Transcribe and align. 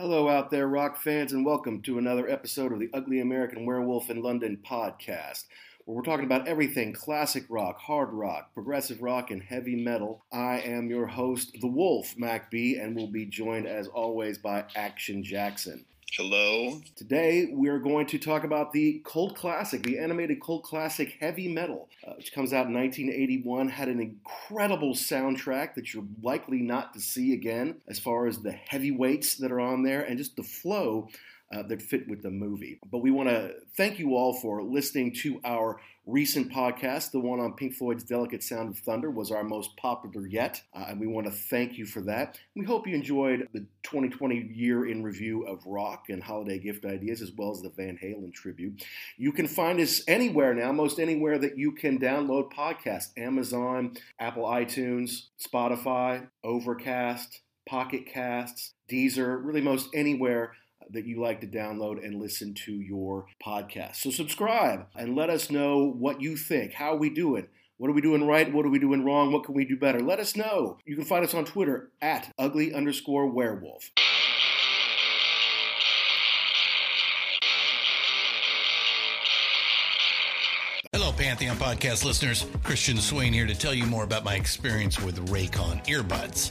Hello, 0.00 0.28
out 0.28 0.52
there, 0.52 0.68
rock 0.68 0.96
fans, 0.96 1.32
and 1.32 1.44
welcome 1.44 1.82
to 1.82 1.98
another 1.98 2.30
episode 2.30 2.72
of 2.72 2.78
the 2.78 2.88
Ugly 2.94 3.18
American 3.18 3.66
Werewolf 3.66 4.10
in 4.10 4.22
London 4.22 4.56
podcast, 4.64 5.46
where 5.84 5.96
we're 5.96 6.04
talking 6.04 6.24
about 6.24 6.46
everything 6.46 6.92
classic 6.92 7.44
rock, 7.48 7.80
hard 7.80 8.12
rock, 8.12 8.54
progressive 8.54 9.02
rock, 9.02 9.32
and 9.32 9.42
heavy 9.42 9.74
metal. 9.74 10.24
I 10.32 10.60
am 10.60 10.88
your 10.88 11.08
host, 11.08 11.56
The 11.60 11.66
Wolf, 11.66 12.14
Mac 12.16 12.48
B, 12.48 12.76
and 12.76 12.94
will 12.94 13.08
be 13.08 13.26
joined, 13.26 13.66
as 13.66 13.88
always, 13.88 14.38
by 14.38 14.66
Action 14.76 15.24
Jackson. 15.24 15.84
Hello. 16.12 16.80
Today, 16.96 17.48
we're 17.52 17.78
going 17.78 18.06
to 18.06 18.18
talk 18.18 18.42
about 18.42 18.72
the 18.72 19.02
cult 19.04 19.36
classic, 19.36 19.82
the 19.82 19.98
animated 19.98 20.42
cult 20.42 20.64
classic 20.64 21.16
Heavy 21.20 21.48
Metal, 21.48 21.88
uh, 22.04 22.14
which 22.16 22.32
comes 22.32 22.52
out 22.52 22.66
in 22.66 22.74
1981. 22.74 23.68
Had 23.68 23.88
an 23.88 24.00
incredible 24.00 24.94
soundtrack 24.94 25.74
that 25.74 25.92
you're 25.92 26.06
likely 26.22 26.60
not 26.60 26.94
to 26.94 27.00
see 27.00 27.34
again, 27.34 27.82
as 27.86 27.98
far 27.98 28.26
as 28.26 28.38
the 28.38 28.52
heavyweights 28.52 29.36
that 29.36 29.52
are 29.52 29.60
on 29.60 29.82
there 29.82 30.00
and 30.00 30.18
just 30.18 30.34
the 30.34 30.42
flow 30.42 31.08
uh, 31.54 31.62
that 31.64 31.82
fit 31.82 32.08
with 32.08 32.22
the 32.22 32.30
movie. 32.30 32.80
But 32.90 32.98
we 32.98 33.10
want 33.10 33.28
to 33.28 33.54
thank 33.76 33.98
you 33.98 34.16
all 34.16 34.34
for 34.40 34.62
listening 34.62 35.14
to 35.22 35.40
our 35.44 35.80
recent 36.08 36.50
podcast. 36.50 37.10
The 37.10 37.20
one 37.20 37.38
on 37.38 37.52
Pink 37.52 37.74
Floyd's 37.74 38.02
Delicate 38.02 38.42
Sound 38.42 38.70
of 38.70 38.78
Thunder 38.78 39.10
was 39.10 39.30
our 39.30 39.44
most 39.44 39.76
popular 39.76 40.26
yet, 40.26 40.62
uh, 40.74 40.86
and 40.88 40.98
we 40.98 41.06
want 41.06 41.26
to 41.26 41.32
thank 41.32 41.76
you 41.76 41.84
for 41.84 42.00
that. 42.02 42.38
We 42.56 42.64
hope 42.64 42.86
you 42.86 42.94
enjoyed 42.94 43.46
the 43.52 43.66
2020 43.82 44.50
year 44.54 44.88
in 44.88 45.02
review 45.02 45.46
of 45.46 45.64
rock 45.66 46.04
and 46.08 46.22
holiday 46.22 46.58
gift 46.58 46.86
ideas, 46.86 47.20
as 47.20 47.30
well 47.36 47.50
as 47.50 47.60
the 47.60 47.68
Van 47.68 47.98
Halen 48.02 48.32
tribute. 48.32 48.82
You 49.18 49.32
can 49.32 49.46
find 49.46 49.78
us 49.80 50.02
anywhere 50.08 50.54
now, 50.54 50.72
most 50.72 50.98
anywhere 50.98 51.38
that 51.38 51.58
you 51.58 51.72
can 51.72 51.98
download 51.98 52.52
podcasts 52.52 53.10
Amazon, 53.18 53.92
Apple 54.18 54.44
iTunes, 54.44 55.26
Spotify, 55.38 56.26
Overcast, 56.42 57.42
Pocket 57.68 58.06
Casts, 58.06 58.72
Deezer, 58.90 59.38
really 59.44 59.60
most 59.60 59.90
anywhere 59.94 60.52
that 60.92 61.06
you 61.06 61.20
like 61.20 61.40
to 61.40 61.46
download 61.46 62.04
and 62.04 62.20
listen 62.20 62.54
to 62.66 62.72
your 62.72 63.26
podcast. 63.44 63.96
So 63.96 64.10
subscribe 64.10 64.86
and 64.94 65.16
let 65.16 65.30
us 65.30 65.50
know 65.50 65.84
what 65.84 66.20
you 66.20 66.36
think. 66.36 66.74
How 66.74 66.94
are 66.94 66.98
we 66.98 67.10
doing? 67.10 67.48
What 67.78 67.88
are 67.90 67.94
we 67.94 68.00
doing 68.00 68.26
right? 68.26 68.52
What 68.52 68.66
are 68.66 68.70
we 68.70 68.80
doing 68.80 69.04
wrong? 69.04 69.32
What 69.32 69.44
can 69.44 69.54
we 69.54 69.64
do 69.64 69.76
better? 69.76 70.00
Let 70.00 70.18
us 70.18 70.34
know. 70.34 70.78
You 70.84 70.96
can 70.96 71.04
find 71.04 71.24
us 71.24 71.34
on 71.34 71.44
Twitter 71.44 71.90
at 72.02 72.32
ugly 72.36 72.74
underscore 72.74 73.26
werewolf. 73.26 73.90
Hello, 80.92 81.12
Pantheon 81.12 81.56
podcast 81.56 82.04
listeners. 82.04 82.46
Christian 82.64 82.96
Swain 82.96 83.32
here 83.32 83.46
to 83.46 83.54
tell 83.54 83.74
you 83.74 83.86
more 83.86 84.02
about 84.04 84.24
my 84.24 84.34
experience 84.34 84.98
with 85.00 85.28
Raycon 85.28 85.86
earbuds. 85.86 86.50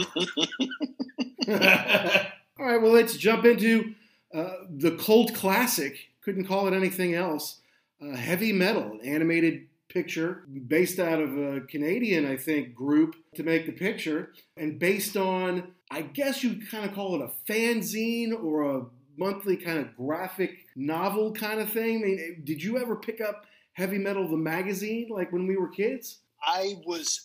All 2.59 2.65
right, 2.65 2.81
well, 2.81 2.91
let's 2.91 3.17
jump 3.17 3.45
into 3.45 3.93
uh, 4.33 4.53
the 4.69 4.91
cult 4.91 5.33
classic. 5.33 6.09
Couldn't 6.21 6.45
call 6.45 6.67
it 6.67 6.73
anything 6.73 7.13
else. 7.13 7.59
Uh, 8.01 8.15
heavy 8.15 8.51
metal, 8.51 8.91
an 8.93 9.01
animated 9.01 9.67
picture 9.89 10.43
based 10.67 10.99
out 10.99 11.21
of 11.21 11.37
a 11.37 11.61
Canadian, 11.61 12.25
I 12.25 12.37
think, 12.37 12.73
group 12.73 13.15
to 13.35 13.43
make 13.43 13.65
the 13.65 13.71
picture, 13.71 14.33
and 14.57 14.79
based 14.79 15.15
on, 15.15 15.71
I 15.91 16.01
guess 16.01 16.43
you'd 16.43 16.69
kind 16.69 16.85
of 16.85 16.95
call 16.95 17.15
it 17.15 17.21
a 17.21 17.51
fanzine 17.51 18.33
or 18.33 18.77
a 18.77 18.85
monthly 19.15 19.57
kind 19.57 19.77
of 19.77 19.95
graphic 19.95 20.65
novel 20.75 21.33
kind 21.33 21.59
of 21.59 21.69
thing. 21.69 21.97
I 21.97 22.05
mean, 22.05 22.41
did 22.43 22.63
you 22.63 22.79
ever 22.79 22.95
pick 22.95 23.21
up 23.21 23.45
Heavy 23.73 23.99
Metal 23.99 24.27
the 24.27 24.37
magazine 24.37 25.09
like 25.09 25.31
when 25.31 25.45
we 25.45 25.55
were 25.55 25.69
kids? 25.69 26.19
I 26.45 26.75
was 26.85 27.21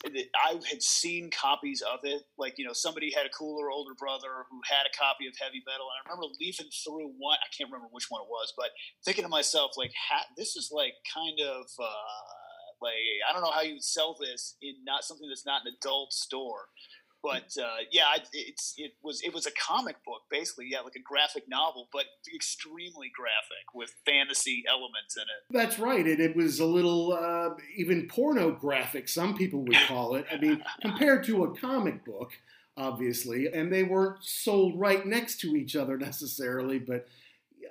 I 0.47 0.61
had 0.71 0.83
seen 0.83 1.31
copies 1.31 1.83
of 1.83 2.01
it. 2.05 2.23
Like 2.39 2.55
you 2.57 2.65
know, 2.65 2.73
somebody 2.73 3.11
had 3.11 3.27
a 3.27 3.31
cooler 3.31 3.71
older 3.71 3.95
brother 3.99 4.47
who 4.51 4.61
had 4.65 4.87
a 4.87 4.97
copy 4.97 5.27
of 5.27 5.35
Heavy 5.41 5.63
Metal, 5.67 5.87
and 5.91 5.99
I 5.99 6.09
remember 6.09 6.33
leafing 6.41 6.71
through 6.85 7.11
one. 7.19 7.39
I 7.43 7.51
can't 7.57 7.71
remember 7.71 7.89
which 7.91 8.07
one 8.09 8.23
it 8.23 8.31
was, 8.31 8.53
but 8.57 8.71
thinking 9.05 9.25
to 9.25 9.29
myself, 9.29 9.73
like, 9.77 9.93
this 10.37 10.55
is 10.57 10.71
like 10.73 10.95
kind 11.13 11.41
of 11.41 11.67
uh, 11.79 12.29
like 12.81 12.95
I 13.29 13.33
don't 13.33 13.43
know 13.43 13.51
how 13.51 13.63
you 13.63 13.75
would 13.75 13.85
sell 13.85 14.17
this 14.19 14.57
in 14.63 14.75
not 14.85 15.05
something 15.05 15.29
that's 15.29 15.47
not 15.47 15.63
an 15.67 15.75
adult 15.79 16.13
store. 16.13 16.71
But 17.23 17.57
uh, 17.61 17.79
yeah, 17.91 18.07
it's 18.33 18.75
it 18.77 18.93
was 19.03 19.21
it 19.23 19.35
was 19.35 19.47
a 19.47 19.51
comic 19.51 19.97
book 20.05 20.23
basically, 20.31 20.69
yeah, 20.71 20.81
like 20.81 20.95
a 20.95 21.03
graphic 21.03 21.49
novel, 21.49 21.89
but 21.93 22.05
extremely 22.33 23.11
graphic 23.15 23.75
with 23.75 23.93
fantasy 24.07 24.63
elements 24.69 25.17
in 25.17 25.23
it. 25.23 25.59
That's 25.59 25.79
right. 25.79 26.07
It, 26.07 26.21
it 26.21 26.37
was 26.37 26.61
a 26.61 26.67
little 26.67 27.13
uh, 27.13 27.51
even 27.77 28.07
pornographic. 28.09 29.09
Some 29.09 29.37
people 29.37 29.65
would 29.65 29.77
call 29.89 30.15
it. 30.15 30.27
I 30.33 30.37
mean, 30.39 30.63
compared 30.81 31.25
to 31.25 31.45
a 31.45 31.57
comic 31.57 32.05
book, 32.05 32.31
obviously, 32.77 33.53
and 33.53 33.73
they 33.73 33.83
weren't 33.83 34.23
sold 34.23 34.79
right 34.79 35.05
next 35.05 35.41
to 35.41 35.57
each 35.57 35.75
other 35.75 35.99
necessarily, 35.99 36.79
but 36.79 37.07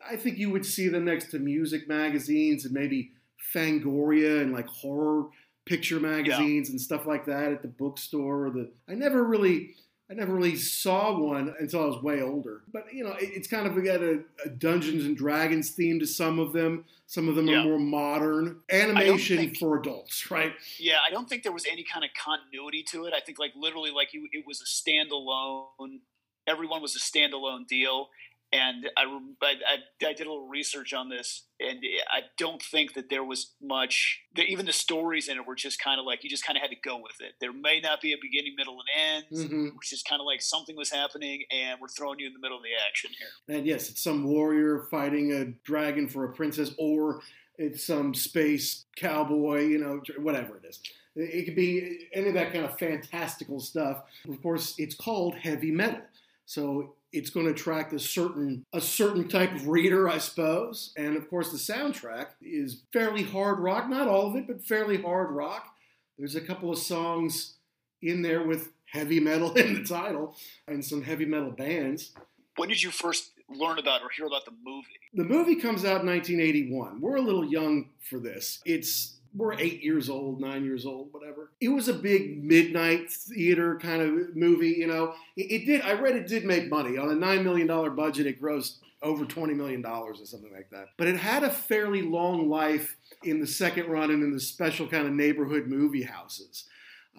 I 0.10 0.16
think 0.16 0.38
you 0.38 0.50
would 0.52 0.66
see 0.66 0.90
them 0.90 1.06
next 1.06 1.32
to 1.32 1.40
music 1.40 1.88
magazines 1.88 2.66
and 2.66 2.74
maybe 2.74 3.12
Fangoria 3.54 4.42
and 4.42 4.54
like 4.54 4.68
horror 4.68 5.28
picture 5.68 6.00
magazines 6.00 6.70
yeah. 6.70 6.74
and 6.74 6.82
stuff 6.82 7.06
like 7.06 7.26
that 7.26 7.52
at 7.52 7.62
the 7.62 7.68
bookstore. 7.68 8.48
Or 8.48 8.50
the 8.50 8.72
I 8.90 8.94
never 8.94 9.24
really 9.24 9.76
I 10.10 10.14
never 10.14 10.34
really 10.34 10.56
saw 10.56 11.18
one 11.18 11.54
until 11.60 11.84
I 11.84 11.86
was 11.86 12.02
way 12.02 12.22
older. 12.22 12.62
But 12.72 12.94
you 12.94 13.04
know, 13.04 13.12
it, 13.12 13.30
it's 13.34 13.48
kind 13.48 13.68
of 13.68 13.76
got 13.84 14.02
a, 14.02 14.22
a, 14.46 14.50
Dungeons 14.50 15.04
and 15.04 15.18
Dragons 15.18 15.72
theme 15.72 16.00
to 16.00 16.08
some 16.08 16.40
of 16.40 16.54
them. 16.54 16.86
Some 17.08 17.28
of 17.28 17.36
them 17.36 17.48
yeah. 17.48 17.60
are 17.60 17.64
more 17.64 17.80
modern 17.80 18.62
animation 18.70 19.38
think, 19.38 19.58
for 19.58 19.78
adults, 19.78 20.30
right? 20.32 20.54
Yeah, 20.80 20.98
I 21.06 21.12
don't 21.12 21.28
think 21.28 21.44
there 21.44 21.52
was 21.52 21.66
any 21.70 21.84
kind 21.84 22.06
of 22.06 22.12
continuity 22.22 22.84
to 22.92 23.06
it. 23.06 23.14
I 23.14 23.20
think 23.20 23.38
like 23.38 23.52
literally 23.56 23.92
like 23.92 24.10
it 24.14 24.46
was 24.46 24.62
a 24.62 24.66
standalone. 24.66 26.00
Everyone 26.48 26.82
was 26.82 26.96
a 26.96 27.00
standalone 27.00 27.68
deal, 27.68 28.08
and 28.54 28.90
I, 28.96 29.04
I, 29.42 29.54
I, 30.02 30.14
did 30.14 30.26
a 30.26 30.30
little 30.30 30.48
research 30.48 30.94
on 30.94 31.10
this, 31.10 31.44
and 31.60 31.80
I 32.10 32.22
don't 32.38 32.62
think 32.62 32.94
that 32.94 33.10
there 33.10 33.24
was 33.24 33.54
much. 33.62 34.22
Even 34.38 34.66
the 34.66 34.74
stories 34.74 35.28
in 35.28 35.38
it 35.38 35.46
were 35.46 35.56
just 35.56 35.82
kind 35.82 36.00
of 36.00 36.06
like 36.06 36.24
you 36.24 36.30
just 36.30 36.46
kind 36.46 36.56
of 36.56 36.62
had 36.62 36.70
to 36.70 36.78
go 36.82 36.96
with 36.98 37.20
it. 37.20 37.34
There 37.42 37.52
may 37.52 37.82
not 37.82 38.00
be 38.00 38.14
a 38.14 38.18
beginning, 38.22 38.56
middle, 38.58 38.78
and 38.80 39.26
end, 39.34 39.50
mm-hmm. 39.50 39.66
which 39.78 39.92
is 39.92 40.02
kind 40.02 40.22
of 40.22 40.26
like 40.26 40.42
something 40.42 40.78
was 40.78 40.90
happening, 40.90 41.44
and 41.52 41.80
we're 41.82 41.90
throwing 41.90 42.20
you 42.20 42.28
in 42.28 42.34
the 42.34 42.40
middle 42.40 42.58
of 42.58 42.64
the 42.64 42.70
action 42.88 43.12
here. 43.18 43.58
And 43.58 43.66
yes, 43.66 43.90
it's 43.90 44.02
some 44.02 44.24
warrior 44.24 44.88
fighting 44.90 45.34
a 45.34 45.46
dragon 45.66 46.08
for 46.08 46.24
a 46.24 46.34
princess, 46.34 46.72
or 46.78 47.22
it's 47.58 47.84
some 47.84 48.14
space 48.14 48.86
cowboy, 48.96 49.66
you 49.66 49.80
know, 49.80 50.02
whatever 50.20 50.58
it 50.58 50.68
is. 50.70 50.80
It 51.16 51.46
could 51.46 51.56
be 51.56 52.08
any 52.14 52.28
of 52.28 52.36
that 52.36 52.54
kind 52.54 52.64
of 52.64 52.78
fantastical 52.78 53.60
stuff. 53.60 54.04
Of 54.30 54.42
course, 54.42 54.76
it's 54.78 54.96
called 54.96 55.36
heavy 55.36 55.72
metal. 55.72 56.02
So 56.48 56.96
it's 57.12 57.30
going 57.30 57.46
to 57.46 57.52
attract 57.52 57.92
a 57.94 58.00
certain 58.00 58.66
a 58.74 58.80
certain 58.80 59.28
type 59.28 59.54
of 59.54 59.68
reader, 59.68 60.10
I 60.10 60.18
suppose. 60.18 60.94
And 60.98 61.18
of 61.18 61.30
course, 61.30 61.52
the 61.52 61.58
soundtrack 61.58 62.28
is 62.42 62.84
fairly 62.94 63.24
hard 63.24 63.60
rock, 63.60 63.90
not 63.90 64.08
all 64.08 64.28
of 64.28 64.36
it, 64.38 64.48
but 64.48 64.66
fairly 64.66 65.00
hard 65.00 65.30
rock. 65.30 65.76
There's 66.18 66.36
a 66.36 66.42
couple 66.42 66.72
of 66.72 66.80
songs 66.80 67.56
in 68.02 68.22
there 68.22 68.44
with 68.44 68.72
heavy 68.86 69.20
metal 69.20 69.54
in 69.56 69.74
the 69.74 69.84
title 69.84 70.36
and 70.68 70.84
some 70.84 71.04
heavy 71.04 71.26
metal 71.26 71.52
bands. 71.52 72.14
When 72.56 72.70
did 72.70 72.82
you 72.82 72.92
first 72.92 73.32
learn 73.50 73.78
about 73.78 74.02
or 74.02 74.10
hear 74.10 74.26
about 74.26 74.46
the 74.46 74.54
movie? 74.64 74.88
The 75.14 75.26
movie 75.26 75.56
comes 75.56 75.84
out 75.84 76.02
in 76.02 76.08
1981. 76.08 77.02
We're 77.02 77.18
a 77.18 77.22
little 77.22 77.46
young 77.46 77.90
for 78.02 78.20
this. 78.20 78.62
It's 78.66 79.17
we're 79.38 79.54
eight 79.54 79.84
years 79.84 80.10
old, 80.10 80.42
nine 80.42 80.66
years 80.66 80.86
old, 80.86 81.14
whatever. 81.14 81.52
It 81.62 81.70
was 81.70 81.88
a 81.88 81.94
big 81.94 82.44
midnight 82.44 83.12
theater 83.12 83.78
kind 83.80 84.02
of 84.02 84.36
movie, 84.36 84.76
you 84.78 84.88
know. 84.88 85.14
It, 85.36 85.52
it 85.52 85.66
did, 85.66 85.82
I 85.82 85.94
read 85.94 86.16
it 86.16 86.28
did 86.28 86.44
make 86.44 86.70
money. 86.70 86.98
On 86.98 87.10
a 87.10 87.16
$9 87.16 87.44
million 87.44 87.96
budget, 87.96 88.26
it 88.26 88.42
grossed 88.42 88.78
over 89.02 89.26
$20 89.26 89.56
million 89.56 89.86
or 89.86 90.16
something 90.16 90.52
like 90.52 90.70
that. 90.72 90.88
But 90.98 91.08
it 91.08 91.18
had 91.18 91.44
a 91.44 91.50
fairly 91.50 92.02
long 92.02 92.50
life 92.50 92.98
in 93.24 93.40
the 93.40 93.48
second 93.48 93.88
run 93.88 94.12
and 94.12 94.24
in 94.24 94.34
the 94.34 94.40
special 94.40 94.88
kind 94.88 95.06
of 95.06 95.14
neighborhood 95.14 95.68
movie 95.68 96.04
houses. 96.04 96.66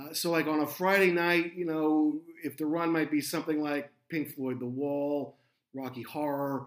Uh, 0.01 0.13
so, 0.13 0.31
like 0.31 0.47
on 0.47 0.61
a 0.61 0.67
Friday 0.67 1.11
night, 1.11 1.55
you 1.55 1.65
know, 1.65 2.21
if 2.45 2.57
the 2.57 2.67
run 2.67 2.91
might 2.91 3.11
be 3.11 3.21
something 3.21 3.61
like 3.61 3.91
Pink 4.09 4.35
Floyd 4.35 4.61
The 4.61 4.67
Wall, 4.67 5.37
Rocky 5.75 6.03
Horror, 6.03 6.67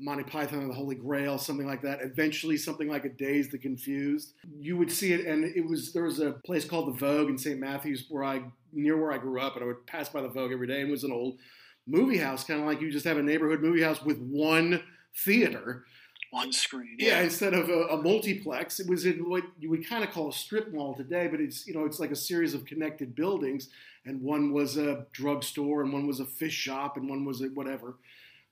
Monty 0.00 0.24
Python 0.24 0.60
and 0.60 0.70
the 0.70 0.74
Holy 0.74 0.94
Grail, 0.94 1.36
something 1.36 1.66
like 1.66 1.82
that. 1.82 2.00
Eventually, 2.00 2.56
something 2.56 2.88
like 2.88 3.04
a 3.04 3.10
Dazed 3.10 3.52
and 3.52 3.60
Confused. 3.60 4.32
You 4.58 4.76
would 4.78 4.90
see 4.90 5.12
it, 5.12 5.26
and 5.26 5.44
it 5.44 5.66
was 5.66 5.92
there 5.92 6.04
was 6.04 6.20
a 6.20 6.32
place 6.32 6.64
called 6.64 6.88
the 6.88 6.98
Vogue 6.98 7.28
in 7.28 7.36
St. 7.36 7.58
Matthews 7.58 8.06
where 8.08 8.24
I 8.24 8.42
near 8.72 8.96
where 8.96 9.12
I 9.12 9.18
grew 9.18 9.40
up, 9.40 9.54
and 9.54 9.62
I 9.62 9.66
would 9.66 9.86
pass 9.86 10.08
by 10.08 10.22
the 10.22 10.28
Vogue 10.28 10.52
every 10.52 10.66
day, 10.66 10.80
and 10.80 10.88
it 10.88 10.92
was 10.92 11.04
an 11.04 11.12
old 11.12 11.38
movie 11.86 12.18
house, 12.18 12.44
kind 12.44 12.60
of 12.60 12.66
like 12.66 12.80
you 12.80 12.90
just 12.90 13.04
have 13.04 13.18
a 13.18 13.22
neighborhood 13.22 13.60
movie 13.60 13.82
house 13.82 14.02
with 14.02 14.18
one 14.18 14.82
theater. 15.24 15.84
One 16.30 16.52
screen. 16.52 16.96
Yeah, 16.98 17.18
yeah 17.18 17.22
instead 17.22 17.54
of 17.54 17.68
a, 17.68 17.88
a, 17.88 18.00
multiplex, 18.00 18.78
it 18.78 18.88
was 18.88 19.04
in 19.04 19.28
what 19.28 19.42
you 19.58 19.68
would 19.68 19.88
kind 19.88 20.04
of 20.04 20.10
call 20.10 20.28
a 20.28 20.32
strip 20.32 20.72
mall 20.72 20.94
today, 20.94 21.26
but 21.26 21.40
it's 21.40 21.66
you 21.66 21.74
know 21.74 21.84
it's 21.84 21.98
like 21.98 22.12
a 22.12 22.16
series 22.16 22.54
of 22.54 22.64
connected 22.64 23.14
buildings, 23.14 23.68
and 24.06 24.22
one 24.22 24.52
was 24.52 24.76
a 24.76 25.06
drugstore, 25.12 25.82
and 25.82 25.92
one 25.92 26.06
was 26.06 26.20
a 26.20 26.24
fish 26.24 26.54
shop, 26.54 26.96
and 26.96 27.08
one 27.08 27.24
was 27.24 27.42
a 27.42 27.46
whatever. 27.46 27.96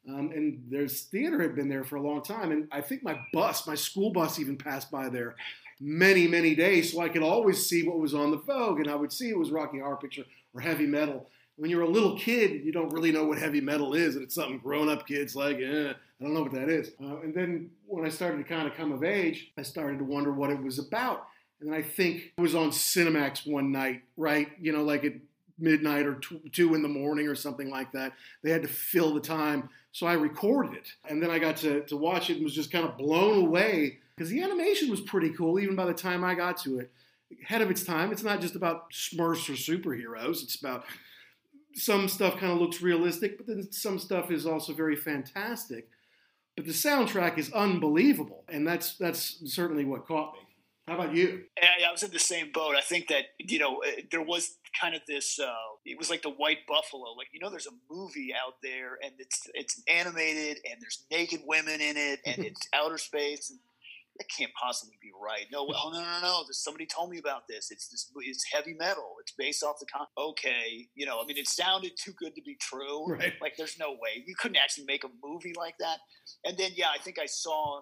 Um, 0.08 0.32
and 0.34 0.64
there's 0.70 1.02
theater 1.02 1.42
had 1.42 1.54
been 1.54 1.68
there 1.68 1.84
for 1.84 1.96
a 1.96 2.02
long 2.02 2.22
time. 2.22 2.50
And 2.50 2.66
I 2.72 2.80
think 2.80 3.02
my 3.02 3.20
bus, 3.32 3.66
my 3.66 3.74
school 3.74 4.10
bus, 4.10 4.38
even 4.38 4.56
passed 4.56 4.90
by 4.90 5.08
there 5.08 5.36
many, 5.80 6.26
many 6.26 6.54
days, 6.54 6.92
so 6.92 7.00
I 7.00 7.08
could 7.08 7.22
always 7.22 7.66
see 7.66 7.86
what 7.86 7.98
was 7.98 8.14
on 8.14 8.30
the 8.30 8.38
Vogue, 8.38 8.80
and 8.80 8.88
I 8.88 8.94
would 8.94 9.12
see 9.12 9.28
it 9.28 9.38
was 9.38 9.50
Rocky 9.50 9.78
Horror 9.78 9.96
Picture 9.96 10.24
or 10.54 10.60
heavy 10.60 10.86
metal. 10.86 11.28
When 11.56 11.70
you're 11.70 11.82
a 11.82 11.88
little 11.88 12.18
kid, 12.18 12.64
you 12.64 12.72
don't 12.72 12.92
really 12.92 13.12
know 13.12 13.24
what 13.24 13.38
heavy 13.38 13.60
metal 13.60 13.94
is, 13.94 14.14
and 14.14 14.24
it's 14.24 14.34
something 14.34 14.58
grown-up 14.58 15.06
kids 15.06 15.36
like. 15.36 15.58
Eh, 15.58 15.92
I 15.92 16.24
don't 16.24 16.34
know 16.34 16.42
what 16.42 16.52
that 16.52 16.68
is. 16.68 16.92
Uh, 17.00 17.20
and 17.20 17.34
then 17.34 17.70
when 17.86 18.04
I 18.04 18.08
started 18.08 18.38
to 18.38 18.44
kind 18.44 18.66
of 18.66 18.74
come 18.74 18.92
of 18.92 19.04
age, 19.04 19.52
I 19.56 19.62
started 19.62 19.98
to 19.98 20.04
wonder 20.04 20.32
what 20.32 20.50
it 20.50 20.60
was 20.60 20.78
about. 20.78 21.26
And 21.60 21.74
I 21.74 21.82
think 21.82 22.32
it 22.36 22.40
was 22.40 22.54
on 22.54 22.70
Cinemax 22.70 23.50
one 23.50 23.72
night, 23.72 24.02
right? 24.16 24.48
You 24.60 24.72
know, 24.72 24.82
like 24.82 25.04
at 25.04 25.14
midnight 25.58 26.06
or 26.06 26.20
two 26.52 26.74
in 26.74 26.82
the 26.82 26.88
morning 26.88 27.26
or 27.26 27.34
something 27.34 27.70
like 27.70 27.92
that. 27.92 28.12
They 28.42 28.50
had 28.50 28.62
to 28.62 28.68
fill 28.68 29.14
the 29.14 29.20
time. 29.20 29.68
So 29.98 30.06
I 30.06 30.12
recorded 30.12 30.74
it. 30.74 30.92
And 31.08 31.20
then 31.20 31.28
I 31.28 31.40
got 31.40 31.56
to, 31.56 31.80
to 31.86 31.96
watch 31.96 32.30
it 32.30 32.34
and 32.34 32.44
was 32.44 32.54
just 32.54 32.70
kind 32.70 32.84
of 32.84 32.96
blown 32.96 33.44
away 33.46 33.98
because 34.14 34.30
the 34.30 34.40
animation 34.44 34.88
was 34.92 35.00
pretty 35.00 35.30
cool 35.30 35.58
even 35.58 35.74
by 35.74 35.86
the 35.86 35.92
time 35.92 36.22
I 36.22 36.36
got 36.36 36.56
to 36.58 36.78
it. 36.78 36.92
Ahead 37.42 37.62
of 37.62 37.70
its 37.72 37.82
time, 37.82 38.12
it's 38.12 38.22
not 38.22 38.40
just 38.40 38.54
about 38.54 38.92
Smurfs 38.92 39.48
or 39.48 39.54
superheroes. 39.54 40.44
It's 40.44 40.54
about 40.54 40.84
some 41.74 42.06
stuff 42.08 42.38
kind 42.38 42.52
of 42.52 42.60
looks 42.60 42.80
realistic, 42.80 43.38
but 43.38 43.48
then 43.48 43.72
some 43.72 43.98
stuff 43.98 44.30
is 44.30 44.46
also 44.46 44.72
very 44.72 44.94
fantastic. 44.94 45.88
But 46.54 46.66
the 46.66 46.72
soundtrack 46.72 47.36
is 47.36 47.52
unbelievable, 47.52 48.44
and 48.48 48.64
that's 48.64 48.96
that's 48.98 49.42
certainly 49.52 49.84
what 49.84 50.06
caught 50.06 50.34
me. 50.34 50.40
How 50.86 50.94
about 50.94 51.14
you? 51.14 51.42
I, 51.60 51.90
was 51.90 52.04
in 52.04 52.12
the 52.12 52.20
same 52.20 52.52
boat. 52.52 52.76
I 52.76 52.82
think 52.82 53.08
that 53.08 53.24
you 53.38 53.58
know 53.58 53.82
uh, 53.82 54.02
there 54.12 54.22
was 54.22 54.57
kind 54.78 54.94
of 54.94 55.02
this. 55.06 55.38
Uh, 55.38 55.52
it 55.84 55.98
was 55.98 56.10
like 56.10 56.22
the 56.22 56.30
White 56.30 56.66
Buffalo. 56.66 57.12
Like 57.16 57.28
you 57.32 57.40
know, 57.40 57.50
there's 57.50 57.66
a 57.66 57.76
movie 57.90 58.32
out 58.34 58.54
there, 58.62 58.98
and 59.02 59.12
it's 59.18 59.48
it's 59.54 59.82
animated, 59.88 60.58
and 60.68 60.80
there's 60.80 61.04
naked 61.10 61.40
women 61.46 61.80
in 61.80 61.96
it, 61.96 62.20
and 62.26 62.38
it's 62.44 62.68
outer 62.74 62.98
space. 62.98 63.50
And 63.50 63.58
that 64.18 64.26
can't 64.36 64.52
possibly 64.60 64.96
be 65.00 65.10
right. 65.22 65.46
No, 65.52 65.66
oh, 65.68 65.90
no, 65.90 66.00
no, 66.00 66.18
no. 66.20 66.42
Somebody 66.50 66.86
told 66.86 67.10
me 67.10 67.18
about 67.18 67.46
this. 67.48 67.70
It's 67.70 67.88
this. 67.88 68.10
It's 68.22 68.44
heavy 68.52 68.74
metal. 68.74 69.14
It's 69.20 69.32
based 69.32 69.62
off 69.62 69.76
the 69.78 69.86
con. 69.86 70.06
Okay, 70.18 70.88
you 70.94 71.06
know. 71.06 71.20
I 71.22 71.26
mean, 71.26 71.38
it 71.38 71.46
sounded 71.46 71.92
too 71.96 72.12
good 72.18 72.34
to 72.34 72.42
be 72.42 72.56
true. 72.60 73.06
Right. 73.06 73.34
Like, 73.40 73.56
there's 73.56 73.78
no 73.78 73.92
way 73.92 74.24
you 74.26 74.34
couldn't 74.38 74.56
actually 74.56 74.86
make 74.86 75.04
a 75.04 75.08
movie 75.24 75.54
like 75.56 75.76
that. 75.78 75.98
And 76.44 76.58
then, 76.58 76.72
yeah, 76.74 76.88
I 76.92 76.98
think 76.98 77.18
I 77.18 77.26
saw 77.26 77.80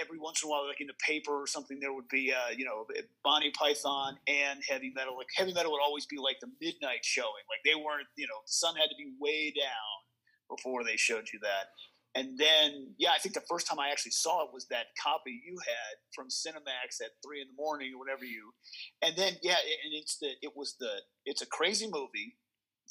every 0.00 0.18
once 0.18 0.42
in 0.42 0.48
a 0.48 0.50
while, 0.50 0.66
like 0.66 0.80
in 0.80 0.86
the 0.86 1.00
paper 1.04 1.32
or 1.32 1.46
something, 1.46 1.78
there 1.80 1.92
would 1.92 2.08
be, 2.08 2.32
uh, 2.32 2.50
you 2.56 2.64
know, 2.64 2.86
Monty 3.24 3.50
Python 3.50 4.16
and 4.26 4.60
heavy 4.68 4.92
metal. 4.94 5.16
Like 5.16 5.28
heavy 5.36 5.52
metal 5.52 5.72
would 5.72 5.84
always 5.84 6.06
be 6.06 6.16
like 6.18 6.36
the 6.40 6.50
midnight 6.60 7.04
showing. 7.04 7.44
Like 7.48 7.60
they 7.64 7.74
weren't, 7.74 8.08
you 8.16 8.26
know, 8.26 8.40
the 8.44 8.52
sun 8.52 8.76
had 8.76 8.88
to 8.88 8.96
be 8.96 9.12
way 9.20 9.52
down 9.52 9.96
before 10.48 10.84
they 10.84 10.96
showed 10.96 11.26
you 11.32 11.38
that. 11.42 11.68
And 12.16 12.38
then, 12.38 12.94
yeah, 12.96 13.10
I 13.14 13.18
think 13.18 13.34
the 13.34 13.44
first 13.44 13.66
time 13.68 13.78
I 13.78 13.90
actually 13.90 14.16
saw 14.16 14.42
it 14.44 14.48
was 14.52 14.66
that 14.68 14.96
copy 14.96 15.36
you 15.44 15.54
had 15.60 16.00
from 16.14 16.28
Cinemax 16.28 17.04
at 17.04 17.12
three 17.20 17.42
in 17.42 17.48
the 17.48 17.60
morning 17.60 17.92
or 17.92 17.98
whatever 17.98 18.24
you. 18.24 18.56
And 19.02 19.14
then, 19.16 19.36
yeah, 19.42 19.60
and 19.84 19.92
it's 19.92 20.16
the 20.16 20.32
it 20.40 20.56
was 20.56 20.76
the 20.80 21.04
it's 21.26 21.42
a 21.42 21.46
crazy 21.46 21.86
movie. 21.92 22.40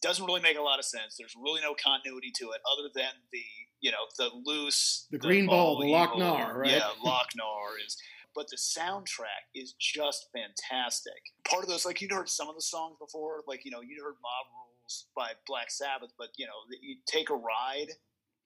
Doesn't 0.03 0.25
really 0.25 0.41
make 0.41 0.59
a 0.59 0.61
lot 0.61 0.77
of 0.77 0.85
sense. 0.85 1.15
There's 1.17 1.33
really 1.33 1.61
no 1.61 1.73
continuity 1.73 2.31
to 2.37 2.51
it 2.51 2.61
other 2.69 2.89
than 2.93 3.09
the 3.31 3.41
you 3.81 3.91
know 3.91 4.05
the 4.17 4.29
loose 4.45 5.07
the 5.11 5.17
green 5.17 5.45
ball, 5.47 5.79
the 5.79 5.87
Loc-Nar, 5.87 6.59
right? 6.59 6.71
Yeah, 6.71 6.89
Loc-Nar 7.03 7.77
is. 7.85 7.97
But 8.33 8.49
the 8.49 8.57
soundtrack 8.57 9.47
is 9.55 9.75
just 9.79 10.27
fantastic. 10.33 11.13
Part 11.49 11.63
of 11.63 11.69
those, 11.69 11.85
like 11.85 12.01
you'd 12.01 12.11
heard 12.11 12.27
some 12.27 12.49
of 12.49 12.55
the 12.55 12.61
songs 12.61 12.97
before, 12.99 13.43
like 13.47 13.63
you 13.63 13.71
know 13.71 13.81
you'd 13.81 14.01
heard 14.01 14.15
Mob 14.21 14.45
Rules 14.51 15.07
by 15.15 15.31
Black 15.47 15.71
Sabbath, 15.71 16.11
but 16.17 16.29
you 16.37 16.45
know 16.45 16.51
you 16.81 16.97
take 17.07 17.29
a 17.29 17.35
ride 17.35 17.91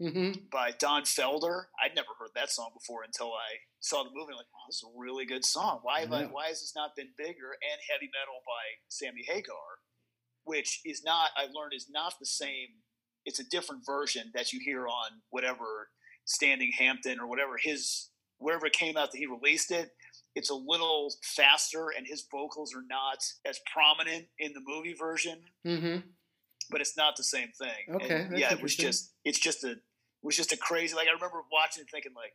Mm-hmm. 0.02 0.48
by 0.50 0.72
Don 0.80 1.04
Felder. 1.04 1.64
I'd 1.84 1.94
never 1.94 2.16
heard 2.18 2.30
that 2.34 2.50
song 2.50 2.70
before 2.74 3.04
until 3.04 3.34
I 3.34 3.60
saw 3.82 4.02
the 4.02 4.12
movie. 4.16 4.32
I'm 4.32 4.38
like, 4.38 4.48
wow, 4.56 4.64
this 4.70 4.78
is 4.78 4.88
a 4.88 4.98
really 4.98 5.26
good 5.26 5.44
song. 5.44 5.80
Why 5.84 6.00
have 6.00 6.14
I, 6.14 6.24
why 6.24 6.48
has 6.48 6.62
this 6.62 6.72
not 6.74 6.96
been 6.96 7.10
bigger? 7.18 7.52
And 7.60 7.78
Heavy 7.92 8.08
Metal 8.16 8.40
by 8.48 8.80
Sammy 8.88 9.26
Hagar, 9.28 9.84
which 10.46 10.80
is 10.86 11.04
not 11.04 11.32
I 11.36 11.52
learned 11.52 11.74
is 11.76 11.88
not 11.92 12.14
the 12.18 12.26
same. 12.26 12.80
It's 13.30 13.40
a 13.40 13.48
different 13.48 13.86
version 13.86 14.32
that 14.34 14.52
you 14.52 14.60
hear 14.60 14.88
on 14.88 15.22
whatever 15.30 15.90
Standing 16.26 16.72
Hampton 16.78 17.20
or 17.20 17.28
whatever 17.28 17.58
his 17.62 18.10
wherever 18.40 18.66
it 18.66 18.74
came 18.74 18.98
out 18.98 19.12
that 19.12 19.18
he 19.20 19.28
released 19.28 19.70
it. 19.72 19.92
It's 20.36 20.50
a 20.50 20.56
little 20.56 21.14
faster, 21.24 21.90
and 21.96 22.08
his 22.08 22.26
vocals 22.32 22.74
are 22.76 22.84
not 22.90 23.20
as 23.46 23.60
prominent 23.72 24.26
in 24.40 24.54
the 24.54 24.62
movie 24.66 24.94
version 24.94 25.40
Mm-hmm. 25.66 25.98
but 26.72 26.82
it's 26.82 26.98
not 26.98 27.16
the 27.18 27.24
same 27.24 27.50
thing. 27.58 27.96
Okay, 27.96 28.28
yeah, 28.36 28.52
it 28.54 28.62
was 28.62 28.76
just 28.76 29.14
it's 29.24 29.40
just 29.40 29.64
a 29.64 29.72
it 29.72 29.80
was 30.24 30.36
just 30.36 30.52
a 30.52 30.58
crazy. 30.58 30.96
Like 30.96 31.08
I 31.08 31.12
remember 31.14 31.42
watching 31.52 31.82
and 31.82 31.90
thinking 31.90 32.14
like, 32.16 32.34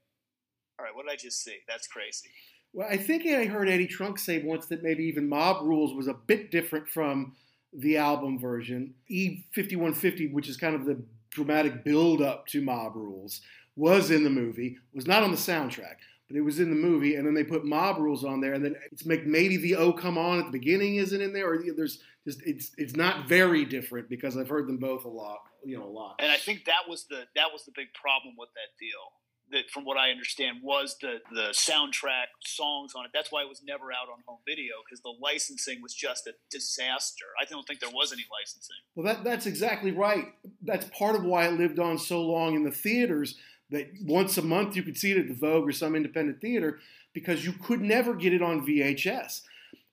all 0.78 0.84
right, 0.84 0.94
what 0.94 1.06
did 1.06 1.12
I 1.12 1.16
just 1.16 1.42
see? 1.42 1.58
That's 1.68 1.86
crazy. 1.88 2.30
Well, 2.72 2.88
I 2.90 2.96
think 2.96 3.26
I 3.26 3.44
heard 3.44 3.68
Eddie 3.68 3.86
Trunk 3.86 4.18
say 4.18 4.42
once 4.42 4.66
that 4.66 4.82
maybe 4.82 5.04
even 5.04 5.28
Mob 5.28 5.62
Rules 5.64 5.94
was 5.94 6.08
a 6.08 6.14
bit 6.14 6.50
different 6.50 6.88
from 6.88 7.34
the 7.74 7.96
album 7.96 8.38
version. 8.38 8.94
E5150, 9.10 10.32
which 10.32 10.48
is 10.48 10.56
kind 10.56 10.74
of 10.74 10.84
the 10.84 11.02
dramatic 11.30 11.84
build 11.84 12.22
up 12.22 12.46
to 12.48 12.62
Mob 12.62 12.94
Rules, 12.96 13.40
was 13.76 14.10
in 14.10 14.24
the 14.24 14.30
movie, 14.30 14.78
was 14.94 15.06
not 15.06 15.22
on 15.22 15.30
the 15.30 15.36
soundtrack, 15.36 15.96
but 16.28 16.36
it 16.36 16.42
was 16.42 16.60
in 16.60 16.70
the 16.70 16.76
movie. 16.76 17.16
And 17.16 17.26
then 17.26 17.34
they 17.34 17.44
put 17.44 17.64
Mob 17.64 17.98
Rules 17.98 18.24
on 18.24 18.40
there, 18.40 18.54
and 18.54 18.64
then 18.64 18.76
it's 18.92 19.04
maybe 19.04 19.56
the 19.56 19.76
Oh 19.76 19.92
Come 19.92 20.16
On 20.16 20.38
at 20.38 20.46
the 20.46 20.52
beginning 20.52 20.96
isn't 20.96 21.20
in 21.20 21.32
there, 21.32 21.52
or 21.52 21.62
there's 21.76 22.00
just 22.26 22.40
it's 22.46 22.70
it's 22.78 22.96
not 22.96 23.28
very 23.28 23.64
different 23.64 24.08
because 24.08 24.36
I've 24.36 24.48
heard 24.48 24.66
them 24.66 24.78
both 24.78 25.04
a 25.04 25.08
lot, 25.08 25.40
you 25.64 25.76
know, 25.76 25.84
a 25.84 25.90
lot. 25.90 26.16
And 26.20 26.30
I 26.30 26.36
think 26.36 26.64
that 26.66 26.88
was 26.88 27.04
the 27.04 27.24
that 27.36 27.52
was 27.52 27.64
the 27.64 27.72
big 27.74 27.88
problem 27.94 28.34
with 28.38 28.50
that 28.54 28.78
deal. 28.78 29.12
That, 29.54 29.70
from 29.70 29.84
what 29.84 29.96
I 29.96 30.10
understand, 30.10 30.58
was 30.62 30.96
the 31.00 31.20
the 31.32 31.54
soundtrack 31.54 32.34
songs 32.44 32.92
on 32.94 33.06
it. 33.06 33.12
That's 33.14 33.32
why 33.32 33.42
it 33.42 33.48
was 33.48 33.62
never 33.64 33.92
out 33.92 34.12
on 34.12 34.18
home 34.26 34.40
video 34.46 34.74
because 34.84 35.00
the 35.00 35.14
licensing 35.22 35.80
was 35.80 35.94
just 35.94 36.26
a 36.26 36.32
disaster. 36.50 37.24
I 37.40 37.44
don't 37.46 37.66
think 37.66 37.80
there 37.80 37.90
was 37.90 38.12
any 38.12 38.26
licensing. 38.30 38.76
Well, 38.94 39.06
that, 39.06 39.24
that's 39.24 39.46
exactly 39.46 39.92
right. 39.92 40.26
That's 40.62 40.86
part 40.86 41.14
of 41.16 41.24
why 41.24 41.46
it 41.46 41.52
lived 41.52 41.78
on 41.78 41.98
so 41.98 42.20
long 42.20 42.54
in 42.54 42.64
the 42.64 42.72
theaters 42.72 43.36
that 43.70 43.88
once 44.02 44.36
a 44.36 44.42
month 44.42 44.76
you 44.76 44.82
could 44.82 44.98
see 44.98 45.12
it 45.12 45.18
at 45.18 45.28
the 45.28 45.34
Vogue 45.34 45.68
or 45.68 45.72
some 45.72 45.96
independent 45.96 46.40
theater 46.40 46.80
because 47.12 47.44
you 47.44 47.52
could 47.52 47.80
never 47.80 48.14
get 48.14 48.34
it 48.34 48.42
on 48.42 48.66
VHS. 48.66 49.42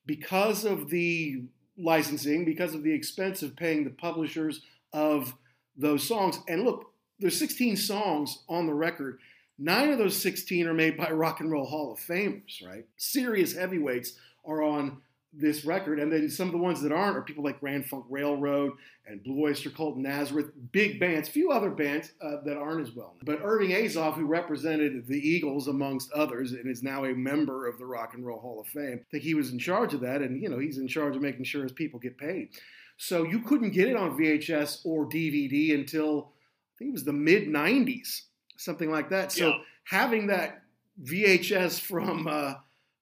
Because 0.06 0.66
of 0.66 0.90
the 0.90 1.44
licensing, 1.78 2.44
because 2.44 2.74
of 2.74 2.84
the 2.84 2.94
expense 2.94 3.44
of 3.44 3.56
paying 3.56 3.84
the 3.84 3.92
publishers 3.92 4.62
of 4.92 5.36
those 5.78 6.08
songs. 6.08 6.40
And 6.48 6.64
look, 6.64 6.92
there's 7.20 7.38
16 7.38 7.78
songs 7.78 8.44
on 8.50 8.66
the 8.66 8.74
record. 8.74 9.20
Nine 9.58 9.92
of 9.92 9.98
those 9.98 10.20
16 10.22 10.68
are 10.68 10.74
made 10.74 10.98
by 10.98 11.12
Rock 11.12 11.40
and 11.40 11.52
Roll 11.52 11.66
Hall 11.66 11.92
of 11.92 12.00
Famers, 12.00 12.66
right? 12.66 12.86
Serious 12.98 13.54
heavyweights 13.54 14.14
are 14.46 14.64
on 14.64 15.02
this 15.34 15.64
record. 15.64 16.00
And 16.00 16.12
then 16.12 16.30
some 16.30 16.48
of 16.48 16.52
the 16.52 16.58
ones 16.58 16.82
that 16.82 16.92
aren't 16.92 17.16
are 17.16 17.22
people 17.22 17.44
like 17.44 17.60
Grand 17.60 17.86
Funk 17.86 18.06
Railroad 18.10 18.74
and 19.06 19.24
Blue 19.24 19.46
Oyster 19.46 19.70
Cult, 19.70 19.96
and 19.96 20.04
Nazareth, 20.04 20.52
big 20.72 21.00
bands, 21.00 21.30
few 21.30 21.52
other 21.52 21.70
bands 21.70 22.12
uh, 22.22 22.38
that 22.46 22.58
aren't 22.58 22.82
as 22.82 22.94
well. 22.94 23.16
But 23.24 23.40
Irving 23.44 23.72
Azoff, 23.72 24.16
who 24.16 24.26
represented 24.26 25.08
the 25.08 25.18
Eagles 25.18 25.68
amongst 25.68 26.12
others 26.12 26.52
and 26.52 26.70
is 26.70 26.84
now 26.84 27.06
a 27.06 27.14
member 27.14 27.68
of 27.68 27.78
the 27.78 27.86
Rock 27.86 28.14
and 28.14 28.26
Roll 28.26 28.40
Hall 28.40 28.60
of 28.60 28.68
Fame, 28.68 29.00
I 29.02 29.06
think 29.10 29.24
he 29.24 29.34
was 29.34 29.52
in 29.52 29.60
charge 29.60 29.94
of 29.94 30.02
that. 30.02 30.22
And, 30.22 30.42
you 30.42 30.50
know, 30.50 30.60
he's 30.60 30.78
in 30.78 30.88
charge 30.88 31.16
of 31.16 31.22
making 31.22 31.46
sure 31.46 31.64
his 31.64 31.72
people 31.72 32.00
get 32.00 32.18
paid. 32.18 32.50
So 32.98 33.24
you 33.24 33.40
couldn't 33.40 33.72
get 33.72 33.88
it 33.88 33.96
on 33.96 34.18
VHS 34.18 34.86
or 34.86 35.08
DVD 35.08 35.74
until 35.74 36.34
I 36.34 36.78
think 36.78 36.90
it 36.90 36.94
was 36.94 37.04
the 37.04 37.14
mid 37.14 37.48
90s, 37.48 38.24
something 38.62 38.90
like 38.92 39.10
that. 39.10 39.32
So 39.32 39.50
Yeah. 39.50 39.58
having 39.86 40.28
that 40.28 40.62
VHS 41.04 41.80
from 41.80 42.28
uh, 42.28 42.56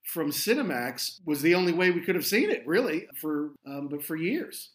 from 0.03 0.31
Cinemax 0.31 1.19
was 1.25 1.41
the 1.41 1.53
only 1.55 1.71
way 1.73 1.91
we 1.91 2.01
could 2.01 2.15
have 2.15 2.25
seen 2.25 2.49
it, 2.49 2.65
really, 2.65 3.07
for 3.15 3.51
um, 3.65 3.87
but 3.89 4.03
for 4.03 4.15
years. 4.15 4.71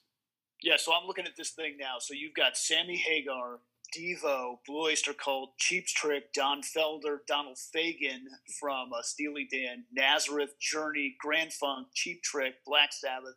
Yeah, 0.62 0.76
so 0.78 0.92
I'm 0.94 1.06
looking 1.06 1.26
at 1.26 1.36
this 1.36 1.50
thing 1.50 1.76
now. 1.78 1.96
So 1.98 2.14
you've 2.14 2.34
got 2.34 2.56
Sammy 2.56 2.96
Hagar, 2.96 3.58
Devo, 3.96 4.58
Blue 4.66 4.84
Oyster 4.86 5.12
Cult, 5.12 5.56
Cheap 5.58 5.86
Trick, 5.86 6.32
Don 6.32 6.62
Felder, 6.62 7.18
Donald 7.26 7.56
Fagen 7.58 8.20
from 8.58 8.92
uh, 8.92 9.02
Steely 9.02 9.46
Dan, 9.50 9.84
Nazareth, 9.92 10.58
Journey, 10.60 11.16
Grand 11.20 11.52
Funk, 11.52 11.88
Cheap 11.94 12.22
Trick, 12.22 12.54
Black 12.64 12.92
Sabbath, 12.92 13.34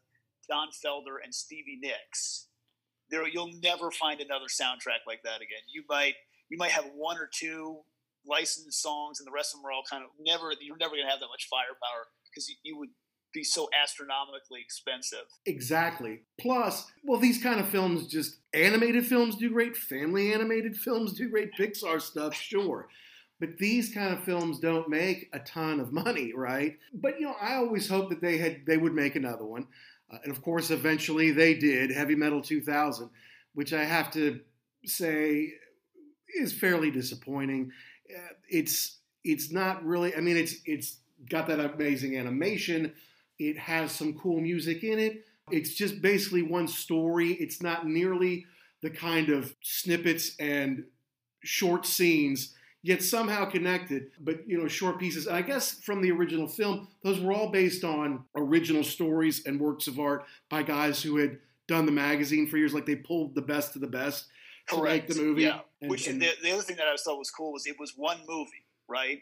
Don 0.47 0.67
Felder, 0.69 1.17
and 1.23 1.33
Stevie 1.35 1.79
Nicks. 1.81 2.47
There, 3.09 3.27
you'll 3.27 3.51
never 3.61 3.91
find 3.91 4.21
another 4.21 4.45
soundtrack 4.45 5.03
like 5.07 5.23
that 5.23 5.37
again. 5.37 5.63
You 5.69 5.83
might, 5.89 6.15
you 6.49 6.57
might 6.57 6.71
have 6.71 6.85
one 6.95 7.17
or 7.17 7.29
two 7.31 7.79
licensed 8.25 8.81
songs, 8.81 9.19
and 9.19 9.27
the 9.27 9.31
rest 9.31 9.53
of 9.53 9.61
them 9.61 9.67
are 9.67 9.71
all 9.71 9.83
kind 9.89 10.03
of 10.03 10.09
never. 10.19 10.51
You're 10.59 10.77
never 10.77 10.95
going 10.95 11.05
to 11.05 11.09
have 11.09 11.19
that 11.19 11.27
much 11.27 11.47
firepower 11.49 12.07
because 12.29 12.49
you, 12.49 12.55
you 12.63 12.77
would 12.77 12.89
be 13.33 13.43
so 13.43 13.69
astronomically 13.83 14.61
expensive. 14.61 15.25
Exactly. 15.45 16.21
Plus, 16.39 16.89
well, 17.03 17.19
these 17.19 17.41
kind 17.41 17.59
of 17.59 17.67
films 17.67 18.07
just 18.07 18.37
animated 18.53 19.05
films 19.05 19.35
do 19.35 19.49
great, 19.49 19.75
family 19.75 20.33
animated 20.33 20.75
films 20.75 21.13
do 21.13 21.29
great, 21.29 21.51
Pixar 21.53 22.01
stuff, 22.01 22.33
sure. 22.33 22.87
But 23.39 23.57
these 23.59 23.93
kind 23.93 24.13
of 24.13 24.23
films 24.23 24.59
don't 24.59 24.89
make 24.89 25.29
a 25.33 25.39
ton 25.39 25.79
of 25.79 25.93
money, 25.93 26.33
right? 26.35 26.77
But 26.93 27.19
you 27.19 27.27
know, 27.27 27.35
I 27.39 27.55
always 27.55 27.87
hoped 27.87 28.09
that 28.09 28.21
they 28.21 28.37
had 28.37 28.65
they 28.65 28.77
would 28.77 28.93
make 28.93 29.15
another 29.15 29.45
one, 29.45 29.67
uh, 30.11 30.17
and 30.23 30.31
of 30.31 30.41
course, 30.41 30.71
eventually 30.71 31.31
they 31.31 31.53
did. 31.53 31.91
Heavy 31.91 32.15
Metal 32.15 32.41
2000, 32.41 33.09
which 33.53 33.73
I 33.73 33.83
have 33.83 34.09
to 34.13 34.39
say 34.85 35.53
is 36.37 36.53
fairly 36.53 36.91
disappointing. 36.91 37.71
Uh, 38.09 38.33
it's 38.49 38.99
it's 39.23 39.51
not 39.51 39.83
really. 39.85 40.15
I 40.15 40.21
mean, 40.21 40.37
it's 40.37 40.55
it's 40.65 40.97
got 41.29 41.47
that 41.47 41.59
amazing 41.59 42.17
animation. 42.17 42.93
It 43.39 43.57
has 43.57 43.91
some 43.91 44.13
cool 44.13 44.39
music 44.39 44.83
in 44.83 44.99
it. 44.99 45.25
It's 45.51 45.73
just 45.73 46.01
basically 46.01 46.41
one 46.41 46.67
story. 46.67 47.33
It's 47.33 47.61
not 47.61 47.87
nearly 47.87 48.45
the 48.81 48.89
kind 48.89 49.29
of 49.29 49.55
snippets 49.61 50.35
and 50.39 50.85
short 51.43 51.85
scenes, 51.85 52.53
yet 52.83 53.01
somehow 53.01 53.45
connected, 53.45 54.11
but 54.19 54.47
you 54.47 54.57
know, 54.57 54.67
short 54.67 54.99
pieces. 54.99 55.27
I 55.27 55.41
guess 55.41 55.79
from 55.81 56.01
the 56.01 56.11
original 56.11 56.47
film, 56.47 56.87
those 57.03 57.19
were 57.19 57.33
all 57.33 57.49
based 57.49 57.83
on 57.83 58.25
original 58.35 58.83
stories 58.83 59.45
and 59.45 59.59
works 59.59 59.87
of 59.87 59.99
art 59.99 60.25
by 60.49 60.63
guys 60.63 61.01
who 61.01 61.17
had 61.17 61.39
done 61.67 61.85
the 61.85 61.91
magazine 61.91 62.47
for 62.47 62.57
years. 62.57 62.73
Like 62.73 62.85
they 62.85 62.95
pulled 62.95 63.35
the 63.35 63.41
best 63.41 63.75
of 63.75 63.81
the 63.81 63.87
best 63.87 64.25
to 64.69 64.83
make 64.83 65.07
the 65.07 65.15
movie. 65.15 65.43
Yeah. 65.43 65.59
And- 65.81 65.89
Which 65.89 66.07
and- 66.07 66.21
the, 66.21 66.29
the 66.43 66.51
other 66.51 66.63
thing 66.63 66.77
that 66.77 66.87
I 66.87 66.95
thought 66.97 67.17
was 67.17 67.31
cool 67.31 67.53
was 67.53 67.65
it 67.65 67.75
was 67.79 67.93
one 67.95 68.19
movie, 68.27 68.65
right? 68.87 69.19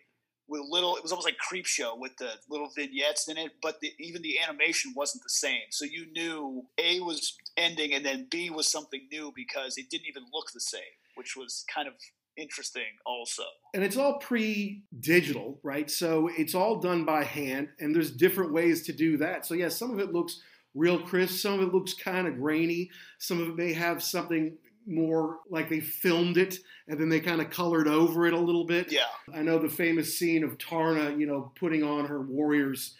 With 0.47 0.61
little, 0.69 0.95
it 0.95 1.01
was 1.01 1.11
almost 1.11 1.27
like 1.27 1.37
Creepshow 1.39 1.97
with 1.97 2.15
the 2.17 2.29
little 2.51 2.69
vignettes 2.75 3.27
in 3.27 3.35
it, 3.37 3.53
but 3.63 3.79
the, 3.81 3.91
even 3.99 4.21
the 4.21 4.37
animation 4.39 4.93
wasn't 4.95 5.23
the 5.23 5.29
same. 5.29 5.61
So 5.71 5.85
you 5.85 6.05
knew 6.11 6.63
A 6.77 6.99
was 6.99 7.35
ending 7.57 7.93
and 7.93 8.05
then 8.05 8.27
B 8.29 8.51
was 8.51 8.71
something 8.71 9.07
new 9.11 9.33
because 9.35 9.77
it 9.77 9.89
didn't 9.89 10.05
even 10.07 10.23
look 10.31 10.51
the 10.53 10.59
same, 10.59 10.81
which 11.15 11.35
was 11.35 11.65
kind 11.73 11.87
of 11.87 11.95
interesting 12.37 12.83
also. 13.07 13.43
and 13.73 13.83
it's 13.83 13.97
all 13.97 14.19
pre-digital, 14.19 15.59
right? 15.63 15.89
So 15.89 16.29
it's 16.37 16.55
all 16.55 16.79
done 16.79 17.05
by 17.05 17.23
hand, 17.23 17.69
and 17.79 17.95
there's 17.95 18.11
different 18.11 18.53
ways 18.53 18.83
to 18.85 18.93
do 18.93 19.17
that. 19.17 19.45
So 19.45 19.53
yeah, 19.53 19.69
some 19.69 19.91
of 19.91 19.99
it 19.99 20.13
looks 20.13 20.41
real 20.73 20.99
crisp, 20.99 21.39
some 21.39 21.53
of 21.55 21.61
it 21.61 21.73
looks 21.73 21.93
kind 21.93 22.27
of 22.27 22.37
grainy, 22.37 22.89
some 23.19 23.41
of 23.41 23.47
it 23.49 23.55
may 23.55 23.73
have 23.73 24.03
something 24.03 24.57
more 24.86 25.39
like 25.50 25.70
they 25.70 25.80
filmed 25.80 26.38
it 26.38 26.60
and 26.88 27.00
then 27.00 27.10
they 27.10 27.20
kind 27.20 27.42
of 27.42 27.50
colored 27.50 27.88
over 27.88 28.27
it 28.27 28.34
a 28.34 28.39
little 28.39 28.65
bit. 28.65 28.92
Yeah. 28.92 29.01
I 29.34 29.42
know 29.42 29.58
the 29.58 29.70
famous 29.70 30.18
scene 30.18 30.44
of 30.44 30.58
Taarna, 30.58 31.18
you 31.20 31.25
know, 31.25 31.51
putting 31.56 31.84
on 31.84 32.06
her 32.06 32.22
warrior's 32.22 32.96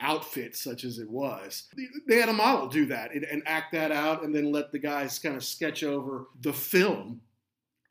outfit, 0.00 0.56
such 0.56 0.84
as 0.84 0.98
it 0.98 1.08
was. 1.08 1.68
They 2.08 2.16
had 2.16 2.28
a 2.28 2.34
model 2.34 2.68
do 2.68 2.86
that 2.86 3.14
and, 3.14 3.24
and 3.24 3.42
act 3.46 3.72
that 3.72 3.92
out, 3.92 4.24
and 4.24 4.34
then 4.34 4.50
let 4.50 4.72
the 4.72 4.78
guys 4.78 5.18
kind 5.18 5.36
of 5.36 5.44
sketch 5.44 5.82
over 5.82 6.26
the 6.40 6.52
film 6.52 7.20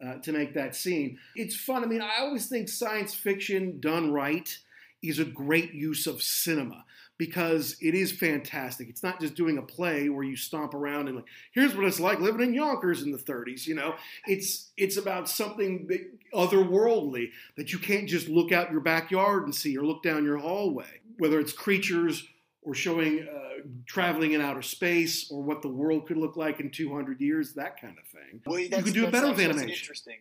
uh, 0.03 0.15
to 0.15 0.31
make 0.31 0.53
that 0.55 0.75
scene. 0.75 1.19
It's 1.35 1.55
fun. 1.55 1.83
I 1.83 1.87
mean, 1.87 2.01
I 2.01 2.21
always 2.21 2.47
think 2.47 2.67
science 2.67 3.13
fiction 3.13 3.79
done 3.79 4.11
right 4.11 4.57
is 5.01 5.19
a 5.19 5.25
great 5.25 5.73
use 5.73 6.07
of 6.07 6.21
cinema 6.21 6.83
because 7.19 7.75
it 7.81 7.93
is 7.93 8.13
fantastic. 8.13 8.89
It's 8.89 9.03
not 9.03 9.19
just 9.19 9.35
doing 9.35 9.57
a 9.57 9.61
play 9.61 10.07
where 10.07 10.23
you 10.23 10.37
stomp 10.37 10.73
around 10.73 11.09
and 11.09 11.17
like, 11.17 11.25
here's 11.51 11.75
what 11.75 11.85
it's 11.85 11.99
like 11.99 12.21
living 12.21 12.41
in 12.41 12.53
Yonkers 12.53 13.03
in 13.03 13.11
the 13.11 13.17
30s. 13.17 13.67
You 13.67 13.75
know, 13.75 13.95
it's 14.25 14.71
it's 14.77 14.95
about 14.95 15.29
something 15.29 15.87
otherworldly 16.33 17.31
that 17.57 17.73
you 17.73 17.77
can't 17.77 18.07
just 18.07 18.29
look 18.29 18.53
out 18.53 18.71
your 18.71 18.79
backyard 18.79 19.43
and 19.43 19.53
see 19.53 19.77
or 19.77 19.83
look 19.85 20.01
down 20.01 20.23
your 20.23 20.37
hallway. 20.37 21.01
Whether 21.17 21.41
it's 21.41 21.51
creatures 21.51 22.25
or 22.61 22.73
showing 22.73 23.27
uh, 23.27 23.67
traveling 23.85 24.31
in 24.31 24.39
outer 24.39 24.61
space 24.61 25.29
or 25.29 25.43
what 25.43 25.61
the 25.61 25.67
world 25.67 26.07
could 26.07 26.17
look 26.17 26.37
like 26.37 26.61
in 26.61 26.71
200 26.71 27.19
years, 27.19 27.53
that 27.55 27.81
kind 27.81 27.97
of 27.97 28.07
thing. 28.07 28.41
Well, 28.45 28.59
you 28.59 28.69
could 28.69 28.93
do 28.93 29.05
it 29.05 29.11
better 29.11 29.27
with 29.27 29.41
animation. 29.41 29.71
Interesting. 29.71 30.19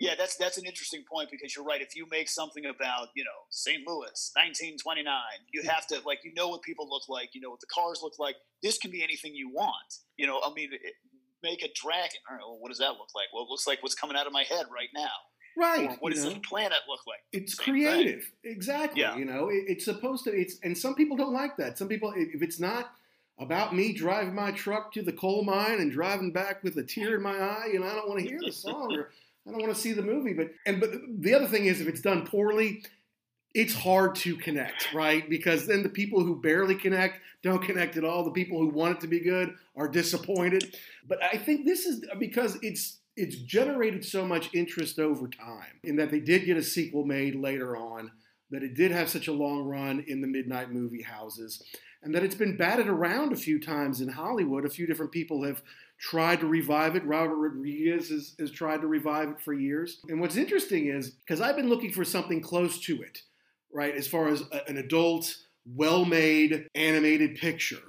Yeah, 0.00 0.14
that's 0.16 0.36
that's 0.36 0.56
an 0.56 0.64
interesting 0.64 1.04
point 1.08 1.30
because 1.30 1.54
you're 1.54 1.64
right. 1.64 1.82
If 1.82 1.94
you 1.94 2.06
make 2.10 2.28
something 2.28 2.64
about 2.64 3.08
you 3.14 3.22
know 3.22 3.44
St. 3.50 3.86
Louis, 3.86 4.32
1929, 4.34 5.04
you 5.52 5.62
have 5.62 5.86
to 5.88 6.00
like 6.06 6.24
you 6.24 6.32
know 6.34 6.48
what 6.48 6.62
people 6.62 6.88
look 6.88 7.08
like, 7.08 7.34
you 7.34 7.40
know 7.42 7.50
what 7.50 7.60
the 7.60 7.66
cars 7.66 8.00
look 8.02 8.18
like. 8.18 8.36
This 8.62 8.78
can 8.78 8.90
be 8.90 9.04
anything 9.04 9.34
you 9.34 9.50
want. 9.50 9.98
You 10.16 10.26
know, 10.26 10.40
I 10.42 10.52
mean, 10.54 10.70
it, 10.72 10.94
make 11.42 11.62
a 11.62 11.68
dragon. 11.74 12.18
All 12.30 12.36
right, 12.36 12.42
well, 12.42 12.58
what 12.58 12.70
does 12.70 12.78
that 12.78 12.92
look 12.92 13.14
like? 13.14 13.26
Well, 13.34 13.44
it 13.44 13.50
looks 13.50 13.66
like 13.66 13.82
what's 13.82 13.94
coming 13.94 14.16
out 14.16 14.26
of 14.26 14.32
my 14.32 14.44
head 14.44 14.66
right 14.74 14.88
now. 14.94 15.10
Right. 15.54 15.90
Or 15.90 15.96
what 16.00 16.14
does 16.14 16.24
know? 16.24 16.32
the 16.32 16.40
planet 16.40 16.78
look 16.88 17.00
like? 17.06 17.20
It's 17.32 17.58
Same 17.58 17.64
creative. 17.64 18.22
Thing. 18.42 18.52
Exactly. 18.52 19.02
Yeah. 19.02 19.16
You 19.18 19.26
know, 19.26 19.48
it, 19.48 19.64
it's 19.66 19.84
supposed 19.84 20.24
to. 20.24 20.30
It's 20.30 20.56
and 20.62 20.76
some 20.76 20.94
people 20.94 21.18
don't 21.18 21.34
like 21.34 21.58
that. 21.58 21.76
Some 21.76 21.88
people, 21.88 22.14
if 22.16 22.40
it's 22.40 22.58
not 22.58 22.92
about 23.38 23.74
me 23.74 23.92
driving 23.92 24.34
my 24.34 24.50
truck 24.52 24.92
to 24.94 25.02
the 25.02 25.12
coal 25.12 25.44
mine 25.44 25.80
and 25.80 25.92
driving 25.92 26.32
back 26.32 26.64
with 26.64 26.78
a 26.78 26.82
tear 26.82 27.16
in 27.16 27.22
my 27.22 27.38
eye, 27.38 27.70
and 27.74 27.84
I 27.84 27.94
don't 27.94 28.08
want 28.08 28.20
to 28.20 28.26
hear 28.26 28.40
the 28.40 28.52
song 28.52 28.96
or 28.96 29.10
I 29.46 29.50
don't 29.50 29.60
want 29.60 29.74
to 29.74 29.80
see 29.80 29.92
the 29.92 30.02
movie. 30.02 30.32
But 30.32 30.50
and 30.66 30.80
but 30.80 30.90
the 31.18 31.34
other 31.34 31.46
thing 31.46 31.66
is, 31.66 31.80
if 31.80 31.88
it's 31.88 32.00
done 32.00 32.26
poorly, 32.26 32.82
it's 33.54 33.74
hard 33.74 34.14
to 34.16 34.36
connect, 34.36 34.92
right? 34.92 35.28
Because 35.28 35.66
then 35.66 35.82
the 35.82 35.88
people 35.88 36.22
who 36.22 36.40
barely 36.40 36.74
connect 36.74 37.20
don't 37.42 37.62
connect 37.62 37.96
at 37.96 38.04
all. 38.04 38.24
The 38.24 38.30
people 38.30 38.58
who 38.58 38.68
want 38.68 38.96
it 38.96 39.00
to 39.00 39.08
be 39.08 39.20
good 39.20 39.54
are 39.76 39.88
disappointed. 39.88 40.76
But 41.06 41.22
I 41.22 41.36
think 41.36 41.64
this 41.64 41.86
is 41.86 42.04
because 42.18 42.58
it's 42.62 42.98
it's 43.16 43.36
generated 43.36 44.04
so 44.04 44.24
much 44.24 44.54
interest 44.54 44.98
over 44.98 45.28
time 45.28 45.80
in 45.82 45.96
that 45.96 46.10
they 46.10 46.20
did 46.20 46.44
get 46.44 46.56
a 46.56 46.62
sequel 46.62 47.04
made 47.04 47.34
later 47.34 47.76
on, 47.76 48.10
that 48.50 48.62
it 48.62 48.74
did 48.74 48.90
have 48.92 49.08
such 49.08 49.28
a 49.28 49.32
long 49.32 49.64
run 49.64 50.04
in 50.06 50.20
the 50.20 50.28
midnight 50.28 50.70
movie 50.70 51.02
houses, 51.02 51.62
and 52.02 52.14
that 52.14 52.22
it's 52.22 52.34
been 52.34 52.56
batted 52.56 52.86
around 52.86 53.32
a 53.32 53.36
few 53.36 53.58
times 53.58 54.00
in 54.00 54.08
Hollywood. 54.08 54.64
A 54.64 54.70
few 54.70 54.86
different 54.86 55.12
people 55.12 55.42
have 55.44 55.62
tried 56.00 56.40
to 56.40 56.46
revive 56.46 56.96
it. 56.96 57.04
Robert 57.04 57.36
Rodriguez 57.36 58.08
has, 58.08 58.34
has 58.40 58.50
tried 58.50 58.80
to 58.80 58.86
revive 58.86 59.28
it 59.28 59.40
for 59.40 59.52
years. 59.52 60.00
And 60.08 60.20
what's 60.20 60.36
interesting 60.36 60.86
is 60.86 61.10
because 61.10 61.40
I've 61.40 61.56
been 61.56 61.68
looking 61.68 61.92
for 61.92 62.04
something 62.04 62.40
close 62.40 62.80
to 62.80 63.02
it, 63.02 63.22
right, 63.72 63.94
as 63.94 64.08
far 64.08 64.28
as 64.28 64.42
a, 64.50 64.66
an 64.68 64.78
adult, 64.78 65.36
well 65.76 66.06
made 66.06 66.68
animated 66.74 67.36
picture. 67.36 67.82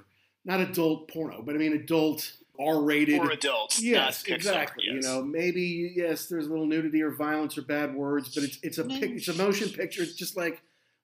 Not 0.44 0.60
adult 0.60 1.08
porno, 1.08 1.42
but 1.42 1.54
I 1.54 1.58
mean 1.58 1.72
adult 1.72 2.36
R-rated 2.60 3.18
or 3.18 3.30
adults. 3.30 3.82
Yes, 3.82 4.24
exactly. 4.24 4.84
Yes. 4.86 4.94
You 4.94 5.00
know, 5.08 5.22
maybe 5.22 5.94
yes, 5.96 6.26
there's 6.26 6.46
a 6.46 6.50
little 6.50 6.66
nudity 6.66 7.00
or 7.00 7.10
violence 7.10 7.56
or 7.56 7.62
bad 7.62 7.94
words, 7.94 8.34
but 8.34 8.44
it's 8.44 8.58
it's 8.62 8.78
a 8.78 8.84
pic, 8.84 9.12
it's 9.12 9.28
a 9.28 9.34
motion 9.34 9.70
picture. 9.70 10.02
It's 10.02 10.14
just 10.14 10.36
like 10.36 10.60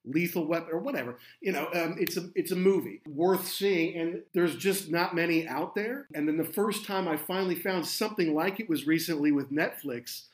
Lethal 0.09 0.47
Weapon 0.47 0.73
or 0.73 0.79
whatever. 0.79 1.17
You 1.41 1.53
know, 1.53 1.69
um, 1.75 1.97
it's 1.99 2.17
a 2.17 2.31
it's 2.35 2.53
a 2.53 2.57
movie 2.57 3.01
worth 3.09 3.47
seeing, 3.47 3.97
and 3.97 4.23
there's 4.35 4.57
just 4.57 4.91
not 4.91 5.15
many 5.15 5.47
out 5.47 5.75
there. 5.75 6.07
And 6.15 6.27
then 6.27 6.37
the 6.37 6.45
first 6.45 6.85
time 6.85 7.09
I 7.09 7.17
finally 7.17 7.55
found 7.55 7.87
something 7.87 8.35
like 8.35 8.61
it 8.61 8.69
was 8.69 8.87
recently 8.87 9.33
with 9.33 9.53
Netflix 9.53 10.25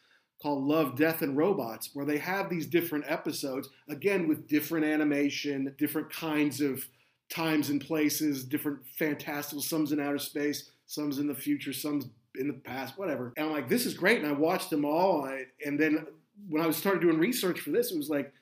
called 0.42 0.64
Love, 0.64 0.96
Death, 0.96 1.22
and 1.22 1.36
Robots, 1.36 1.90
where 1.94 2.04
they 2.04 2.18
have 2.18 2.50
these 2.50 2.66
different 2.66 3.04
episodes 3.08 3.68
again 3.88 4.28
with 4.28 4.48
different 4.48 4.84
animation, 4.84 5.74
different 5.78 6.10
kinds 6.10 6.60
of 6.60 6.86
times 7.30 7.70
and 7.70 7.80
places, 7.80 8.44
different 8.44 8.80
fantastical. 8.98 9.62
Some's 9.62 9.92
in 9.92 10.00
outer 10.00 10.18
space, 10.18 10.70
some's 10.86 11.18
in 11.18 11.26
the 11.26 11.34
future, 11.34 11.72
some's 11.72 12.06
in 12.36 12.48
the 12.48 12.54
past, 12.54 12.98
whatever. 12.98 13.32
And 13.36 13.46
I'm 13.46 13.52
like, 13.52 13.68
this 13.68 13.86
is 13.86 13.94
great, 13.94 14.18
and 14.18 14.26
I 14.26 14.32
watched 14.32 14.70
them 14.70 14.84
all. 14.84 15.28
And 15.64 15.78
then 15.78 16.06
when 16.48 16.62
I 16.62 16.66
was 16.66 16.76
started 16.76 17.00
doing 17.00 17.18
research 17.18 17.60
for 17.60 17.70
this, 17.70 17.92
it 17.92 17.96
was 17.96 18.10
like 18.10 18.32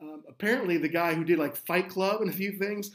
um, 0.00 0.22
apparently, 0.28 0.78
the 0.78 0.88
guy 0.88 1.14
who 1.14 1.24
did 1.24 1.38
like 1.38 1.56
Fight 1.56 1.88
Club 1.88 2.20
and 2.20 2.30
a 2.30 2.32
few 2.32 2.52
things, 2.52 2.92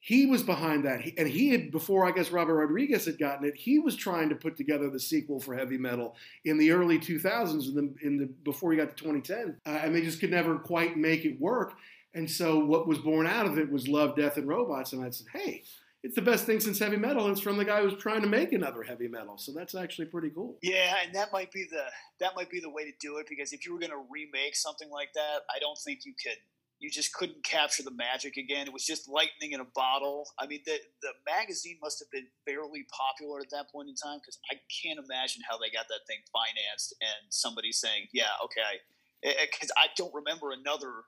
he 0.00 0.26
was 0.26 0.42
behind 0.42 0.84
that. 0.84 1.00
He, 1.00 1.14
and 1.16 1.28
he 1.28 1.50
had, 1.50 1.70
before 1.70 2.04
I 2.04 2.10
guess 2.10 2.32
Robert 2.32 2.56
Rodriguez 2.56 3.04
had 3.04 3.18
gotten 3.18 3.46
it, 3.46 3.56
he 3.56 3.78
was 3.78 3.94
trying 3.94 4.28
to 4.30 4.34
put 4.34 4.56
together 4.56 4.90
the 4.90 4.98
sequel 4.98 5.38
for 5.38 5.54
Heavy 5.54 5.78
Metal 5.78 6.16
in 6.44 6.58
the 6.58 6.72
early 6.72 6.98
2000s, 6.98 7.68
in 7.68 7.74
the, 7.74 7.94
in 8.06 8.18
the 8.18 8.26
before 8.26 8.72
he 8.72 8.78
got 8.78 8.96
to 8.96 9.04
2010, 9.04 9.56
uh, 9.64 9.68
and 9.68 9.94
they 9.94 10.02
just 10.02 10.18
could 10.18 10.32
never 10.32 10.58
quite 10.58 10.96
make 10.96 11.24
it 11.24 11.40
work. 11.40 11.74
And 12.14 12.28
so, 12.28 12.58
what 12.58 12.88
was 12.88 12.98
born 12.98 13.26
out 13.26 13.46
of 13.46 13.58
it 13.58 13.70
was 13.70 13.88
Love, 13.88 14.16
Death, 14.16 14.36
and 14.36 14.48
Robots. 14.48 14.92
And 14.92 15.04
I 15.04 15.10
said, 15.10 15.28
hey, 15.32 15.62
it's 16.02 16.16
the 16.16 16.22
best 16.22 16.46
thing 16.46 16.58
since 16.58 16.78
heavy 16.78 16.96
metal. 16.96 17.24
And 17.24 17.32
it's 17.32 17.40
from 17.40 17.56
the 17.56 17.64
guy 17.64 17.80
who's 17.80 17.94
trying 17.94 18.22
to 18.22 18.28
make 18.28 18.52
another 18.52 18.82
heavy 18.82 19.08
metal. 19.08 19.38
So 19.38 19.52
that's 19.52 19.74
actually 19.74 20.06
pretty 20.06 20.30
cool. 20.30 20.58
Yeah, 20.62 20.96
and 21.04 21.14
that 21.14 21.32
might 21.32 21.52
be 21.52 21.66
the 21.70 21.84
that 22.20 22.32
might 22.34 22.50
be 22.50 22.60
the 22.60 22.70
way 22.70 22.84
to 22.84 22.92
do 23.00 23.18
it 23.18 23.26
because 23.28 23.52
if 23.52 23.64
you 23.64 23.72
were 23.72 23.78
going 23.78 23.92
to 23.92 24.04
remake 24.10 24.56
something 24.56 24.90
like 24.90 25.12
that, 25.14 25.40
I 25.54 25.58
don't 25.60 25.78
think 25.84 26.04
you 26.04 26.14
could. 26.22 26.38
You 26.80 26.90
just 26.90 27.14
couldn't 27.14 27.44
capture 27.44 27.84
the 27.84 27.92
magic 27.92 28.36
again. 28.36 28.66
It 28.66 28.72
was 28.72 28.84
just 28.84 29.08
lightning 29.08 29.52
in 29.52 29.60
a 29.60 29.70
bottle. 29.76 30.26
I 30.40 30.48
mean, 30.48 30.62
the 30.66 30.78
the 31.02 31.12
magazine 31.24 31.78
must 31.80 32.00
have 32.00 32.10
been 32.10 32.26
fairly 32.44 32.84
popular 32.90 33.38
at 33.38 33.50
that 33.52 33.70
point 33.70 33.88
in 33.88 33.94
time 33.94 34.18
because 34.18 34.40
I 34.50 34.56
can't 34.82 34.98
imagine 34.98 35.42
how 35.48 35.58
they 35.58 35.70
got 35.70 35.86
that 35.86 36.02
thing 36.08 36.18
financed 36.32 36.94
and 37.00 37.30
somebody 37.30 37.70
saying, 37.70 38.08
"Yeah, 38.12 38.34
okay," 38.42 38.82
because 39.22 39.70
I 39.76 39.86
don't 39.96 40.12
remember 40.12 40.50
another 40.50 41.06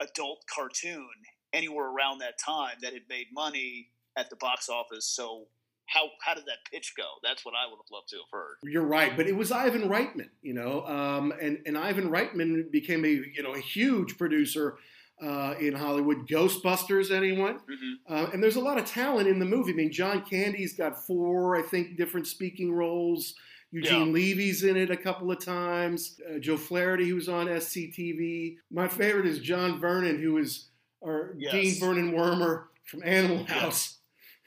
adult 0.00 0.44
cartoon 0.48 1.10
anywhere 1.52 1.90
around 1.90 2.20
that 2.20 2.38
time 2.38 2.76
that 2.80 2.94
had 2.94 3.02
made 3.10 3.26
money 3.34 3.90
at 4.16 4.30
the 4.30 4.36
box 4.36 4.68
office. 4.68 5.06
So 5.06 5.46
how 5.90 6.08
how 6.22 6.34
did 6.34 6.46
that 6.46 6.58
pitch 6.70 6.94
go? 6.96 7.04
That's 7.22 7.44
what 7.44 7.54
I 7.54 7.66
would 7.68 7.76
have 7.76 7.90
loved 7.92 8.08
to 8.10 8.16
have 8.16 8.30
heard. 8.32 8.56
You're 8.62 8.84
right, 8.84 9.16
but 9.16 9.26
it 9.26 9.36
was 9.36 9.50
Ivan 9.52 9.88
Reitman, 9.88 10.30
you 10.42 10.54
know, 10.54 10.86
um, 10.86 11.32
and 11.40 11.58
and 11.66 11.76
Ivan 11.76 12.10
Reitman 12.10 12.70
became 12.70 13.04
a 13.04 13.08
you 13.08 13.42
know 13.42 13.54
a 13.54 13.60
huge 13.60 14.16
producer. 14.18 14.76
Uh, 15.22 15.54
in 15.60 15.74
Hollywood, 15.74 16.26
Ghostbusters, 16.26 17.14
anyone? 17.14 17.56
Mm-hmm. 17.56 17.92
Uh, 18.10 18.30
and 18.32 18.42
there's 18.42 18.56
a 18.56 18.60
lot 18.60 18.78
of 18.78 18.86
talent 18.86 19.28
in 19.28 19.38
the 19.38 19.44
movie. 19.44 19.72
I 19.72 19.74
mean, 19.74 19.92
John 19.92 20.24
Candy's 20.24 20.74
got 20.74 20.96
four, 20.96 21.58
I 21.58 21.60
think, 21.60 21.98
different 21.98 22.26
speaking 22.26 22.72
roles. 22.72 23.34
Eugene 23.70 24.06
yeah. 24.06 24.12
Levy's 24.14 24.64
in 24.64 24.78
it 24.78 24.90
a 24.90 24.96
couple 24.96 25.30
of 25.30 25.44
times. 25.44 26.18
Uh, 26.26 26.38
Joe 26.38 26.56
Flaherty, 26.56 27.06
who's 27.06 27.28
on 27.28 27.48
SCTV. 27.48 28.56
My 28.70 28.88
favorite 28.88 29.26
is 29.26 29.40
John 29.40 29.78
Vernon, 29.78 30.18
who 30.22 30.38
is 30.38 30.70
or 31.02 31.34
yes. 31.36 31.52
Dean 31.52 31.74
Vernon 31.78 32.12
Wormer 32.12 32.64
from 32.86 33.02
Animal 33.04 33.44
House 33.44 33.99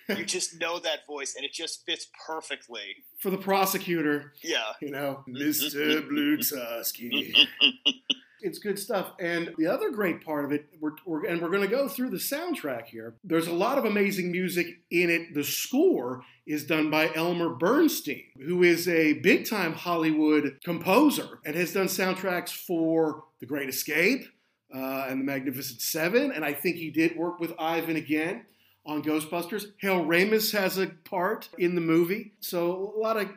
you 0.18 0.26
just 0.26 0.60
know 0.60 0.80
that 0.80 1.06
voice, 1.08 1.36
and 1.36 1.46
it 1.46 1.54
just 1.54 1.86
fits 1.86 2.08
perfectly 2.26 3.04
for 3.20 3.30
the 3.30 3.38
prosecutor. 3.38 4.34
Yeah, 4.44 4.74
you 4.82 4.92
know, 4.92 5.24
Mister 5.28 6.02
Blutarsky. 6.02 7.36
it's 8.44 8.60
good 8.60 8.78
stuff. 8.78 9.14
And 9.20 9.54
the 9.58 9.68
other 9.68 9.90
great 9.90 10.24
part 10.24 10.46
of 10.46 10.52
it, 10.52 10.66
we're, 10.80 10.92
we're 11.06 11.26
and 11.26 11.42
we're 11.42 11.50
going 11.50 11.62
to 11.62 11.68
go 11.68 11.88
through 11.88 12.10
the 12.10 12.18
soundtrack 12.18 12.86
here. 12.86 13.16
There's 13.24 13.48
a 13.48 13.54
lot 13.54 13.78
of 13.78 13.86
amazing 13.86 14.32
music 14.32 14.80
in 14.92 15.10
it. 15.10 15.34
The 15.34 15.44
score 15.44 16.24
is 16.46 16.66
done 16.66 16.90
by 16.90 17.10
Elmer 17.16 17.50
Bernstein, 17.50 18.26
who 18.46 18.62
is 18.64 18.88
a 18.88 19.14
big 19.14 19.50
time 19.50 19.74
Hollywood 19.74 20.58
composer 20.64 21.40
and 21.46 21.56
has 21.56 21.74
done 21.74 21.88
soundtracks 21.88 22.50
for 22.50 23.24
The 23.40 23.46
Great 23.46 23.70
Escape. 23.70 24.28
Uh, 24.76 25.06
and 25.08 25.22
the 25.22 25.24
Magnificent 25.24 25.82
Seven, 25.82 26.32
and 26.32 26.44
I 26.44 26.52
think 26.52 26.78
he 26.78 26.90
did 26.90 27.16
work 27.16 27.40
with 27.40 27.54
Ivan 27.60 27.96
again 27.96 28.44
on 28.86 29.04
Ghostbusters. 29.04 29.72
Harold 29.82 30.08
Ramis 30.08 30.52
has 30.58 30.78
a 30.78 30.88
part 30.88 31.50
in 31.58 31.76
the 31.76 31.82
movie. 31.82 32.34
So 32.40 32.94
a 32.96 33.00
lot 33.00 33.18
of 33.18 33.30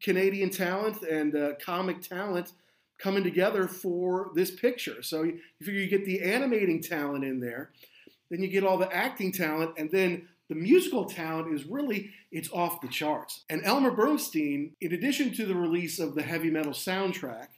Canadian 0.00 0.50
talent 0.50 1.02
and 1.02 1.34
uh, 1.34 1.52
comic 1.60 2.02
talent 2.02 2.52
coming 2.98 3.22
together 3.22 3.68
for 3.68 4.30
this 4.34 4.50
picture. 4.50 5.02
So 5.02 5.22
you 5.22 5.40
figure 5.60 5.80
you 5.80 5.88
get 5.88 6.04
the 6.04 6.22
animating 6.22 6.82
talent 6.82 7.24
in 7.24 7.40
there, 7.40 7.70
then 8.30 8.42
you 8.42 8.48
get 8.48 8.64
all 8.64 8.78
the 8.78 8.94
acting 8.94 9.32
talent, 9.32 9.72
and 9.76 9.90
then 9.90 10.28
the 10.48 10.54
musical 10.54 11.04
talent 11.04 11.52
is 11.52 11.66
really 11.66 12.10
it's 12.30 12.50
off 12.52 12.80
the 12.80 12.88
charts. 12.88 13.44
And 13.50 13.64
Elmer 13.64 13.90
Bernstein, 13.90 14.72
in 14.80 14.92
addition 14.92 15.32
to 15.34 15.46
the 15.46 15.54
release 15.54 15.98
of 15.98 16.14
the 16.14 16.22
heavy 16.22 16.50
metal 16.50 16.72
soundtrack 16.72 17.48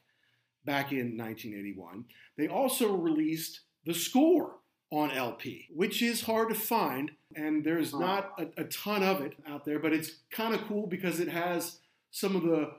back 0.64 0.92
in 0.92 1.16
1981, 1.16 2.04
they 2.36 2.48
also 2.48 2.94
released 2.96 3.60
the 3.84 3.94
score 3.94 4.56
on 4.90 5.10
LP, 5.10 5.68
which 5.74 6.02
is 6.02 6.22
hard 6.22 6.48
to 6.48 6.54
find. 6.54 7.12
And 7.36 7.64
there's 7.64 7.92
not 7.92 8.32
a, 8.38 8.62
a 8.62 8.64
ton 8.64 9.02
of 9.02 9.20
it 9.20 9.34
out 9.46 9.64
there, 9.64 9.78
but 9.78 9.92
it's 9.92 10.10
kind 10.30 10.54
of 10.54 10.66
cool 10.66 10.86
because 10.86 11.20
it 11.20 11.28
has 11.28 11.78
some 12.10 12.34
of 12.34 12.42
the 12.42 12.70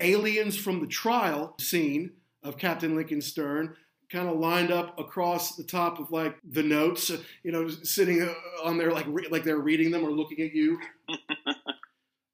aliens 0.00 0.56
from 0.56 0.80
the 0.80 0.86
trial 0.86 1.54
scene 1.60 2.12
of 2.42 2.58
Captain 2.58 2.94
Lincoln 2.94 3.20
Sternn 3.20 3.74
kind 4.10 4.28
of 4.28 4.38
lined 4.38 4.70
up 4.70 4.98
across 4.98 5.56
the 5.56 5.64
top 5.64 5.98
of 5.98 6.10
like 6.10 6.36
the 6.48 6.62
notes, 6.62 7.10
you 7.42 7.50
know, 7.50 7.68
sitting 7.68 8.22
uh, 8.22 8.32
on 8.64 8.78
there 8.78 8.92
like 8.92 9.06
like 9.30 9.42
they're 9.42 9.58
reading 9.58 9.90
them 9.90 10.04
or 10.04 10.10
looking 10.10 10.40
at 10.44 10.54
you. 10.54 10.78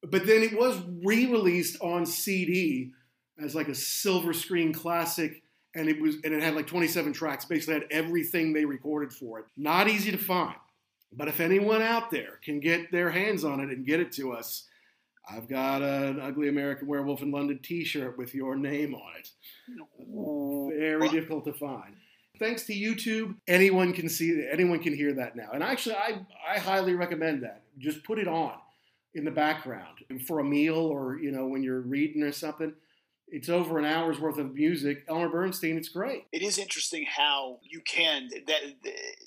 but 0.03 0.25
then 0.25 0.43
it 0.43 0.57
was 0.57 0.79
re-released 1.03 1.81
on 1.81 2.05
CD 2.05 2.91
as 3.43 3.55
like 3.55 3.67
a 3.67 3.75
silver 3.75 4.33
screen 4.33 4.71
classic 4.71 5.41
and 5.75 5.89
it 5.89 5.99
was 5.99 6.15
and 6.23 6.33
it 6.33 6.43
had 6.43 6.55
like 6.55 6.67
27 6.67 7.13
tracks. 7.13 7.45
Basically, 7.45 7.73
had 7.73 7.85
everything 7.91 8.53
they 8.53 8.65
recorded 8.65 9.11
for 9.11 9.39
it. 9.39 9.45
Not 9.57 9.87
easy 9.87 10.11
to 10.11 10.17
find, 10.17 10.55
but 11.15 11.27
if 11.27 11.39
anyone 11.39 11.81
out 11.81 12.11
there 12.11 12.39
can 12.43 12.59
get 12.59 12.91
their 12.91 13.09
hands 13.09 13.43
on 13.43 13.59
it 13.59 13.69
and 13.69 13.85
get 13.85 13.99
it 13.99 14.11
to 14.13 14.33
us, 14.33 14.67
I've 15.29 15.47
got 15.47 15.81
an 15.81 16.19
Ugly 16.19 16.49
American 16.49 16.87
Werewolf 16.87 17.21
in 17.21 17.31
London 17.31 17.59
T-shirt 17.63 18.17
with 18.17 18.35
your 18.35 18.55
name 18.55 18.93
on 18.93 19.11
it. 19.17 19.29
Oh. 20.15 20.69
Very 20.69 21.09
difficult 21.09 21.45
to 21.45 21.53
find. 21.53 21.95
Thanks 22.39 22.63
to 22.63 22.73
YouTube, 22.73 23.35
anyone 23.47 23.93
can 23.93 24.09
see, 24.09 24.45
anyone 24.51 24.79
can 24.79 24.93
hear 24.93 25.13
that 25.13 25.35
now. 25.35 25.51
And 25.53 25.63
actually, 25.63 25.95
I 25.95 26.25
I 26.47 26.59
highly 26.59 26.95
recommend 26.95 27.43
that. 27.43 27.61
Just 27.77 28.03
put 28.03 28.17
it 28.19 28.27
on 28.27 28.55
in 29.13 29.23
the 29.23 29.31
background 29.31 29.99
for 30.27 30.39
a 30.39 30.43
meal 30.43 30.75
or 30.75 31.19
you 31.19 31.31
know 31.31 31.45
when 31.45 31.63
you're 31.63 31.81
reading 31.81 32.23
or 32.23 32.31
something. 32.31 32.73
It's 33.33 33.49
over 33.49 33.79
an 33.79 33.85
hour's 33.85 34.19
worth 34.19 34.37
of 34.37 34.53
music. 34.53 35.05
Elmer 35.09 35.27
Bernstein, 35.27 35.75
it's 35.75 35.89
great. 35.89 36.27
It 36.31 36.43
is 36.43 36.59
interesting 36.59 37.03
how 37.09 37.57
you 37.63 37.81
can 37.81 38.29
that 38.45 38.59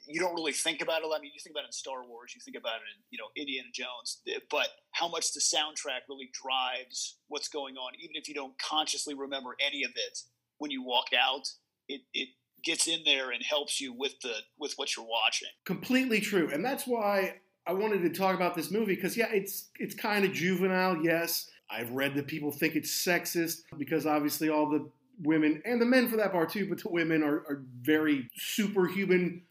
you 0.06 0.20
don't 0.20 0.34
really 0.34 0.52
think 0.52 0.80
about 0.80 1.02
it. 1.02 1.06
I 1.06 1.20
mean, 1.20 1.32
you 1.34 1.40
think 1.42 1.54
about 1.54 1.64
it 1.64 1.70
in 1.70 1.72
Star 1.72 2.06
Wars, 2.06 2.32
you 2.32 2.40
think 2.40 2.56
about 2.56 2.76
it 2.76 2.86
in 2.94 3.02
you 3.10 3.18
know 3.18 3.26
Indiana 3.34 3.66
Jones, 3.74 4.22
but 4.48 4.68
how 4.92 5.08
much 5.08 5.32
the 5.32 5.40
soundtrack 5.40 6.06
really 6.08 6.30
drives 6.32 7.16
what's 7.26 7.48
going 7.48 7.74
on, 7.74 7.94
even 7.98 8.14
if 8.14 8.28
you 8.28 8.34
don't 8.34 8.56
consciously 8.60 9.12
remember 9.12 9.56
any 9.60 9.82
of 9.82 9.90
it 9.96 10.20
when 10.58 10.70
you 10.70 10.84
walk 10.84 11.08
out. 11.12 11.48
It 11.88 12.02
it 12.14 12.28
gets 12.62 12.86
in 12.86 13.00
there 13.04 13.32
and 13.32 13.42
helps 13.42 13.80
you 13.80 13.92
with 13.92 14.20
the 14.20 14.34
with 14.56 14.74
what 14.76 14.96
you're 14.96 15.04
watching. 15.04 15.48
Completely 15.64 16.20
true, 16.20 16.48
and 16.52 16.64
that's 16.64 16.86
why 16.86 17.40
I 17.66 17.72
wanted 17.72 18.02
to 18.02 18.10
talk 18.10 18.36
about 18.36 18.54
this 18.54 18.70
movie 18.70 18.94
because 18.94 19.16
yeah, 19.16 19.32
it's 19.32 19.70
it's 19.80 19.96
kind 19.96 20.24
of 20.24 20.32
juvenile. 20.32 21.02
Yes, 21.02 21.50
I've 21.70 21.90
read 21.90 22.14
that 22.14 22.26
people 22.26 22.52
think 22.52 22.76
it's 22.76 22.90
sexist 22.90 23.62
because 23.76 24.06
obviously 24.06 24.48
all 24.48 24.68
the 24.68 24.88
women 25.22 25.62
and 25.64 25.80
the 25.80 25.86
men 25.86 26.08
for 26.08 26.16
that 26.16 26.32
part 26.32 26.50
too, 26.50 26.68
but 26.68 26.82
the 26.82 26.88
women 26.88 27.22
are, 27.22 27.38
are 27.48 27.62
very 27.80 28.28
superhuman, 28.36 29.42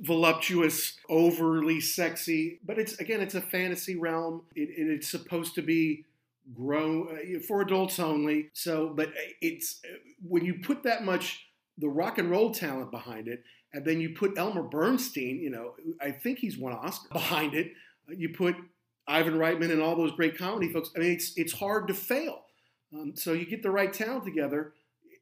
voluptuous, 0.00 0.96
overly 1.08 1.80
sexy. 1.80 2.60
But 2.64 2.78
it's 2.78 2.98
again, 2.98 3.20
it's 3.20 3.34
a 3.34 3.40
fantasy 3.40 3.96
realm. 3.96 4.42
It, 4.54 4.70
it, 4.70 4.90
it's 4.90 5.08
supposed 5.08 5.54
to 5.56 5.62
be 5.62 6.04
grown 6.54 7.08
uh, 7.08 7.40
for 7.46 7.60
adults 7.60 8.00
only. 8.00 8.50
So, 8.52 8.92
but 8.94 9.08
uh, 9.08 9.32
it's 9.40 9.80
uh, 9.84 9.96
when 10.26 10.44
you 10.44 10.54
put 10.54 10.82
that 10.84 11.04
much 11.04 11.46
the 11.78 11.88
rock 11.88 12.18
and 12.18 12.30
roll 12.30 12.52
talent 12.52 12.90
behind 12.90 13.28
it, 13.28 13.44
and 13.72 13.84
then 13.84 14.00
you 14.00 14.10
put 14.10 14.36
Elmer 14.36 14.62
Bernstein, 14.62 15.40
you 15.40 15.50
know, 15.50 15.74
I 16.00 16.10
think 16.10 16.38
he's 16.38 16.58
won 16.58 16.72
Oscar 16.72 17.08
behind 17.12 17.54
it. 17.54 17.72
Uh, 18.08 18.14
you 18.16 18.30
put 18.30 18.56
Ivan 19.12 19.34
Reitman 19.34 19.70
and 19.70 19.82
all 19.82 19.94
those 19.94 20.12
great 20.12 20.38
comedy 20.38 20.72
folks. 20.72 20.90
I 20.96 21.00
mean, 21.00 21.12
it's 21.12 21.32
it's 21.36 21.52
hard 21.52 21.86
to 21.88 21.94
fail. 21.94 22.44
Um, 22.94 23.12
so 23.14 23.32
you 23.32 23.46
get 23.46 23.62
the 23.62 23.70
right 23.70 23.92
talent 23.92 24.24
together. 24.24 24.72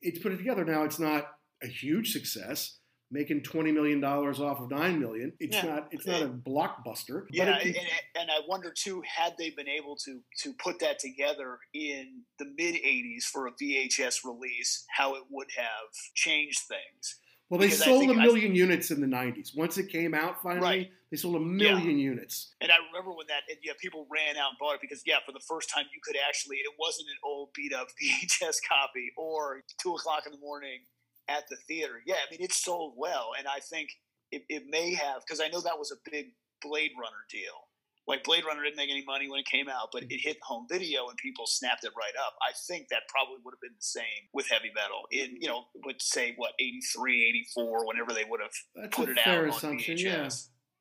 It's 0.01 0.19
put 0.19 0.33
it 0.33 0.37
together. 0.39 0.65
Now 0.65 0.85
it's 0.85 0.99
not 1.01 1.25
a 1.63 1.67
huge 1.67 2.13
success, 2.13 2.79
making 3.11 3.43
twenty 3.43 3.73
million 3.73 4.01
dollars 4.01 4.41
off 4.41 4.61
of 4.61 4.71
nine 4.71 5.01
million. 5.01 5.33
It's 5.41 5.57
Yeah. 5.57 5.67
not 5.67 5.89
it's 5.91 6.07
not 6.07 6.23
a 6.23 6.29
blockbuster. 6.29 7.27
Yeah, 7.31 7.47
but 7.53 7.67
it, 7.67 7.77
and, 7.77 7.87
and 8.23 8.31
I 8.31 8.39
wonder 8.49 8.73
too, 8.73 9.03
had 9.07 9.35
they 9.39 9.51
been 9.51 9.69
able 9.69 9.97
to 10.05 10.21
to 10.43 10.53
put 10.55 10.79
that 10.81 11.01
together 11.01 11.59
in 11.75 12.23
the 12.39 12.47
mid 12.57 12.77
'80s 12.77 13.25
for 13.25 13.49
a 13.49 13.53
VHS 13.53 14.25
release, 14.25 14.85
how 14.97 15.17
it 15.17 15.25
would 15.31 15.49
have 15.57 15.91
changed 16.15 16.61
things. 16.61 17.19
Well, 17.51 17.61
they 17.61 17.67
because 17.67 17.85
sold 17.85 18.09
a 18.11 18.15
I- 18.15 18.25
million 18.25 18.55
units 18.55 18.91
in 18.91 19.01
the 19.01 19.07
'90s. 19.07 19.55
Once 19.55 19.77
it 19.77 19.89
came 19.91 20.15
out, 20.15 20.43
finally, 20.43 20.61
Right. 20.63 20.91
they 21.11 21.17
sold 21.19 21.37
a 21.37 21.41
million 21.41 21.99
units. 21.99 22.55
And 22.63 22.71
I 22.73 22.77
remember 22.91 23.13
when 23.13 23.27
that, 23.27 23.43
and 23.51 23.59
yeah, 23.63 23.73
people 23.79 24.07
ran 24.11 24.37
out 24.39 24.51
and 24.51 24.59
bought 24.59 24.77
it 24.77 24.81
because, 24.81 25.03
yeah, 25.05 25.19
for 25.27 25.33
the 25.33 25.41
first 25.41 25.69
time, 25.69 25.85
you 25.93 26.01
could 26.03 26.17
actually, 26.27 26.57
it 26.59 26.73
wasn't 26.79 27.09
an 27.09 27.17
old 27.25 27.53
beat 27.53 27.75
up 27.75 27.89
VHS 28.03 28.59
copy 28.67 29.11
or 29.19 29.63
two 29.83 29.95
o'clock 29.95 30.25
in 30.27 30.33
the 30.33 30.39
morning 30.39 30.81
at 31.29 31.49
the 31.49 31.57
theater. 31.69 32.01
Yeah, 32.07 32.15
I 32.27 32.31
mean, 32.31 32.41
it 32.41 32.53
sold 32.53 32.95
well. 32.97 33.33
And 33.39 33.47
I 33.47 33.59
think 33.61 33.91
it, 34.33 34.45
it 34.49 34.65
may 34.69 34.95
have, 34.95 35.23
because 35.27 35.41
I 35.41 35.49
know 35.49 35.61
that 35.61 35.79
was 35.79 35.91
a 35.93 36.11
big 36.11 36.33
Blade 36.63 36.93
Runner 36.99 37.25
deal. 37.31 37.69
Like 38.07 38.25
Blade 38.25 38.45
Runner 38.45 38.63
didn't 38.63 38.77
make 38.77 38.91
any 38.91 39.05
money 39.05 39.29
when 39.31 39.41
it 39.41 39.47
came 39.47 39.69
out, 39.69 39.89
but 39.93 40.03
mm. 40.03 40.11
it 40.11 40.21
hit 40.21 40.39
home 40.43 40.67
video 40.69 41.09
and 41.09 41.17
people 41.17 41.47
snapped 41.47 41.85
it 41.85 41.93
right 41.97 42.15
up. 42.27 42.35
I 42.43 42.53
think 42.67 42.89
that 42.89 43.03
probably 43.09 43.37
would 43.45 43.53
have 43.53 43.61
been 43.61 43.77
the 43.77 43.83
same 43.83 44.29
with 44.33 44.49
heavy 44.49 44.71
metal 44.75 45.03
in, 45.13 45.41
you 45.41 45.49
know, 45.49 45.65
would 45.85 46.01
say 46.03 46.35
what, 46.37 46.53
83, 46.59 47.29
84, 47.57 47.87
whenever 47.87 48.13
they 48.13 48.25
would 48.29 48.41
have 48.41 48.51
That's 48.75 48.97
put 48.97 49.09
a 49.09 49.13
it 49.13 49.19
fair 49.21 49.39
out 49.43 49.45
on 49.45 49.49
assumption. 49.51 49.97
VHS. 49.97 50.03
Yeah. 50.05 50.29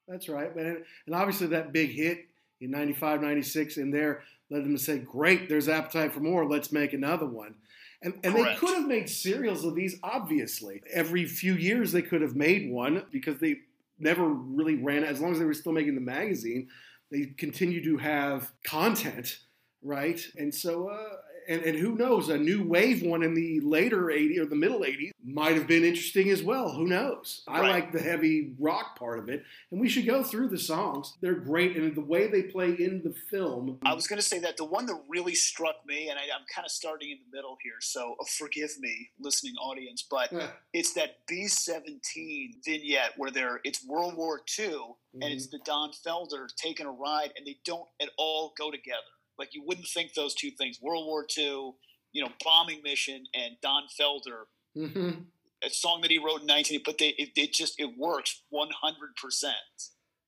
That's 0.07 0.27
right. 0.27 0.53
But 0.53 0.65
and 0.65 1.13
obviously 1.13 1.47
that 1.47 1.71
big 1.71 1.91
hit 1.91 2.25
in 2.61 2.71
95, 2.71 3.21
96 3.21 3.77
in 3.77 3.91
there 3.91 4.23
led 4.49 4.63
them 4.63 4.75
to 4.75 4.81
say, 4.81 4.97
great, 4.97 5.47
there's 5.49 5.69
appetite 5.69 6.13
for 6.13 6.21
more. 6.21 6.49
Let's 6.49 6.71
make 6.71 6.93
another 6.93 7.27
one. 7.27 7.55
And, 8.01 8.13
and 8.23 8.33
they 8.33 8.55
could 8.55 8.77
have 8.77 8.87
made 8.87 9.09
serials 9.09 9.65
of 9.65 9.75
these, 9.75 9.97
obviously. 10.03 10.81
Every 10.91 11.25
few 11.25 11.53
years 11.53 11.91
they 11.91 12.01
could 12.01 12.21
have 12.21 12.35
made 12.35 12.71
one 12.71 13.03
because 13.11 13.39
they 13.39 13.57
never 13.99 14.25
really 14.25 14.75
ran, 14.75 15.03
as 15.03 15.19
long 15.19 15.33
as 15.33 15.39
they 15.39 15.45
were 15.45 15.53
still 15.53 15.73
making 15.73 15.95
the 15.95 16.01
magazine, 16.01 16.69
they 17.11 17.27
continue 17.37 17.83
to 17.83 17.97
have 17.97 18.51
content, 18.63 19.39
right? 19.81 20.19
And 20.37 20.53
so, 20.53 20.89
uh, 20.89 21.15
and, 21.49 21.63
and 21.63 21.77
who 21.77 21.95
knows, 21.95 22.29
a 22.29 22.37
new 22.37 22.63
wave 22.63 23.01
one 23.01 23.23
in 23.23 23.33
the 23.33 23.59
later 23.61 24.03
80s 24.03 24.37
or 24.37 24.45
the 24.45 24.55
middle 24.55 24.81
80s 24.81 25.11
might 25.25 25.55
have 25.55 25.65
been 25.67 25.83
interesting 25.83 26.29
as 26.29 26.43
well. 26.43 26.71
Who 26.71 26.85
knows? 26.87 27.43
I 27.47 27.59
Right. 27.61 27.69
like 27.71 27.91
the 27.91 27.99
heavy 28.01 28.53
rock 28.59 28.97
part 28.97 29.17
of 29.19 29.29
it, 29.29 29.43
and 29.71 29.81
we 29.81 29.89
should 29.89 30.05
go 30.05 30.23
through 30.23 30.49
the 30.49 30.57
songs. 30.59 31.17
They're 31.21 31.33
great, 31.33 31.75
and 31.75 31.93
the 31.95 32.01
way 32.01 32.27
they 32.27 32.43
play 32.43 32.69
in 32.71 33.01
the 33.03 33.13
film. 33.31 33.79
I 33.83 33.93
was 33.93 34.07
going 34.07 34.19
to 34.21 34.25
say 34.25 34.39
that 34.39 34.57
the 34.57 34.65
one 34.65 34.85
that 34.85 35.01
really 35.07 35.35
struck 35.35 35.77
me, 35.87 36.09
and 36.09 36.19
I, 36.19 36.23
I'm 36.23 36.45
kind 36.53 36.65
of 36.65 36.71
starting 36.71 37.09
in 37.11 37.17
the 37.29 37.35
middle 37.35 37.57
here, 37.63 37.81
so 37.81 38.15
uh, 38.21 38.25
forgive 38.37 38.79
me, 38.79 39.09
listening 39.19 39.55
audience, 39.55 40.03
but 40.09 40.31
Yeah. 40.31 40.51
it's 40.73 40.93
that 40.93 41.25
B-17 41.27 42.63
vignette 42.63 43.13
where 43.17 43.31
they're 43.31 43.59
it's 43.63 43.83
World 43.85 44.15
War 44.15 44.41
II, 44.59 44.73
and 45.13 45.23
it's 45.33 45.47
the 45.47 45.59
Don 45.65 45.91
Felder 46.05 46.47
taking 46.55 46.85
a 46.85 46.91
ride, 46.91 47.31
and 47.37 47.45
they 47.45 47.57
don't 47.65 47.87
at 48.01 48.09
all 48.17 48.53
go 48.57 48.69
together. 48.71 48.99
Like 49.39 49.53
you 49.53 49.63
wouldn't 49.65 49.87
think 49.87 50.13
those 50.13 50.35
two 50.35 50.51
things: 50.51 50.79
World 50.81 51.05
War 51.07 51.25
II, 51.37 51.71
you 52.11 52.21
know, 52.23 52.29
bombing 52.43 52.81
mission, 52.83 53.23
and 53.33 53.55
Don 53.61 53.83
Felder, 53.99 54.45
Mhm. 54.75 55.25
a 55.63 55.69
song 55.69 56.01
that 56.01 56.11
he 56.11 56.17
wrote 56.19 56.41
in 56.41 56.45
19. 56.47 56.81
But 56.85 56.97
they 56.97 57.09
it, 57.09 57.29
it 57.35 57.53
just 57.53 57.79
it 57.79 57.97
works 57.97 58.43
100. 58.49 59.15
percent 59.15 59.55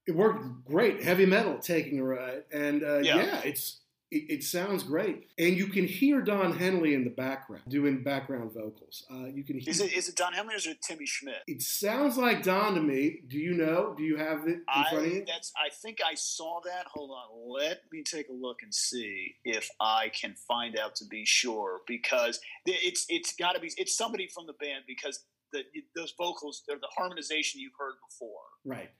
It 0.07 0.15
worked 0.15 0.65
great. 0.65 1.03
Heavy 1.03 1.25
metal 1.25 1.59
taking 1.59 1.99
a 1.99 2.03
ride, 2.03 2.43
and 2.51 2.83
uh, 2.83 2.99
yeah. 2.99 3.17
Yeah. 3.17 3.41
it's 3.43 3.80
it, 4.11 4.29
it 4.29 4.43
sounds 4.43 4.83
great, 4.83 5.27
and 5.37 5.55
you 5.55 5.67
can 5.67 5.85
hear 5.85 6.21
Don 6.21 6.57
Henley 6.57 6.93
in 6.93 7.05
the 7.05 7.09
background 7.09 7.63
doing 7.69 8.03
background 8.03 8.51
vocals. 8.53 9.05
Uh, 9.09 9.27
you 9.27 9.43
can 9.43 9.57
hear. 9.57 9.69
Is 9.69 9.79
it 9.79 9.93
is 9.93 10.09
it 10.09 10.15
Don 10.17 10.33
Henley 10.33 10.53
or 10.53 10.57
is 10.57 10.67
it 10.67 10.81
Timmy 10.81 11.05
Schmit? 11.05 11.39
It 11.47 11.61
sounds 11.61 12.17
like 12.17 12.43
Don 12.43 12.75
to 12.75 12.81
me. 12.81 13.21
Do 13.27 13.37
you 13.37 13.53
know? 13.53 13.93
Do 13.97 14.03
you 14.03 14.17
have 14.17 14.41
it 14.47 14.59
in 14.59 14.83
front 14.89 14.97
of 14.97 15.03
I 15.03 15.15
you? 15.15 15.25
that's 15.25 15.53
I 15.55 15.69
think 15.81 15.99
I 16.05 16.15
saw 16.15 16.59
that. 16.65 16.87
Hold 16.87 17.11
on, 17.11 17.57
let 17.57 17.81
me 17.91 18.03
take 18.03 18.27
a 18.29 18.33
look 18.33 18.57
and 18.63 18.73
see 18.73 19.35
if 19.45 19.69
I 19.79 20.09
can 20.09 20.35
find 20.47 20.77
out 20.77 20.95
to 20.95 21.05
be 21.05 21.25
sure 21.25 21.79
because 21.87 22.39
it's 22.65 23.05
it's 23.07 23.33
got 23.35 23.53
to 23.53 23.61
be 23.61 23.71
it's 23.77 23.95
somebody 23.95 24.27
from 24.27 24.45
the 24.45 24.53
band 24.53 24.83
because 24.87 25.23
the 25.53 25.63
those 25.95 26.13
vocals 26.17 26.63
they're 26.67 26.77
the 26.77 26.89
harmonization 26.95 27.61
you've 27.61 27.73
heard 27.79 27.95
before. 28.09 28.41
Right, 28.65 28.91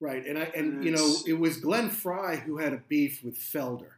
right, 0.00 0.26
and 0.26 0.38
I 0.38 0.44
and 0.56 0.82
you 0.84 0.90
know 0.90 1.16
it 1.26 1.38
was 1.38 1.58
Glenn 1.58 1.90
Frey 1.90 2.42
who 2.44 2.58
had 2.58 2.72
a 2.72 2.82
beef 2.88 3.22
with 3.22 3.38
Felder, 3.38 3.92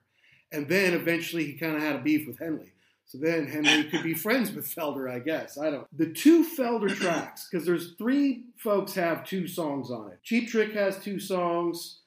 and 0.56 0.68
then 0.68 0.94
eventually 0.94 1.44
he 1.44 1.52
kind 1.52 1.76
of 1.76 1.82
had 1.82 1.96
a 1.96 2.00
beef 2.00 2.26
with 2.26 2.38
Henley. 2.38 2.72
So 3.04 3.18
then 3.18 3.46
Henley 3.46 3.84
could 3.84 4.02
be 4.02 4.14
friends 4.14 4.50
with 4.52 4.66
Felder, 4.66 5.08
I 5.08 5.20
guess. 5.20 5.58
I 5.58 5.70
don't. 5.70 5.86
The 5.96 6.12
two 6.12 6.44
Felder 6.44 6.92
tracks, 6.92 7.48
because 7.48 7.64
there's 7.64 7.92
three 7.92 8.46
folks 8.56 8.94
have 8.94 9.24
two 9.24 9.46
songs 9.46 9.90
on 9.92 10.10
it. 10.10 10.18
Cheap 10.24 10.48
Trick 10.48 10.72
has 10.72 10.98
two 10.98 11.20
songs. 11.20 12.00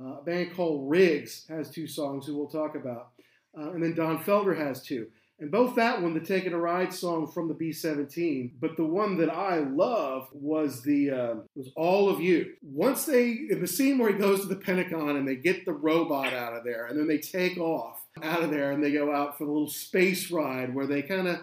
Uh, 0.00 0.18
a 0.18 0.22
band 0.22 0.54
called 0.54 0.88
Riggs 0.88 1.44
has 1.48 1.70
two 1.70 1.86
songs, 1.86 2.26
who 2.26 2.36
we'll 2.36 2.48
talk 2.48 2.74
about, 2.76 3.10
uh, 3.58 3.70
and 3.70 3.82
then 3.82 3.94
Don 3.94 4.18
Felder 4.22 4.56
has 4.56 4.82
two. 4.82 5.08
And 5.40 5.50
both 5.50 5.74
that 5.74 6.00
one, 6.00 6.14
the 6.14 6.20
Taking 6.20 6.52
a 6.52 6.58
Ride 6.58 6.92
song 6.92 7.26
from 7.26 7.48
the 7.48 7.54
B-17, 7.54 8.52
but 8.60 8.76
the 8.76 8.84
one 8.84 9.16
that 9.18 9.30
I 9.30 9.58
love 9.58 10.28
was 10.32 10.82
the 10.82 11.10
uh, 11.10 11.34
was 11.56 11.70
All 11.74 12.08
of 12.08 12.20
You. 12.20 12.54
Once 12.62 13.04
they 13.04 13.30
in 13.50 13.60
the 13.60 13.66
scene 13.66 13.98
where 13.98 14.12
he 14.12 14.18
goes 14.18 14.42
to 14.42 14.46
the 14.46 14.56
Pentagon 14.56 15.16
and 15.16 15.26
they 15.26 15.34
get 15.34 15.64
the 15.64 15.72
robot 15.72 16.32
out 16.32 16.54
of 16.54 16.62
there, 16.62 16.86
and 16.86 16.98
then 16.98 17.08
they 17.08 17.18
take 17.18 17.58
off 17.58 18.04
out 18.22 18.42
of 18.42 18.50
there 18.50 18.70
and 18.70 18.82
they 18.82 18.92
go 18.92 19.12
out 19.12 19.36
for 19.36 19.44
the 19.44 19.50
little 19.50 19.68
space 19.68 20.30
ride 20.30 20.72
where 20.72 20.86
they 20.86 21.02
kind 21.02 21.26
of 21.26 21.40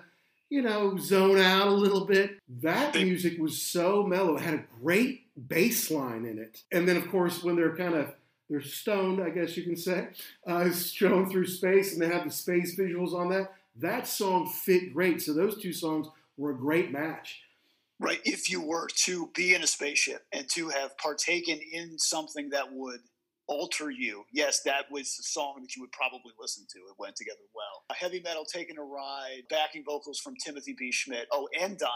you 0.50 0.62
know 0.62 0.98
zone 0.98 1.40
out 1.40 1.68
a 1.68 1.72
little 1.72 2.06
bit. 2.06 2.40
That 2.62 2.96
music 2.96 3.40
was 3.40 3.62
so 3.62 4.04
mellow. 4.04 4.38
It 4.38 4.44
had 4.44 4.54
a 4.54 4.66
great 4.82 5.26
bass 5.50 5.92
line 5.92 6.26
in 6.26 6.40
it, 6.40 6.64
and 6.72 6.88
then 6.88 6.96
of 6.96 7.10
course 7.10 7.44
when 7.44 7.58
they're 7.58 7.76
kind 7.76 7.96
of 7.96 8.14
they're 8.50 8.62
stoned, 8.62 9.24
I 9.24 9.30
guess 9.30 9.56
you 9.56 9.64
can 9.64 9.78
say, 9.78 10.10
uh, 10.46 10.70
shown 10.74 11.30
through 11.30 11.48
space, 11.48 11.94
and 11.94 12.02
they 12.02 12.10
have 12.10 12.26
the 12.26 12.32
space 12.32 12.78
visuals 12.78 13.14
on 13.14 13.30
that. 13.30 13.54
That 13.78 14.08
song 14.08 14.48
fit 14.50 14.94
great. 14.94 15.22
So 15.22 15.34
those 15.34 15.62
two 15.62 15.74
songs 15.74 16.08
were 16.38 16.52
a 16.52 16.58
great 16.58 16.92
match. 16.92 17.42
Right. 18.00 18.20
If 18.26 18.50
you 18.50 18.62
were 18.62 18.88
to 19.06 19.30
be 19.36 19.54
in 19.54 19.62
a 19.64 19.68
spaceship 19.68 20.26
and 20.34 20.50
to 20.52 20.70
have 20.70 20.98
partaken 20.98 21.60
in 21.72 22.00
something 22.00 22.50
that 22.50 22.72
would 22.74 23.00
Alter 23.48 23.90
You. 23.92 24.24
Yes, 24.32 24.62
that 24.64 24.86
was 24.90 25.18
the 25.18 25.24
song 25.24 25.58
that 25.62 25.76
you 25.76 25.82
would 25.82 25.92
probably 25.92 26.32
listen 26.40 26.66
to. 26.72 26.80
It 26.80 26.96
went 26.98 27.16
together 27.18 27.40
well. 27.54 27.84
A 27.90 27.94
heavy 27.94 28.22
metal 28.24 28.46
taking 28.46 28.78
a 28.78 28.82
ride, 28.84 29.42
backing 29.50 29.84
vocals 29.86 30.20
from 30.20 30.36
Timothy 30.38 30.74
B. 30.78 30.90
Schmit. 30.90 31.24
Oh, 31.34 31.50
and 31.60 31.78
Don 31.78 31.90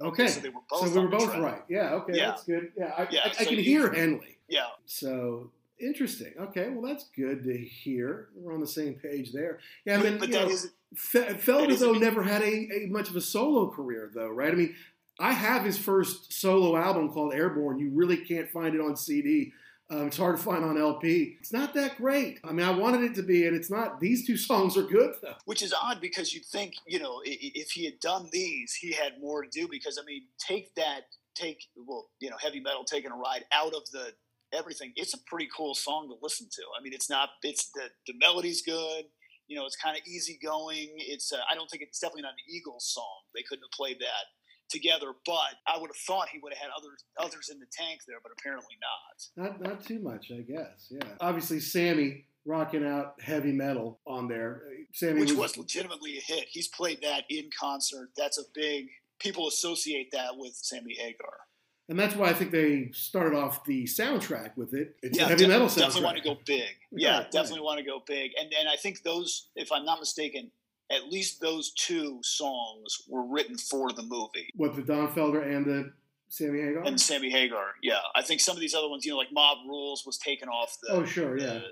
Henley. 0.00 0.12
Okay. 0.12 0.28
So 0.28 0.40
they 0.40 0.50
were 0.50 0.60
both. 0.68 0.88
So 0.92 0.94
we 0.94 1.00
were 1.06 1.08
both 1.08 1.30
track. 1.30 1.40
right. 1.42 1.62
Yeah. 1.68 1.94
Okay. 1.94 2.14
Yeah. 2.16 2.26
That's 2.26 2.44
good. 2.44 2.72
Yeah. 2.76 2.92
I, 2.96 3.08
Yeah, 3.10 3.20
I, 3.24 3.28
I 3.28 3.32
so 3.32 3.44
can 3.46 3.54
you- 3.54 3.62
hear 3.62 3.90
Henley. 3.92 4.36
Yeah. 4.48 4.66
So 4.84 5.50
interesting. 5.80 6.34
Okay. 6.38 6.68
Well, 6.68 6.82
that's 6.82 7.06
good 7.16 7.42
to 7.44 7.56
hear. 7.56 8.28
We're 8.36 8.52
on 8.52 8.60
the 8.60 8.66
same 8.66 8.94
page 8.94 9.32
there. 9.32 9.60
Yeah. 9.86 9.98
Then, 10.02 10.18
but 10.18 10.30
that 10.30 10.46
know, 10.46 10.52
is 10.52 10.70
Fe- 10.96 11.34
Felder, 11.34 11.70
is- 11.70 11.80
though, 11.80 11.92
never 11.92 12.22
had 12.22 12.42
a, 12.42 12.46
a 12.46 12.86
much 12.88 13.08
of 13.10 13.16
a 13.16 13.20
solo 13.20 13.70
career, 13.70 14.10
though, 14.14 14.28
right? 14.28 14.52
I 14.52 14.56
mean, 14.56 14.74
I 15.20 15.32
have 15.32 15.64
his 15.64 15.76
first 15.78 16.32
solo 16.32 16.76
album 16.76 17.10
called 17.10 17.34
Airborne. 17.34 17.78
You 17.78 17.90
really 17.92 18.16
can't 18.18 18.48
find 18.50 18.74
it 18.74 18.80
on 18.80 18.96
CD. 18.96 19.52
Um, 19.90 20.08
it's 20.08 20.18
hard 20.18 20.36
to 20.36 20.42
find 20.42 20.62
on 20.64 20.76
LP. 20.78 21.36
It's 21.40 21.52
not 21.52 21.72
that 21.74 21.96
great. 21.96 22.40
I 22.44 22.52
mean, 22.52 22.66
I 22.66 22.70
wanted 22.70 23.02
it 23.04 23.14
to 23.16 23.22
be, 23.22 23.46
and 23.46 23.56
it's 23.56 23.70
not. 23.70 24.00
These 24.00 24.26
two 24.26 24.36
songs 24.50 24.76
are 24.76 24.82
good, 24.82 25.14
though. 25.22 25.34
which 25.46 25.62
is 25.62 25.72
odd 25.74 26.00
because 26.00 26.32
you'd 26.34 26.44
think 26.44 26.74
you 26.86 26.98
know 26.98 27.20
if 27.24 27.70
he 27.70 27.84
had 27.86 27.98
done 28.00 28.28
these 28.32 28.74
he 28.74 28.92
had 28.92 29.18
more 29.20 29.42
to 29.42 29.48
do 29.48 29.66
because 29.70 29.98
i 30.00 30.04
mean 30.04 30.22
take 30.38 30.74
that 30.74 31.02
take 31.34 31.64
well 31.86 32.08
you 32.20 32.28
know 32.28 32.36
heavy 32.38 32.60
metal 32.60 32.84
taking 32.84 33.10
a 33.10 33.16
ride 33.16 33.44
out 33.52 33.72
of 33.74 33.88
the 33.92 34.12
everything 34.52 34.92
it's 34.96 35.14
a 35.14 35.18
pretty 35.26 35.48
cool 35.56 35.74
song 35.74 36.08
to 36.08 36.14
listen 36.22 36.46
to 36.50 36.62
i 36.78 36.82
mean 36.82 36.92
it's 36.92 37.08
not 37.10 37.30
it's 37.42 37.70
the 37.74 37.82
the 38.06 38.12
melody's 38.18 38.60
good 38.62 39.04
you 39.48 39.56
know 39.56 39.66
it's 39.66 39.76
kind 39.76 39.96
of 39.96 40.02
easygoing 40.06 40.90
it's 40.96 41.32
uh, 41.32 41.38
i 41.50 41.54
don't 41.54 41.68
think 41.70 41.82
it's 41.82 41.98
definitely 41.98 42.22
not 42.22 42.32
an 42.32 42.46
eagles 42.54 42.86
song 42.94 43.22
they 43.34 43.42
couldn't 43.42 43.64
have 43.64 43.76
played 43.76 43.98
that 43.98 44.26
together 44.70 45.12
but 45.26 45.56
i 45.66 45.78
would 45.78 45.88
have 45.88 46.02
thought 46.06 46.28
he 46.28 46.38
would 46.42 46.52
have 46.52 46.60
had 46.60 46.70
others 46.76 47.04
others 47.18 47.48
in 47.50 47.58
the 47.58 47.66
tank 47.72 48.00
there 48.06 48.18
but 48.22 48.30
apparently 48.38 48.76
not 48.80 48.98
Not 49.36 49.60
not 49.60 49.84
too 49.84 49.98
much, 50.00 50.30
I 50.30 50.40
guess. 50.42 50.88
Yeah. 50.90 51.00
Obviously, 51.20 51.60
Sammy 51.60 52.26
rocking 52.44 52.84
out 52.86 53.14
heavy 53.20 53.52
metal 53.52 54.00
on 54.06 54.28
there. 54.28 54.62
Sammy 54.92 55.20
which 55.20 55.32
was 55.32 55.56
legitimately 55.56 56.18
a 56.18 56.20
hit. 56.20 56.46
He's 56.48 56.68
played 56.68 57.00
that 57.02 57.24
in 57.28 57.50
concert. 57.58 58.10
That's 58.16 58.38
a 58.38 58.42
big. 58.54 58.86
People 59.18 59.48
associate 59.48 60.10
that 60.12 60.36
with 60.36 60.54
Sammy 60.54 60.94
Hagar. 60.94 61.38
And 61.88 61.98
that's 61.98 62.14
why 62.14 62.28
I 62.28 62.32
think 62.34 62.50
they 62.50 62.90
started 62.92 63.36
off 63.36 63.64
the 63.64 63.84
soundtrack 63.84 64.56
with 64.56 64.74
it. 64.74 64.96
It's 65.02 65.16
a 65.18 65.22
yeah, 65.22 65.28
heavy 65.28 65.46
metal 65.46 65.66
soundtrack. 65.68 65.76
definitely 65.78 66.04
want 66.04 66.16
to 66.18 66.22
go 66.24 66.36
big. 66.44 66.68
Yeah, 66.90 67.18
Right, 67.18 67.30
definitely 67.30 67.60
want 67.60 67.78
to 67.78 67.84
go 67.84 68.02
big. 68.06 68.32
And 68.40 68.52
and 68.58 68.68
I 68.68 68.76
think 68.76 69.02
those, 69.02 69.48
if 69.56 69.70
I'm 69.72 69.84
not 69.84 69.98
mistaken, 70.00 70.50
at 70.90 71.08
least 71.08 71.40
those 71.40 71.72
two 71.72 72.20
songs 72.22 73.02
were 73.08 73.26
written 73.26 73.58
for 73.58 73.92
the 73.92 74.02
movie. 74.02 74.48
What 74.54 74.74
the 74.74 74.82
Don 74.82 75.08
Felder 75.08 75.46
and 75.46 75.66
the 75.66 75.92
Sammy 76.28 76.60
Hagar? 76.60 76.82
And 76.84 77.00
Sammy 77.00 77.30
Hagar, 77.30 77.74
yeah. 77.82 77.98
I 78.14 78.22
think 78.22 78.40
some 78.40 78.56
of 78.56 78.60
these 78.60 78.74
other 78.74 78.88
ones, 78.88 79.04
you 79.04 79.12
know, 79.12 79.18
like 79.18 79.32
Mob 79.32 79.58
Rules 79.66 80.04
was 80.06 80.16
taken 80.18 80.48
off 80.48 80.76
the. 80.82 80.92
oh, 80.92 81.04
sure, 81.04 81.38
yeah. 81.38 81.46
the- 81.46 81.62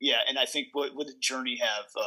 yeah, 0.00 0.16
and 0.28 0.36
I 0.36 0.46
think 0.46 0.68
what, 0.72 0.96
what 0.96 1.06
did 1.06 1.20
Journey 1.20 1.58
have? 1.62 1.84
Uh, 1.96 2.02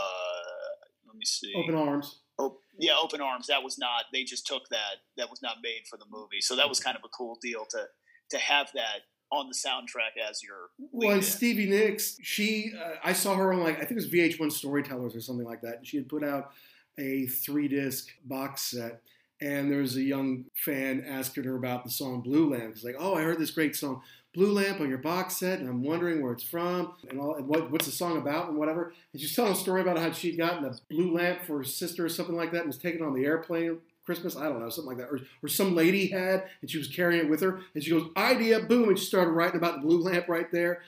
let 1.07 1.15
me 1.15 1.23
see. 1.23 1.53
Open 1.55 1.75
arms. 1.75 2.19
Oh, 2.37 2.57
yeah, 2.77 2.93
Open 3.01 3.21
Arms. 3.21 3.47
That 3.47 3.63
was 3.63 3.77
not. 3.77 4.05
They 4.11 4.23
just 4.23 4.45
took 4.45 4.67
that. 4.69 4.97
That 5.17 5.29
was 5.29 5.41
not 5.41 5.57
made 5.63 5.87
for 5.89 5.97
the 5.97 6.05
movie. 6.11 6.41
So 6.41 6.55
that 6.55 6.67
was 6.67 6.79
kind 6.79 6.97
of 6.97 7.03
a 7.05 7.09
cool 7.09 7.37
deal 7.41 7.65
to 7.71 7.85
to 8.31 8.37
have 8.39 8.71
that 8.73 9.01
on 9.31 9.47
the 9.47 9.55
soundtrack 9.55 10.21
as 10.29 10.43
your. 10.43 10.69
Well, 10.91 11.11
and. 11.11 11.23
Stevie 11.23 11.69
Nicks, 11.69 12.17
she, 12.21 12.73
uh, 12.77 12.95
I 13.03 13.13
saw 13.13 13.35
her 13.35 13.53
on 13.53 13.61
like, 13.61 13.77
I 13.77 13.85
think 13.85 13.91
it 13.91 13.95
was 13.95 14.09
VH1 14.09 14.51
Storytellers 14.51 15.15
or 15.15 15.21
something 15.21 15.45
like 15.45 15.61
that. 15.61 15.77
And 15.77 15.87
she 15.87 15.97
had 15.97 16.09
put 16.09 16.23
out 16.23 16.51
a 16.97 17.25
three 17.27 17.67
disc 17.67 18.07
box 18.23 18.63
set. 18.63 19.01
And 19.41 19.69
there 19.69 19.79
was 19.79 19.97
a 19.97 20.01
young 20.01 20.45
fan 20.55 21.03
asking 21.05 21.43
her 21.43 21.57
about 21.57 21.83
the 21.83 21.89
song 21.89 22.21
Blue 22.21 22.51
Lamp. 22.51 22.75
She's 22.75 22.85
like, 22.85 22.95
oh, 22.97 23.15
I 23.15 23.21
heard 23.21 23.37
this 23.37 23.51
great 23.51 23.75
song, 23.75 24.01
Blue 24.35 24.51
Lamp, 24.51 24.81
on 24.81 24.89
your 24.89 24.97
box 24.97 25.37
set, 25.37 25.59
and 25.59 25.69
I'm 25.69 25.81
wondering 25.81 26.21
where 26.21 26.33
it's 26.33 26.43
from 26.43 26.93
and 27.09 27.19
all, 27.19 27.35
and 27.35 27.47
what, 27.47 27.71
what's 27.71 27.85
the 27.85 27.91
song 27.91 28.17
about 28.17 28.49
and 28.49 28.57
whatever. 28.57 28.93
And 29.13 29.21
she's 29.21 29.35
telling 29.35 29.53
a 29.53 29.55
story 29.55 29.81
about 29.81 29.97
how 29.97 30.11
she'd 30.11 30.37
gotten 30.37 30.65
a 30.65 30.75
blue 30.89 31.15
lamp 31.15 31.43
for 31.43 31.59
her 31.59 31.63
sister 31.63 32.05
or 32.05 32.09
something 32.09 32.35
like 32.35 32.51
that 32.51 32.59
and 32.59 32.67
was 32.67 32.77
taken 32.77 33.01
on 33.01 33.13
the 33.13 33.25
airplane 33.25 33.79
Christmas, 34.05 34.35
I 34.35 34.43
don't 34.43 34.59
know, 34.59 34.69
something 34.69 34.97
like 34.97 34.97
that. 34.97 35.11
Or, 35.11 35.19
or 35.41 35.47
some 35.47 35.73
lady 35.73 36.07
had, 36.07 36.43
and 36.61 36.69
she 36.69 36.77
was 36.77 36.87
carrying 36.87 37.25
it 37.25 37.29
with 37.29 37.41
her. 37.41 37.61
And 37.73 37.83
she 37.83 37.91
goes, 37.91 38.09
idea, 38.15 38.59
boom. 38.59 38.89
And 38.89 38.99
she 38.99 39.05
started 39.05 39.31
writing 39.31 39.57
about 39.57 39.75
the 39.75 39.87
blue 39.87 39.99
lamp 39.99 40.27
right 40.27 40.51
there 40.51 40.81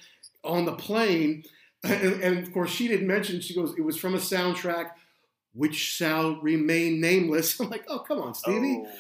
on 0.43 0.65
the 0.65 0.73
plane. 0.73 1.43
And, 1.83 2.21
and 2.21 2.37
of 2.39 2.53
course, 2.53 2.69
she 2.69 2.87
didn't 2.87 3.07
mention, 3.07 3.41
she 3.41 3.55
goes, 3.55 3.73
it 3.77 3.81
was 3.81 3.97
from 3.97 4.13
a 4.13 4.19
soundtrack 4.19 4.91
which 5.53 5.75
shall 5.75 6.35
remain 6.41 7.01
nameless. 7.01 7.59
I'm 7.59 7.69
like, 7.69 7.85
oh, 7.87 7.99
come 7.99 8.19
on, 8.19 8.35
Stevie. 8.35 8.83
Oh. 8.85 8.91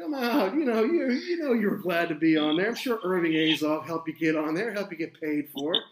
Come 0.00 0.14
on, 0.14 0.58
you 0.58 0.64
know, 0.64 0.82
you 0.82 1.10
you 1.10 1.36
know 1.36 1.52
you're 1.52 1.76
glad 1.76 2.08
to 2.08 2.14
be 2.14 2.38
on 2.38 2.56
there. 2.56 2.68
I'm 2.68 2.74
sure 2.74 2.98
Irving 3.04 3.32
Azoff 3.32 3.84
helped 3.84 4.08
you 4.08 4.14
get 4.14 4.34
on 4.34 4.54
there, 4.54 4.72
helped 4.72 4.92
you 4.92 4.96
get 4.96 5.20
paid 5.20 5.50
for 5.50 5.74
it. 5.74 5.82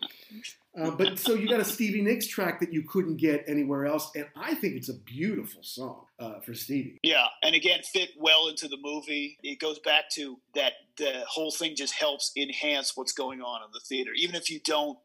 Uh, 0.78 0.90
but 0.92 1.18
so 1.18 1.34
you 1.34 1.46
got 1.46 1.60
a 1.60 1.64
Stevie 1.64 2.00
Nicks 2.00 2.26
track 2.26 2.58
that 2.60 2.72
you 2.72 2.84
couldn't 2.84 3.18
get 3.18 3.44
anywhere 3.46 3.84
else, 3.84 4.10
and 4.14 4.24
I 4.34 4.54
think 4.54 4.76
it's 4.76 4.88
a 4.88 4.94
beautiful 4.94 5.62
song 5.62 6.06
uh, 6.18 6.40
for 6.40 6.54
Stevie. 6.54 6.98
Yeah, 7.02 7.26
and 7.42 7.54
again, 7.54 7.80
fit 7.82 8.10
well 8.18 8.48
into 8.48 8.66
the 8.66 8.78
movie. 8.80 9.36
It 9.42 9.60
goes 9.60 9.78
back 9.80 10.08
to 10.12 10.38
that 10.54 10.72
the 10.96 11.24
whole 11.28 11.50
thing 11.50 11.76
just 11.76 11.92
helps 11.92 12.32
enhance 12.34 12.96
what's 12.96 13.12
going 13.12 13.42
on 13.42 13.62
in 13.62 13.68
the 13.74 13.80
theater, 13.80 14.12
even 14.16 14.36
if 14.36 14.48
you 14.48 14.58
don't 14.64 14.98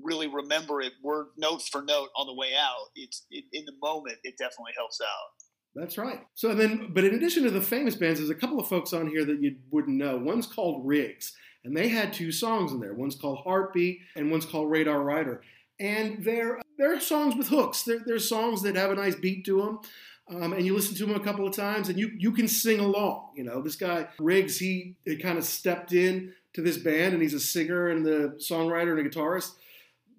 really 0.00 0.28
remember 0.28 0.80
it 0.80 0.92
word 1.02 1.26
note 1.36 1.62
for 1.62 1.82
note 1.82 2.10
on 2.16 2.28
the 2.28 2.34
way 2.34 2.52
out. 2.56 2.86
It's 2.94 3.26
it, 3.30 3.46
in 3.52 3.64
the 3.64 3.74
moment, 3.82 4.18
it 4.22 4.36
definitely 4.38 4.74
helps 4.76 5.00
out. 5.00 5.43
That's 5.74 5.98
right. 5.98 6.20
So 6.34 6.54
then, 6.54 6.90
but 6.92 7.04
in 7.04 7.14
addition 7.14 7.42
to 7.44 7.50
the 7.50 7.60
famous 7.60 7.96
bands, 7.96 8.20
there's 8.20 8.30
a 8.30 8.34
couple 8.34 8.60
of 8.60 8.68
folks 8.68 8.92
on 8.92 9.08
here 9.08 9.24
that 9.24 9.42
you 9.42 9.56
wouldn't 9.70 9.96
know. 9.96 10.16
One's 10.16 10.46
called 10.46 10.86
Riggs, 10.86 11.32
and 11.64 11.76
they 11.76 11.88
had 11.88 12.12
two 12.12 12.30
songs 12.30 12.72
in 12.72 12.80
there. 12.80 12.94
One's 12.94 13.16
called 13.16 13.40
Heartbeat, 13.44 14.00
and 14.14 14.30
one's 14.30 14.46
called 14.46 14.70
Radar 14.70 15.02
Rider. 15.02 15.42
And 15.80 16.24
they're 16.24 16.60
they're 16.78 17.00
songs 17.00 17.34
with 17.34 17.48
hooks. 17.48 17.82
They're, 17.82 18.00
they're 18.06 18.18
songs 18.20 18.62
that 18.62 18.76
have 18.76 18.90
a 18.90 18.94
nice 18.94 19.16
beat 19.16 19.44
to 19.46 19.60
them. 19.60 19.80
Um, 20.30 20.54
and 20.54 20.64
you 20.64 20.74
listen 20.74 20.94
to 20.96 21.06
them 21.06 21.16
a 21.16 21.24
couple 21.24 21.46
of 21.46 21.54
times, 21.54 21.88
and 21.88 21.98
you 21.98 22.12
you 22.16 22.30
can 22.32 22.48
sing 22.48 22.78
along. 22.78 23.30
You 23.34 23.44
know, 23.44 23.60
this 23.60 23.76
guy 23.76 24.08
Riggs, 24.18 24.58
he, 24.58 24.94
he 25.04 25.16
kind 25.16 25.38
of 25.38 25.44
stepped 25.44 25.92
in 25.92 26.32
to 26.54 26.62
this 26.62 26.78
band, 26.78 27.14
and 27.14 27.22
he's 27.22 27.34
a 27.34 27.40
singer 27.40 27.88
and 27.88 28.06
the 28.06 28.36
songwriter 28.38 28.96
and 28.96 29.06
a 29.06 29.10
guitarist. 29.10 29.52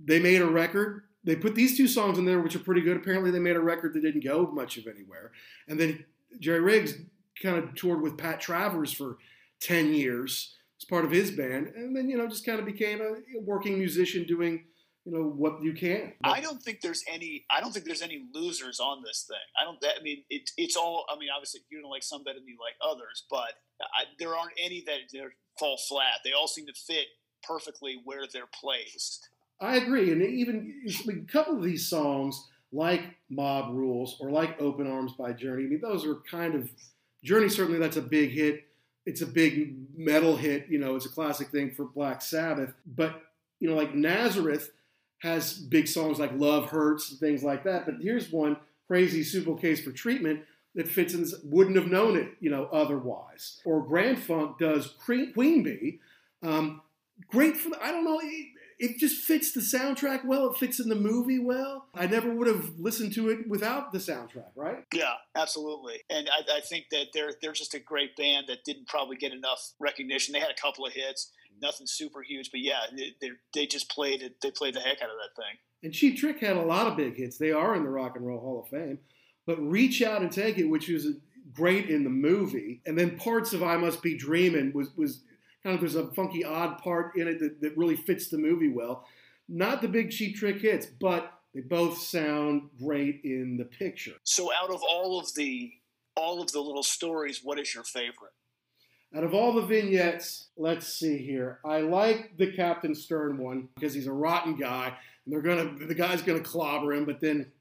They 0.04 0.20
made 0.20 0.42
a 0.42 0.48
record. 0.48 1.04
They 1.26 1.36
put 1.36 1.56
these 1.56 1.76
two 1.76 1.88
songs 1.88 2.18
in 2.18 2.26
there, 2.26 2.40
which 2.40 2.56
are 2.56 2.60
pretty 2.60 2.82
good. 2.82 2.98
Apparently, 2.98 3.32
they 3.32 3.40
made 3.40 3.56
a 3.56 3.62
record 3.62 3.94
that 3.94 4.02
didn't 4.02 4.24
go 4.24 4.48
much 4.48 4.78
of 4.78 4.88
anywhere. 4.88 5.32
And 5.68 5.80
then 5.80 6.06
Jerry 6.40 6.60
Riggs 6.60 6.96
kind 7.42 7.58
of 7.58 7.76
toured 7.76 8.02
with 8.02 8.18
Pat 8.18 8.40
Travers 8.40 8.94
for 8.94 9.18
ten 9.60 9.94
years 9.94 10.56
as 10.80 10.86
part 10.86 11.06
of 11.06 11.12
his 11.12 11.32
band, 11.32 11.68
and 11.76 11.96
then 11.96 12.10
you 12.10 12.18
know 12.18 12.28
just 12.28 12.46
kind 12.46 12.60
of 12.60 12.66
became 12.66 13.02
a 13.02 13.40
working 13.42 13.78
musician 13.78 14.26
doing 14.26 14.66
you 15.06 15.12
know 15.14 15.24
what 15.24 15.62
you 15.62 15.74
can. 15.74 16.14
I 16.24 16.42
don't 16.42 16.62
think 16.62 16.82
there's 16.82 17.04
any. 17.08 17.46
I 17.52 17.62
don't 17.62 17.72
think 17.72 17.86
there's 17.86 18.02
any 18.02 18.26
losers 18.34 18.80
on 18.80 19.04
this 19.04 19.26
thing. 19.28 19.38
I 19.62 19.64
don't. 19.64 19.78
I 19.84 20.02
mean, 20.02 20.24
it, 20.30 20.50
it's 20.58 20.76
all. 20.76 21.06
I 21.10 21.18
mean, 21.18 21.30
obviously, 21.34 21.62
you 21.70 21.80
don't 21.80 21.92
like 21.92 22.04
some 22.04 22.24
better 22.24 22.40
than 22.40 22.48
you 22.48 22.58
like 22.60 22.74
others, 22.82 23.26
but 23.30 23.54
I, 23.82 24.06
there 24.18 24.36
aren't 24.36 24.54
any 24.62 24.84
that 24.88 25.00
fall 25.60 25.78
flat. 25.88 26.22
They 26.24 26.32
all 26.32 26.48
seem 26.48 26.66
to 26.66 26.74
fit 26.74 27.06
perfectly 27.44 28.02
where 28.04 28.24
they're 28.32 28.50
placed. 28.52 29.30
I 29.60 29.78
agree, 29.78 30.12
and 30.12 30.22
even 30.22 30.84
a 31.10 31.32
couple 31.32 31.56
of 31.58 31.64
these 31.64 31.88
songs, 31.88 32.48
like 32.72 33.02
"Mob 33.30 33.74
Rules" 33.74 34.18
or 34.20 34.30
like 34.30 34.62
"Open 34.62 34.88
Arms" 34.88 35.14
by 35.14 35.32
Journey. 35.32 35.66
I 35.66 35.68
mean, 35.68 35.82
those 35.82 36.06
are 36.06 36.16
kind 36.30 36.56
of 36.56 36.70
Journey. 37.24 37.50
Certainly, 37.50 37.80
that's 37.80 37.98
a 37.98 38.02
big 38.02 38.32
hit. 38.32 38.66
It's 39.06 39.22
a 39.22 39.28
big 39.28 39.78
metal 39.98 40.36
hit. 40.36 40.68
You 40.70 40.80
know, 40.80 40.96
it's 40.96 41.06
a 41.06 41.10
classic 41.10 41.50
thing 41.50 41.72
for 41.72 41.86
Black 41.86 42.22
Sabbath. 42.22 42.74
But 42.86 43.22
you 43.60 43.70
know, 43.70 43.76
like 43.76 43.96
Nazareth 43.96 44.72
has 45.20 45.54
big 45.54 45.88
songs 45.88 46.20
like 46.20 46.32
"Love 46.34 46.70
Hurts" 46.70 47.12
and 47.12 47.20
things 47.20 47.44
like 47.44 47.64
that. 47.64 47.86
But 47.86 47.96
here's 48.02 48.32
one 48.32 48.58
crazy 48.88 49.24
Super 49.24 49.56
Case 49.56 49.82
for 49.82 49.92
Treatment 49.92 50.42
that 50.76 50.88
fits 50.88 51.14
in. 51.14 51.26
Wouldn't 51.46 51.78
have 51.78 51.88
known 51.88 52.18
it, 52.18 52.32
you 52.42 52.50
know, 52.50 52.66
otherwise. 52.74 53.62
Or 53.64 53.82
Grand 53.86 54.20
Funk 54.20 54.60
does 54.60 54.88
Queen 54.88 55.64
Bee. 55.64 56.00
Um, 56.44 56.82
great 57.30 57.56
for 57.58 57.70
the, 57.70 57.82
I 57.82 57.92
don't 57.92 58.04
know. 58.04 58.20
It, 58.78 58.98
just 58.98 59.24
fits 59.24 59.52
the 59.52 59.62
soundtrack 59.62 60.26
well. 60.26 60.50
It 60.52 60.58
fits 60.58 60.80
in 60.80 60.90
the 60.90 60.96
movie 60.96 61.40
well. 61.40 61.88
I 61.94 62.08
never 62.08 62.34
would 62.34 62.48
have 62.48 62.78
listened 62.78 63.14
to 63.14 63.30
it 63.30 63.48
without 63.48 63.92
the 63.92 64.00
soundtrack, 64.00 64.52
right? 64.56 64.84
Yeah, 64.94 65.14
absolutely. 65.36 66.02
And 66.10 66.30
I, 66.30 66.58
I 66.58 66.60
think 66.62 66.86
that 66.92 67.08
they're 67.14 67.34
they're 67.42 67.54
just 67.54 67.74
a 67.74 67.80
great 67.80 68.16
band 68.16 68.48
that 68.48 68.64
didn't 68.66 68.88
probably 68.88 69.18
get 69.18 69.34
enough 69.34 69.72
recognition. 69.80 70.34
They 70.34 70.40
had 70.40 70.52
a 70.52 70.62
couple 70.62 70.86
of 70.86 70.94
hits, 70.94 71.32
mm-hmm. 71.52 71.66
nothing 71.66 71.88
super 71.88 72.22
huge, 72.22 72.52
but 72.52 72.60
yeah, 72.60 72.82
they 72.96 73.16
they, 73.22 73.32
they 73.54 73.66
just 73.66 73.90
played 73.90 74.22
it. 74.22 74.36
They 74.42 74.52
played 74.52 74.74
the 74.74 74.82
heck 74.82 75.02
out 75.02 75.10
of 75.10 75.16
that 75.22 75.42
thing. 75.42 75.58
And 75.84 75.94
Cheap 75.94 76.18
Trick 76.18 76.40
had 76.40 76.58
a 76.58 76.62
lot 76.62 76.88
of 76.88 76.98
big 76.98 77.16
hits. 77.16 77.38
They 77.38 77.52
are 77.52 77.76
in 77.76 77.84
the 77.84 77.90
Rock 77.90 78.16
and 78.16 78.26
Roll 78.26 78.40
Hall 78.40 78.64
of 78.64 78.70
Fame. 78.70 79.00
But 79.46 79.62
Reach 79.62 80.02
Out 80.02 80.22
and 80.22 80.32
Take 80.32 80.58
It, 80.58 80.66
which 80.66 80.88
was 80.88 81.08
great 81.54 81.90
in 81.90 82.04
the 82.04 82.10
movie, 82.10 82.82
and 82.86 82.98
then 82.98 83.18
parts 83.18 83.54
of 83.54 83.64
I 83.64 83.78
Must 83.78 84.02
Be 84.02 84.18
Dreaming 84.18 84.72
was 84.74 84.90
was 84.96 85.24
kind 85.66 85.74
of 85.74 85.82
there's 85.82 85.96
a 85.96 86.12
funky 86.12 86.46
odd 86.46 86.78
part 86.78 87.18
in 87.18 87.28
it 87.28 87.40
that, 87.40 87.60
that 87.60 87.76
really 87.76 87.96
fits 87.96 88.28
the 88.28 88.38
movie 88.38 88.70
well. 88.70 89.06
Not 89.50 89.82
the 89.82 89.88
big 89.88 90.12
Cheap 90.12 90.36
Trick 90.36 90.62
hits, 90.62 90.86
but 90.86 91.34
they 91.56 91.62
both 91.62 91.98
sound 91.98 92.70
great 92.78 93.22
in 93.24 93.58
the 93.58 93.66
picture. 93.66 94.14
So 94.24 94.52
out 94.54 94.70
of 94.70 94.82
all 94.88 95.20
of 95.20 95.34
the 95.34 95.74
all 96.16 96.42
of 96.42 96.52
the 96.52 96.62
little 96.62 96.84
stories, 96.84 97.42
what 97.44 97.60
is 97.60 97.74
your 97.74 97.84
favorite? 97.84 98.32
Out 99.16 99.24
of 99.24 99.34
all 99.34 99.54
the 99.54 99.66
vignettes, 99.66 100.48
let's 100.56 100.88
see 100.88 101.18
here. 101.18 101.60
I 101.66 101.80
like 101.80 102.38
the 102.38 102.52
Captain 102.52 102.94
Sternn 102.94 103.38
one 103.38 103.70
because 103.76 103.94
he's 103.94 104.08
a 104.08 104.14
rotten 104.14 104.56
guy, 104.56 104.96
and 105.26 105.34
they're 105.34 105.42
gonna 105.42 105.88
the 105.88 105.96
guy's 105.96 106.22
gonna 106.22 106.42
clobber 106.42 106.94
him, 106.94 107.06
but 107.06 107.22
then 107.22 107.52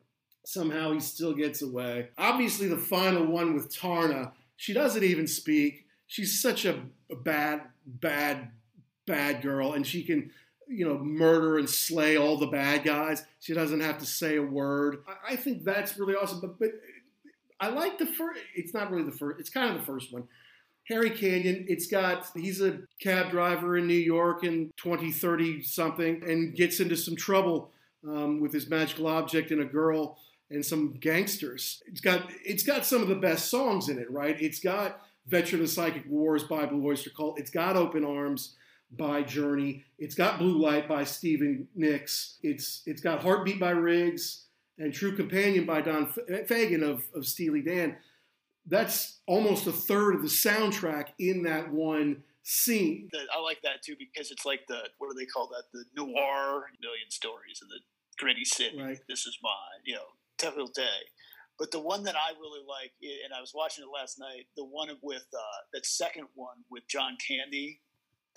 somehow 0.44 0.92
he 0.92 1.00
still 1.00 1.32
gets 1.32 1.62
away. 1.62 2.10
Obviously, 2.18 2.68
the 2.68 2.76
final 2.76 3.24
one 3.24 3.54
with 3.54 3.74
Taarna, 3.74 4.32
she 4.56 4.74
doesn't 4.74 5.02
even 5.02 5.26
speak. 5.26 5.86
She's 6.06 6.40
such 6.40 6.64
a, 6.64 6.82
a 7.10 7.16
bad, 7.16 7.62
bad, 7.86 8.50
bad 9.06 9.42
girl, 9.42 9.72
and 9.72 9.86
she 9.86 10.02
can 10.02 10.30
you 10.68 10.86
know, 10.86 10.98
murder 10.98 11.58
and 11.58 11.68
slay 11.68 12.16
all 12.16 12.36
the 12.36 12.46
bad 12.46 12.84
guys. 12.84 13.24
She 13.40 13.54
doesn't 13.54 13.80
have 13.80 13.98
to 13.98 14.06
say 14.06 14.36
a 14.36 14.42
word. 14.42 15.04
I, 15.28 15.36
think 15.36 15.64
that's 15.64 15.98
really 15.98 16.14
awesome. 16.14 16.40
But, 16.40 16.58
but 16.58 16.70
I 17.60 17.68
like 17.68 17.98
the 17.98 18.06
first. 18.06 18.40
It's 18.54 18.74
not 18.74 18.90
really 18.90 19.04
the 19.04 19.16
first. 19.16 19.40
It's 19.40 19.50
kind 19.50 19.70
of 19.70 19.78
the 19.78 19.86
first 19.86 20.12
one. 20.12 20.24
Harry 20.88 21.10
Canyon, 21.10 21.64
it's 21.68 21.86
got, 21.86 22.26
he's 22.34 22.60
a 22.60 22.80
cab 23.00 23.30
driver 23.30 23.78
in 23.78 23.86
New 23.86 23.94
York 23.94 24.44
in 24.44 24.70
2030 24.76 25.62
something 25.62 26.22
and 26.28 26.54
gets 26.54 26.78
into 26.78 26.96
some 26.96 27.16
trouble 27.16 27.70
um, 28.06 28.38
with 28.38 28.52
his 28.52 28.68
magical 28.68 29.06
object 29.06 29.50
and 29.50 29.62
a 29.62 29.64
girl 29.64 30.18
and 30.50 30.64
some 30.64 30.92
gangsters. 31.00 31.82
It's 31.86 32.02
got, 32.02 32.30
it's 32.44 32.62
got 32.62 32.84
some 32.84 33.00
of 33.00 33.08
the 33.08 33.14
best 33.14 33.50
songs 33.50 33.88
in 33.88 33.98
it, 33.98 34.10
right? 34.10 34.38
It's 34.38 34.60
got 34.60 35.00
Veteran 35.26 35.62
of 35.62 35.70
Psychic 35.70 36.04
Wars 36.08 36.44
by 36.44 36.66
Blue 36.66 36.86
Oyster 36.86 37.10
Cult. 37.10 37.38
It's 37.38 37.50
got 37.50 37.76
Open 37.76 38.04
Arms 38.04 38.56
by 38.90 39.22
Journey. 39.22 39.84
It's 39.98 40.14
got 40.14 40.38
Blue 40.38 40.58
Light 40.58 40.88
by 40.88 41.04
Stevie 41.04 41.66
Nicks. 41.74 42.38
It's, 42.42 42.82
it's 42.86 43.00
got 43.00 43.22
Heartbeat 43.22 43.58
by 43.58 43.70
Riggs 43.70 44.46
and 44.78 44.92
True 44.92 45.16
Companion 45.16 45.64
by 45.64 45.80
Don 45.80 46.04
uh, 46.04 46.32
Fagen 46.46 46.82
of, 46.82 47.04
of 47.14 47.26
Steely 47.26 47.62
Dan 47.62 47.96
that's 48.66 49.20
almost 49.26 49.66
a 49.66 49.72
third 49.72 50.14
of 50.14 50.22
the 50.22 50.28
soundtrack 50.28 51.08
in 51.18 51.42
that 51.42 51.70
one 51.70 52.22
scene. 52.42 53.08
I 53.34 53.40
like 53.40 53.60
that 53.62 53.82
too 53.82 53.96
because 53.98 54.30
it's 54.30 54.44
like 54.44 54.60
the 54.68 54.80
what 54.98 55.10
do 55.10 55.14
they 55.18 55.26
call 55.26 55.48
that? 55.48 55.64
The 55.72 55.84
noir 55.96 56.66
million 56.80 57.10
stories 57.10 57.60
and 57.60 57.70
the 57.70 57.80
gritty 58.18 58.44
city. 58.44 58.80
Right. 58.80 58.98
This 59.08 59.26
is 59.26 59.38
my 59.42 59.50
you 59.84 59.94
know 59.94 60.06
typical 60.38 60.68
day. 60.68 60.82
But 61.58 61.70
the 61.70 61.80
one 61.80 62.02
that 62.04 62.16
I 62.16 62.32
really 62.38 62.64
like, 62.66 62.92
and 63.02 63.32
I 63.36 63.40
was 63.40 63.52
watching 63.54 63.84
it 63.84 63.90
last 63.92 64.18
night, 64.18 64.46
the 64.56 64.64
one 64.64 64.88
with 65.02 65.26
uh, 65.32 65.58
that 65.72 65.86
second 65.86 66.26
one 66.34 66.64
with 66.70 66.86
John 66.88 67.16
Candy, 67.26 67.80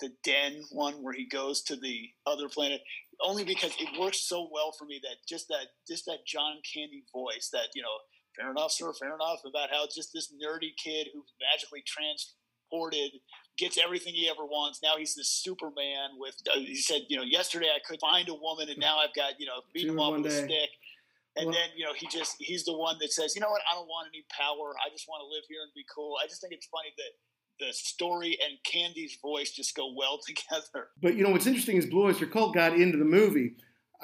the 0.00 0.12
Den 0.22 0.62
one 0.70 1.02
where 1.02 1.12
he 1.12 1.26
goes 1.26 1.62
to 1.62 1.76
the 1.76 2.10
other 2.26 2.48
planet, 2.48 2.80
only 3.20 3.44
because 3.44 3.72
it 3.80 3.98
works 3.98 4.20
so 4.20 4.48
well 4.52 4.72
for 4.78 4.84
me 4.84 5.00
that 5.02 5.16
just 5.28 5.48
that 5.48 5.66
just 5.88 6.06
that 6.06 6.24
John 6.26 6.58
Candy 6.72 7.02
voice, 7.12 7.50
that 7.52 7.74
you 7.74 7.82
know 7.82 7.98
fair 8.38 8.50
enough, 8.50 8.72
sir, 8.72 8.92
fair 8.92 9.14
enough, 9.14 9.40
about 9.44 9.70
how 9.70 9.86
just 9.92 10.12
this 10.12 10.32
nerdy 10.32 10.70
kid 10.82 11.08
who's 11.12 11.32
magically 11.40 11.82
transported 11.84 13.20
gets 13.58 13.78
everything 13.78 14.14
he 14.14 14.28
ever 14.28 14.44
wants. 14.44 14.80
Now 14.82 14.96
he's 14.96 15.14
this 15.14 15.28
Superman 15.28 16.10
with, 16.18 16.36
uh, 16.54 16.60
he 16.60 16.76
said, 16.76 17.02
you 17.08 17.16
know, 17.16 17.24
yesterday 17.24 17.66
I 17.66 17.80
could 17.86 18.00
find 18.00 18.28
a 18.28 18.34
woman 18.34 18.68
and 18.68 18.78
now 18.78 18.98
I've 18.98 19.14
got, 19.14 19.32
you 19.38 19.46
know, 19.46 19.62
beat 19.74 19.88
him 19.88 19.98
up 19.98 20.12
with 20.12 20.26
a 20.26 20.30
stick. 20.30 20.70
And 21.38 21.46
well, 21.46 21.54
then, 21.54 21.70
you 21.76 21.84
know, 21.84 21.92
he 21.94 22.06
just, 22.08 22.36
he's 22.38 22.64
the 22.64 22.76
one 22.76 22.96
that 23.00 23.12
says, 23.12 23.34
you 23.34 23.40
know 23.40 23.50
what, 23.50 23.62
I 23.70 23.74
don't 23.74 23.86
want 23.86 24.08
any 24.12 24.24
power. 24.30 24.74
I 24.84 24.90
just 24.90 25.08
want 25.08 25.22
to 25.22 25.26
live 25.26 25.44
here 25.48 25.60
and 25.62 25.72
be 25.74 25.84
cool. 25.92 26.16
I 26.22 26.26
just 26.26 26.40
think 26.40 26.52
it's 26.52 26.66
funny 26.66 26.92
that 26.96 27.66
the 27.66 27.72
story 27.72 28.38
and 28.44 28.58
Candy's 28.64 29.16
voice 29.22 29.50
just 29.50 29.76
go 29.76 29.92
well 29.96 30.18
together. 30.26 30.88
But, 31.00 31.14
you 31.14 31.24
know, 31.24 31.30
what's 31.30 31.46
interesting 31.46 31.76
is 31.76 31.86
Blue 31.86 32.06
Oyster 32.06 32.26
Cult 32.26 32.54
got 32.54 32.74
into 32.74 32.98
the 32.98 33.04
movie 33.04 33.54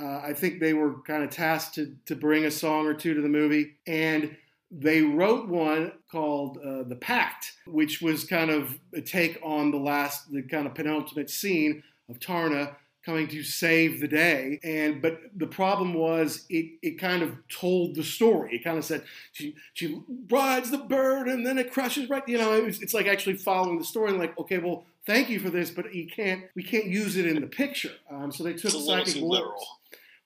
uh, 0.01 0.21
I 0.25 0.33
think 0.33 0.61
they 0.61 0.75
were 0.75 1.01
kind 1.03 1.23
of 1.23 1.31
tasked 1.31 1.75
to, 1.77 1.95
to 2.07 2.17
bring 2.17 2.45
a 2.45 2.51
song 2.51 2.87
or 2.87 2.95
two 2.95 3.15
to 3.15 3.21
the 3.21 3.29
movie. 3.29 3.77
And 3.87 4.37
they 4.71 5.03
wrote 5.03 5.49
one 5.49 5.93
called 6.11 6.59
uh, 6.59 6.83
The 6.83 6.97
Pact, 6.97 7.53
which 7.67 8.03
was 8.03 8.25
kind 8.25 8.51
of 8.51 8.79
a 8.93 9.01
take 9.01 9.39
on 9.43 9.71
the 9.71 9.79
last, 9.79 10.33
the 10.33 10.43
kind 10.43 10.67
of 10.67 10.75
penultimate 10.75 11.31
scene 11.31 11.83
of 12.09 12.19
Taarna 12.19 12.75
coming 13.05 13.29
to 13.29 13.43
save 13.43 14.01
the 14.01 14.09
day. 14.09 14.61
And 14.63 15.03
but 15.03 15.21
the 15.37 15.47
problem 15.47 15.95
was 15.95 16.45
it 16.49 16.73
it 16.83 16.99
kind 16.99 17.23
of 17.23 17.37
told 17.49 17.95
the 17.95 18.05
story. 18.05 18.57
It 18.57 18.65
kind 18.65 18.79
of 18.79 18.85
said 18.85 19.05
she 19.33 19.55
she 19.75 20.01
rides 20.31 20.71
the 20.71 20.79
bird 20.79 21.29
and 21.29 21.47
then 21.47 21.59
it 21.59 21.73
crushes 21.73 22.09
right. 22.09 22.27
You 22.29 22.39
know, 22.39 22.53
it 22.53 22.65
was, 22.65 22.83
it's 22.83 22.95
like 22.95 23.07
actually 23.07 23.37
following 23.37 23.79
the 23.79 23.85
story. 23.85 24.11
And 24.11 24.19
like, 24.19 24.39
okay, 24.39 24.59
well, 24.59 24.85
thank 25.07 25.29
you 25.29 25.41
for 25.41 25.51
this, 25.51 25.71
but 25.71 25.95
you 25.95 26.07
can't 26.07 26.45
we 26.55 26.63
can't 26.63 26.87
use 26.87 27.17
it 27.17 27.27
in 27.27 27.41
the 27.41 27.47
picture. 27.47 27.93
Um, 28.11 28.33
so 28.33 28.45
they 28.45 28.55
took 28.55 28.75
a 28.75 28.81
psychic 28.81 29.17
literal. 29.17 29.67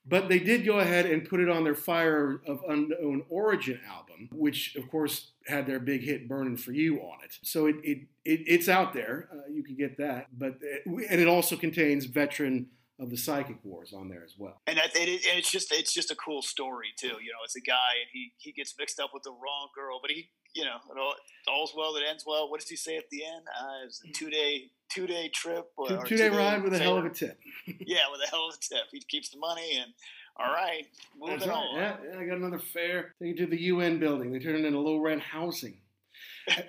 But 0.09 0.29
they 0.29 0.39
did 0.39 0.65
go 0.65 0.79
ahead 0.79 1.07
and 1.07 1.29
put 1.29 1.41
it 1.41 1.49
on 1.49 1.65
their 1.65 1.75
Fire 1.75 2.41
of 2.47 2.63
Unknown 2.69 3.25
Origin 3.29 3.81
album, 3.87 4.29
which 4.33 4.75
of 4.77 4.91
course 4.91 5.33
had 5.47 5.67
their 5.67 5.79
big 5.79 6.03
hit 6.03 6.29
"Burning 6.29 6.57
for 6.57 6.73
You" 6.73 7.01
on 7.01 7.19
it. 7.25 7.37
So 7.43 7.67
it, 7.67 7.77
it, 7.83 7.99
it 8.25 8.41
it's 8.47 8.69
out 8.69 8.93
there. 8.93 9.29
Uh, 9.33 9.51
you 9.51 9.63
can 9.63 9.77
get 9.77 9.99
that. 9.99 10.29
But 10.37 10.59
it, 10.63 10.83
and 10.87 11.21
it 11.21 11.29
also 11.29 11.57
contains 11.57 12.07
veteran 12.07 12.69
of 13.01 13.11
the 13.11 13.17
psychic 13.17 13.57
wars 13.63 13.93
on 13.93 14.09
there 14.09 14.25
as 14.25 14.35
well. 14.37 14.61
And, 14.67 14.77
that, 14.79 14.97
and, 14.97 15.09
it's 15.09 15.51
just 15.51 15.73
it's 15.73 15.93
just 15.93 16.11
a 16.11 16.17
cool 16.17 16.43
story 16.43 16.89
too. 16.97 17.07
You 17.07 17.31
know, 17.33 17.45
it's 17.45 17.57
a 17.57 17.61
guy 17.61 18.01
and 18.01 18.09
he 18.13 18.33
he 18.39 18.53
gets 18.53 18.75
mixed 18.79 18.99
up 18.99 19.11
with 19.13 19.23
the 19.23 19.31
wrong 19.31 19.69
girl, 19.75 20.01
but 20.01 20.11
he 20.11 20.31
you 20.55 20.65
know 20.65 20.79
all, 20.99 21.15
all's 21.49 21.75
well 21.77 21.93
that 21.95 22.03
ends 22.09 22.25
well. 22.27 22.51
What 22.51 22.61
does 22.61 22.69
he 22.69 22.77
say 22.77 22.97
at 22.97 23.11
the 23.11 23.25
end? 23.25 23.47
Uh, 23.49 23.83
it 23.85 23.87
was 23.87 24.03
a 24.09 24.13
two 24.13 24.31
day 24.31 24.71
two 24.89 25.07
day 25.07 25.29
trip 25.29 25.71
or 25.77 25.89
two, 25.89 26.01
two 26.05 26.17
day 26.17 26.29
ride 26.29 26.63
with 26.63 26.75
a 26.75 26.79
hell 26.79 26.99
of 26.99 27.05
a 27.05 27.11
tip. 27.11 27.39
yeah, 27.67 28.11
with 28.11 28.21
a 28.27 28.31
hell 28.31 28.49
of 28.49 28.55
a 28.55 28.59
tip. 28.59 28.85
He 28.93 29.01
keeps 29.01 29.31
the 29.31 29.39
money 29.39 29.79
and. 29.79 29.93
All 30.41 30.53
right, 30.53 30.87
moving 31.19 31.49
right. 31.49 31.49
on. 31.49 31.77
Yeah, 31.77 31.97
yeah, 32.13 32.21
I 32.21 32.25
got 32.25 32.37
another 32.37 32.61
fare. 32.61 33.17
They 33.21 33.33
to 33.33 33.47
the 33.47 33.61
UN 33.61 33.99
building. 33.99 34.31
They 34.31 34.39
turned 34.39 34.65
it 34.65 34.65
into 34.65 34.79
low 34.79 34.99
rent 34.99 35.21
housing. 35.21 35.81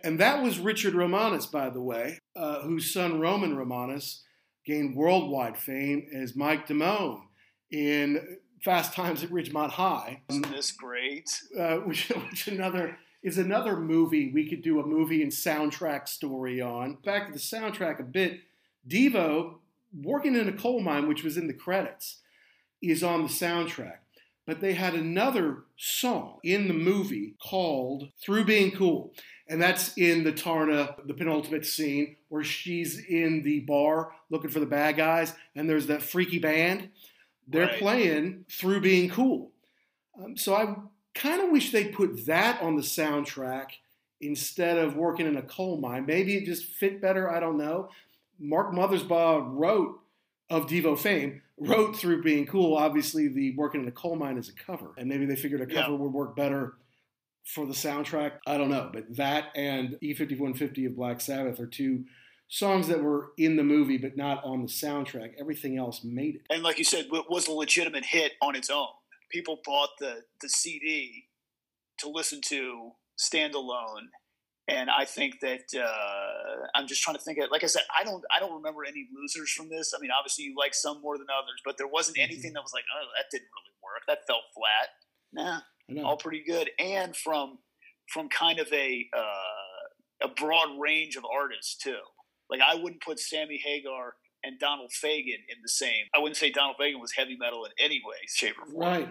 and 0.03 0.19
that 0.19 0.41
was 0.41 0.57
Richard 0.57 0.95
Romanus, 0.95 1.45
by 1.45 1.69
the 1.69 1.79
way, 1.79 2.17
uh, 2.35 2.61
whose 2.61 2.91
son 2.91 3.19
Roman 3.19 3.55
Romanus 3.55 4.23
gained 4.65 4.95
worldwide 4.95 5.57
fame 5.57 6.07
as 6.13 6.35
Mike 6.35 6.67
Damone 6.67 7.21
in 7.71 8.37
Fast 8.63 8.93
Times 8.93 9.23
at 9.23 9.29
Ridgemont 9.29 9.71
High. 9.71 10.21
Isn't 10.29 10.49
this 10.51 10.71
great? 10.71 11.29
Uh, 11.57 11.75
which, 11.85 12.09
which 12.09 12.47
another 12.47 12.97
is 13.21 13.37
another 13.37 13.75
movie 13.75 14.31
we 14.31 14.47
could 14.47 14.61
do 14.61 14.79
a 14.79 14.85
movie 14.85 15.21
and 15.21 15.31
soundtrack 15.31 16.07
story 16.07 16.61
on. 16.61 16.97
Back 17.03 17.27
to 17.27 17.33
the 17.33 17.39
soundtrack 17.39 17.99
a 17.99 18.03
bit. 18.03 18.39
Devo, 18.87 19.55
working 19.93 20.35
in 20.35 20.47
a 20.47 20.53
coal 20.53 20.79
mine, 20.81 21.07
which 21.07 21.23
was 21.23 21.37
in 21.37 21.47
the 21.47 21.53
credits, 21.53 22.19
is 22.81 23.03
on 23.03 23.23
the 23.23 23.29
soundtrack. 23.29 23.97
But 24.45 24.61
they 24.61 24.73
had 24.73 24.95
another 24.95 25.63
song 25.77 26.39
in 26.43 26.67
the 26.67 26.73
movie 26.73 27.35
called 27.39 28.09
Through 28.21 28.45
Being 28.45 28.71
Cool. 28.71 29.13
And 29.47 29.61
that's 29.61 29.95
in 29.97 30.23
the 30.23 30.31
Taarna, 30.31 30.95
the 31.05 31.13
penultimate 31.13 31.65
scene 31.65 32.15
where 32.29 32.43
she's 32.43 32.99
in 32.99 33.43
the 33.43 33.59
bar 33.61 34.11
looking 34.29 34.49
for 34.49 34.59
the 34.59 34.65
bad 34.65 34.95
guys, 34.95 35.33
and 35.55 35.69
there's 35.69 35.87
that 35.87 36.03
freaky 36.03 36.39
band. 36.39 36.89
They're 37.47 37.65
right. 37.65 37.79
playing 37.79 38.45
Through 38.49 38.81
Being 38.81 39.09
Cool. 39.09 39.51
Um, 40.19 40.37
so 40.37 40.55
I 40.55 40.75
kind 41.19 41.41
of 41.41 41.51
wish 41.51 41.71
they 41.71 41.85
put 41.85 42.25
that 42.25 42.61
on 42.61 42.75
the 42.75 42.81
soundtrack 42.81 43.67
instead 44.21 44.77
of 44.77 44.95
working 44.95 45.27
in 45.27 45.37
a 45.37 45.41
coal 45.41 45.77
mine. 45.77 46.05
Maybe 46.05 46.35
it 46.35 46.45
just 46.45 46.65
fit 46.65 47.01
better. 47.01 47.29
I 47.29 47.39
don't 47.39 47.57
know. 47.57 47.89
Mark 48.39 48.73
Mothersbaugh 48.73 49.49
wrote 49.51 49.99
of 50.49 50.65
Devo 50.65 50.97
fame, 50.97 51.41
wrote 51.59 51.95
through 51.95 52.23
being 52.23 52.47
cool. 52.47 52.75
Obviously, 52.75 53.27
the 53.27 53.55
working 53.55 53.81
in 53.81 53.87
a 53.87 53.91
coal 53.91 54.15
mine 54.15 54.37
is 54.37 54.49
a 54.49 54.53
cover, 54.53 54.93
and 54.97 55.07
maybe 55.07 55.25
they 55.25 55.35
figured 55.35 55.61
a 55.61 55.65
cover 55.65 55.91
yeah. 55.91 55.97
would 55.97 56.13
work 56.13 56.35
better 56.35 56.73
for 57.43 57.65
the 57.65 57.73
soundtrack. 57.73 58.33
I 58.47 58.57
don't 58.57 58.69
know, 58.69 58.89
but 58.91 59.15
that 59.17 59.47
and 59.55 59.97
E5150 60.01 60.87
of 60.87 60.95
Black 60.95 61.21
Sabbath 61.21 61.59
are 61.59 61.67
two 61.67 62.05
songs 62.47 62.87
that 62.87 63.03
were 63.03 63.31
in 63.37 63.55
the 63.55 63.63
movie 63.63 63.97
but 63.97 64.17
not 64.17 64.43
on 64.43 64.61
the 64.61 64.67
soundtrack. 64.67 65.33
Everything 65.39 65.77
else 65.77 66.03
made 66.03 66.35
it. 66.35 66.41
And 66.49 66.63
like 66.63 66.79
you 66.79 66.83
said, 66.83 67.05
it 67.11 67.29
was 67.29 67.47
a 67.47 67.51
legitimate 67.51 68.05
hit 68.05 68.33
on 68.41 68.55
its 68.55 68.69
own 68.69 68.87
people 69.31 69.59
bought 69.65 69.89
the 69.99 70.23
the 70.41 70.49
CD 70.49 71.25
to 71.99 72.09
listen 72.09 72.41
to 72.47 72.91
standalone, 73.19 74.07
and 74.67 74.89
I 74.89 75.05
think 75.05 75.39
that 75.41 75.73
uh, 75.75 76.67
I'm 76.75 76.87
just 76.87 77.01
trying 77.01 77.17
to 77.17 77.21
think 77.21 77.37
of. 77.39 77.51
Like 77.51 77.63
I 77.63 77.67
said, 77.67 77.83
I 77.97 78.03
don't 78.03 78.23
I 78.35 78.39
don't 78.39 78.53
remember 78.53 78.85
any 78.85 79.07
losers 79.15 79.51
from 79.51 79.69
this. 79.69 79.93
I 79.95 80.01
mean, 80.01 80.11
obviously 80.17 80.45
you 80.45 80.55
like 80.57 80.73
some 80.73 81.01
more 81.01 81.17
than 81.17 81.27
others, 81.29 81.61
but 81.65 81.77
there 81.77 81.87
wasn't 81.87 82.17
mm-hmm. 82.17 82.31
anything 82.31 82.53
that 82.53 82.63
was 82.63 82.73
like, 82.73 82.85
oh, 82.95 83.05
that 83.17 83.25
didn't 83.31 83.49
really 83.55 83.75
work. 83.83 84.03
That 84.07 84.25
fell 84.27 84.41
flat. 84.53 84.89
Nah, 85.31 86.05
all 86.05 86.17
pretty 86.17 86.43
good, 86.45 86.69
and 86.79 87.15
from 87.15 87.59
from 88.07 88.29
kind 88.29 88.59
of 88.59 88.67
a 88.73 89.07
uh, 89.15 90.25
a 90.25 90.27
broad 90.27 90.79
range 90.79 91.15
of 91.15 91.23
artists 91.25 91.75
too. 91.77 91.99
Like 92.49 92.61
I 92.65 92.75
wouldn't 92.75 93.01
put 93.01 93.19
Sammy 93.19 93.61
Hagar 93.63 94.15
and 94.43 94.59
Donald 94.59 94.91
Fagen 94.91 95.43
in 95.49 95.61
the 95.61 95.69
same. 95.69 96.05
I 96.15 96.19
wouldn't 96.19 96.37
say 96.37 96.51
Donald 96.51 96.77
Fagen 96.79 96.99
was 96.99 97.13
heavy 97.13 97.37
metal 97.37 97.65
in 97.65 97.71
any 97.79 98.01
way, 98.05 98.17
shape, 98.27 98.55
or 98.61 98.65
form. 98.65 98.81
Right. 98.81 99.09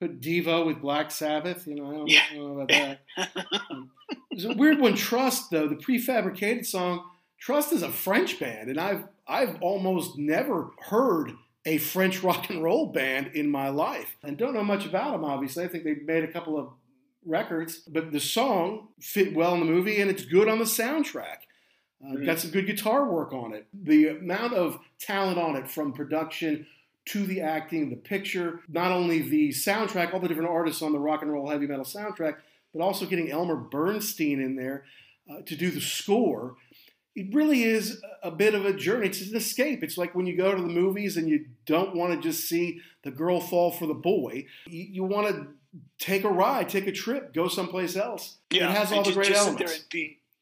But 0.00 0.20
Devo 0.20 0.64
with 0.66 0.80
Black 0.80 1.10
Sabbath, 1.10 1.66
you 1.66 1.74
know, 1.74 1.90
I 1.90 1.92
don't, 1.92 2.08
yeah. 2.08 2.22
I 2.30 2.34
don't 2.34 2.46
know 2.46 2.60
about 2.60 2.68
that. 2.68 3.00
There's 4.30 4.46
a 4.46 4.54
weird 4.54 4.80
one, 4.80 4.94
Trust, 4.94 5.50
though, 5.50 5.68
the 5.68 5.74
prefabricated 5.74 6.64
song. 6.64 7.04
Trust 7.38 7.72
is 7.72 7.82
a 7.82 7.90
French 7.90 8.38
band, 8.38 8.70
and 8.70 8.78
I've 8.78 9.04
I've 9.26 9.60
almost 9.60 10.18
never 10.18 10.70
heard 10.78 11.32
a 11.66 11.78
French 11.78 12.22
rock 12.22 12.50
and 12.50 12.62
roll 12.62 12.86
band 12.86 13.32
in 13.34 13.50
my 13.50 13.68
life, 13.68 14.16
and 14.22 14.36
don't 14.36 14.54
know 14.54 14.64
much 14.64 14.86
about 14.86 15.12
them. 15.12 15.24
Obviously, 15.24 15.64
I 15.64 15.68
think 15.68 15.84
they 15.84 15.94
made 15.94 16.24
a 16.24 16.32
couple 16.32 16.58
of 16.58 16.70
records, 17.24 17.78
but 17.86 18.12
the 18.12 18.20
song 18.20 18.88
fit 19.00 19.34
well 19.34 19.54
in 19.54 19.60
the 19.60 19.66
movie, 19.66 20.00
and 20.00 20.10
it's 20.10 20.24
good 20.24 20.48
on 20.48 20.58
the 20.58 20.64
soundtrack. 20.64 21.38
Uh, 22.04 22.14
Got 22.24 22.38
some 22.38 22.50
good 22.50 22.66
guitar 22.66 23.04
work 23.04 23.32
on 23.32 23.52
it. 23.52 23.66
The 23.74 24.08
amount 24.08 24.54
of 24.54 24.78
talent 24.98 25.38
on 25.38 25.56
it, 25.56 25.70
from 25.70 25.92
production 25.92 26.66
to 27.06 27.26
the 27.26 27.40
acting, 27.40 27.90
the 27.90 27.96
picture, 27.96 28.60
not 28.68 28.90
only 28.90 29.20
the 29.22 29.50
soundtrack, 29.50 30.12
all 30.12 30.20
the 30.20 30.28
different 30.28 30.48
artists 30.50 30.82
on 30.82 30.92
the 30.92 30.98
rock 30.98 31.22
and 31.22 31.32
roll 31.32 31.48
heavy 31.48 31.66
metal 31.66 31.84
soundtrack, 31.84 32.36
but 32.72 32.82
also 32.82 33.06
getting 33.06 33.30
Elmer 33.30 33.56
Bernstein 33.56 34.40
in 34.40 34.56
there 34.56 34.84
uh, 35.30 35.42
to 35.42 35.56
do 35.56 35.70
the 35.70 35.80
score. 35.80 36.56
It 37.16 37.34
really 37.34 37.64
is 37.64 38.00
a 38.22 38.30
bit 38.30 38.54
of 38.54 38.64
a 38.64 38.72
journey. 38.72 39.08
It's 39.08 39.20
an 39.20 39.36
escape. 39.36 39.82
It's 39.82 39.98
like 39.98 40.14
when 40.14 40.26
you 40.26 40.36
go 40.36 40.54
to 40.54 40.62
the 40.62 40.68
movies 40.68 41.16
and 41.16 41.28
you 41.28 41.46
don't 41.66 41.96
want 41.96 42.14
to 42.14 42.20
just 42.20 42.48
see 42.48 42.80
the 43.02 43.10
girl 43.10 43.40
fall 43.40 43.72
for 43.72 43.86
the 43.86 43.94
boy. 43.94 44.46
You, 44.66 44.86
you 44.90 45.04
want 45.04 45.28
to 45.28 45.48
take 45.98 46.24
a 46.24 46.28
ride, 46.28 46.68
take 46.68 46.86
a 46.86 46.92
trip, 46.92 47.34
go 47.34 47.48
someplace 47.48 47.96
else. 47.96 48.36
Yeah, 48.50 48.70
it 48.70 48.76
has 48.76 48.92
all 48.92 49.02
the 49.02 49.12
great 49.12 49.32
elements. 49.32 49.84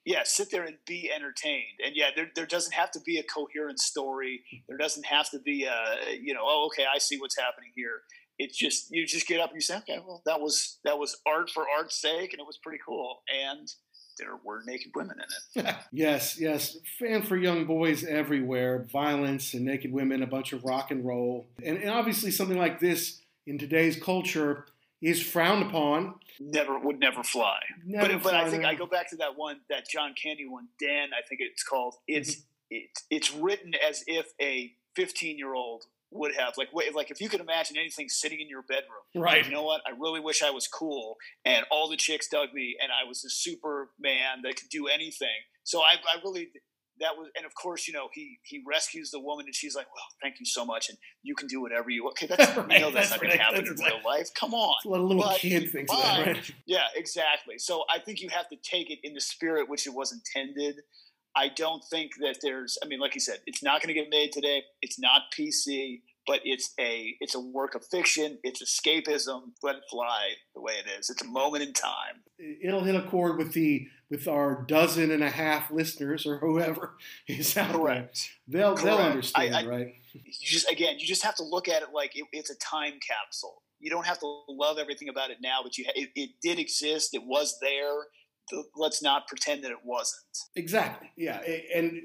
Yeah, 0.09 0.23
sit 0.25 0.51
there 0.51 0.65
and 0.65 0.79
be 0.87 1.11
entertained. 1.15 1.81
And 1.85 1.95
yeah, 1.95 2.07
there, 2.17 2.31
there 2.35 2.47
doesn't 2.47 2.73
have 2.73 2.91
to 2.93 3.01
be 3.05 3.19
a 3.19 3.23
coherent 3.23 3.79
story. 3.79 4.41
There 4.67 4.79
doesn't 4.79 5.05
have 5.05 5.29
to 5.33 5.39
be 5.39 5.65
a, 5.65 6.17
you 6.19 6.33
know, 6.33 6.41
oh, 6.45 6.71
okay, 6.73 6.85
I 6.91 6.97
see 6.97 7.19
what's 7.19 7.37
happening 7.37 7.73
here. 7.77 8.01
It's 8.39 8.57
just 8.57 8.87
you 8.91 9.07
just 9.07 9.29
get 9.29 9.39
up 9.39 9.51
and 9.51 9.57
you 9.57 9.61
say, 9.61 9.77
okay, 9.77 9.99
well, 9.99 10.23
that 10.25 10.41
was 10.41 10.79
that 10.85 10.99
was 10.99 11.15
art 11.27 11.51
for 11.51 11.67
art's 11.77 12.01
sake, 12.01 12.33
and 12.33 12.41
it 12.41 12.47
was 12.47 12.57
pretty 12.57 12.79
cool. 12.87 13.19
And 13.29 13.69
there 14.17 14.31
were 14.43 14.63
naked 14.65 14.93
women 14.95 15.17
in 15.57 15.63
it. 15.63 15.75
Yes, 15.93 16.41
yes. 16.41 16.79
And 17.07 17.29
for 17.29 17.37
young 17.37 17.67
boys 17.67 18.03
everywhere, 18.03 18.87
violence 18.91 19.53
and 19.53 19.67
naked 19.67 19.93
women, 19.93 20.23
a 20.23 20.27
bunch 20.27 20.55
of 20.55 20.65
rock 20.65 20.91
and 20.91 21.05
roll. 21.05 21.49
And, 21.63 21.77
and 21.77 21.91
obviously, 21.91 22.31
something 22.31 22.57
like 22.57 22.81
this 22.81 23.21
in 23.47 23.59
today's 23.59 24.03
culture 24.03 24.65
is 25.01 25.23
frowned 25.23 25.65
upon. 25.69 26.15
Never 26.41 26.79
would 26.79 26.99
never 27.01 27.23
fly. 27.23 27.59
Never 27.85 28.15
but 28.15 28.23
but 28.23 28.35
I 28.35 28.49
think. 28.49 28.65
I 28.65 28.75
go 28.75 28.87
back 28.87 29.11
to 29.11 29.17
that 29.17 29.37
one, 29.37 29.61
that 29.71 29.89
John 29.89 30.15
Candy 30.21 30.47
one, 30.47 30.69
Den. 30.81 31.09
I 31.17 31.27
think 31.29 31.41
it's 31.41 31.63
called. 31.63 31.95
It's 32.07 32.37
Mm-hmm. 32.37 32.43
it's 32.71 33.05
it's 33.11 33.35
written 33.35 33.73
as 33.89 34.05
if 34.07 34.27
a 34.41 34.73
15 34.95 35.39
year 35.39 35.55
old 35.55 35.85
would 36.11 36.35
have 36.37 36.55
like 36.57 36.69
wait, 36.73 36.95
like 36.95 37.11
if 37.11 37.21
you 37.21 37.29
could 37.29 37.41
imagine 37.41 37.77
anything 37.77 38.09
sitting 38.09 38.41
in 38.41 38.49
your 38.49 38.63
bedroom. 38.63 39.05
Right. 39.15 39.45
You 39.45 39.53
know 39.53 39.63
what? 39.63 39.83
I 39.87 39.91
really 39.99 40.21
wish 40.21 40.43
I 40.43 40.51
was 40.51 40.67
cool 40.67 41.17
and 41.45 41.65
all 41.71 41.89
the 41.89 41.97
chicks 41.97 42.29
dug 42.29 42.53
me 42.55 42.77
and 42.83 42.91
I 42.91 43.07
was 43.07 43.25
a 43.25 43.31
superman 43.31 44.43
that 44.45 44.57
could 44.57 44.69
do 44.71 44.87
anything. 44.87 45.29
So 45.65 45.81
I, 45.81 45.97
I 46.15 46.21
really 46.25 46.49
that 47.01 47.17
was 47.17 47.29
and 47.37 47.45
of 47.47 47.55
course 47.55 47.87
you 47.89 47.95
know 47.95 48.09
he 48.13 48.39
he 48.43 48.63
rescues 48.67 49.11
the 49.11 49.21
woman 49.21 49.47
and 49.47 49.55
she's 49.55 49.75
like 49.75 49.87
well 49.95 50.05
thank 50.23 50.41
you 50.41 50.47
so 50.47 50.65
much 50.65 50.89
and 50.89 50.99
you 51.23 51.35
can 51.35 51.47
do 51.49 51.61
whatever 51.61 51.91
you 51.91 52.05
want 52.05 52.17
okay 52.23 52.27
that's 52.27 52.57
Right, 52.57 52.71
you 52.73 52.81
know 52.81 52.91
that's, 52.91 53.11
that's 53.11 53.11
not 53.11 53.21
going 53.21 53.33
to 53.37 53.43
happen 53.43 53.67
in 53.67 53.73
real 53.75 53.95
right. 53.97 54.05
life 54.05 54.29
come 54.39 54.55
on 54.55 54.75
A 54.85 54.89
lot 54.89 55.01
of 55.01 55.07
little 55.07 55.23
But 55.23 55.37
kid 55.39 55.71
thinks 55.71 55.93
of 55.93 56.03
that, 56.03 56.27
right? 56.27 56.53
yeah, 56.67 56.85
exactly. 56.95 57.59
So 57.59 57.85
I 57.95 57.99
think 57.99 58.21
you 58.21 58.29
have 58.31 58.49
to 58.49 58.57
take 58.63 58.91
it 58.91 58.99
in 59.03 59.15
the 59.15 59.21
spirit 59.21 59.69
which 59.69 59.87
it 59.87 59.95
was 59.95 60.13
intended. 60.13 60.77
I 61.37 61.49
don't 61.49 61.83
think 61.91 62.13
that 62.21 62.37
there's. 62.43 62.79
I 62.83 62.87
mean, 62.89 62.99
like 63.01 63.15
you 63.15 63.21
said, 63.21 63.39
it's 63.47 63.63
not 63.63 63.81
going 63.83 63.95
to 63.95 64.01
get 64.01 64.09
made 64.11 64.33
today. 64.33 64.63
It's 64.83 64.99
not 64.99 65.23
PC, 65.39 66.01
but 66.27 66.41
it's 66.45 66.73
a 66.81 67.15
it's 67.21 67.35
a 67.35 67.41
work 67.41 67.75
of 67.75 67.85
fiction. 67.85 68.39
It's 68.43 68.63
escapism. 68.63 69.43
Let 69.63 69.77
it 69.77 69.83
fly 69.91 70.31
the 70.55 70.61
way 70.63 70.73
it 70.75 70.91
is. 70.99 71.11
It's 71.11 71.23
a 71.23 71.27
moment 71.27 71.63
in 71.63 71.73
time. 71.75 72.23
It'll 72.63 72.83
hit 72.83 72.95
a 72.97 73.03
chord 73.03 73.39
with 73.39 73.53
the 73.53 73.87
with 74.11 74.27
our 74.27 74.63
dozen 74.67 75.11
and 75.11 75.23
a 75.23 75.31
half 75.31 75.71
listeners 75.71 76.27
or 76.27 76.39
whoever 76.39 76.95
is 77.27 77.57
out 77.57 77.73
there. 77.85 78.11
They'll 78.47 78.75
they'll 78.75 78.97
understand, 78.99 79.55
I- 79.55 79.63
I- 79.63 79.67
right? 79.67 79.95
You 80.13 80.23
just 80.33 80.71
again, 80.71 80.99
you 80.99 81.07
just 81.07 81.23
have 81.23 81.35
to 81.37 81.43
look 81.45 81.69
at 81.69 81.83
it 81.83 81.89
like 81.95 82.17
it, 82.17 82.25
it's 82.33 82.51
a 82.51 82.57
time 82.57 82.95
capsule. 83.07 83.63
You 83.81 83.91
don't 83.91 84.07
have 84.07 84.19
to 84.21 84.41
love 84.49 84.79
everything 84.79 85.09
about 85.09 85.31
it 85.31 85.39
now, 85.41 85.61
but 85.63 85.79
you 85.79 85.85
it, 85.95 86.11
it 86.17 86.31
did 86.43 86.59
exist. 86.59 87.15
It 87.15 87.23
was 87.25 87.59
there. 87.61 87.93
Let's 88.75 89.03
not 89.03 89.29
pretend 89.29 89.63
that 89.65 89.71
it 89.71 89.85
wasn't. 89.85 90.25
Exactly. 90.57 91.11
Yeah. 91.17 91.41
And 91.75 92.03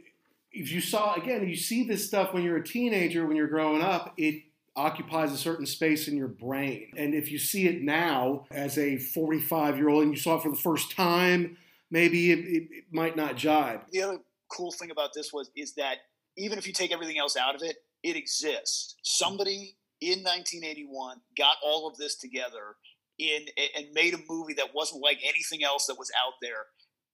if 0.52 0.72
you 0.72 0.82
saw 0.82 1.16
again, 1.16 1.48
you 1.48 1.56
see 1.56 1.86
this 1.86 2.06
stuff 2.06 2.34
when 2.34 2.44
you're 2.44 2.58
a 2.58 2.64
teenager, 2.64 3.26
when 3.26 3.38
you're 3.38 3.48
growing 3.48 3.82
up, 3.82 4.14
it 4.18 4.44
occupies 4.76 5.32
a 5.32 5.38
certain 5.38 5.66
space 5.66 6.08
in 6.08 6.18
your 6.18 6.28
brain. 6.28 6.92
And 6.98 7.14
if 7.16 7.32
you 7.32 7.38
see 7.40 7.68
it 7.68 7.82
now 7.82 8.46
as 8.52 8.78
a 8.78 8.98
45 8.98 9.78
year 9.78 9.90
old 9.90 10.04
and 10.04 10.12
you 10.12 10.20
saw 10.20 10.36
it 10.36 10.44
for 10.44 10.50
the 10.50 10.58
first 10.58 10.92
time, 10.92 11.58
maybe 11.94 12.32
it, 12.32 12.40
it, 12.40 12.68
it 12.72 12.84
might 12.92 13.16
not 13.16 13.38
jibe. 13.38 13.82
the 13.92 14.02
other 14.02 14.18
cool 14.52 14.72
thing 14.72 14.92
about 14.92 15.12
this 15.16 15.32
was 15.32 15.50
is 15.56 15.76
that 15.76 15.98
even 16.36 16.58
if 16.58 16.68
you 16.68 16.74
take 16.74 16.92
everything 16.92 17.18
else 17.20 17.38
out 17.38 17.56
of 17.56 17.62
it, 17.62 17.78
it 18.02 18.16
exists. 18.16 18.96
Somebody 19.04 19.78
in 20.02 20.20
1981 20.24 21.18
got 21.38 21.58
all 21.64 21.88
of 21.88 21.96
this 21.98 22.18
together 22.18 22.76
in 23.20 23.46
and 23.78 23.86
made 23.94 24.14
a 24.16 24.20
movie 24.28 24.56
that 24.56 24.74
wasn't 24.74 25.02
like 25.02 25.20
anything 25.24 25.64
else 25.64 25.86
that 25.86 25.98
was 25.98 26.12
out 26.26 26.34
there, 26.42 26.66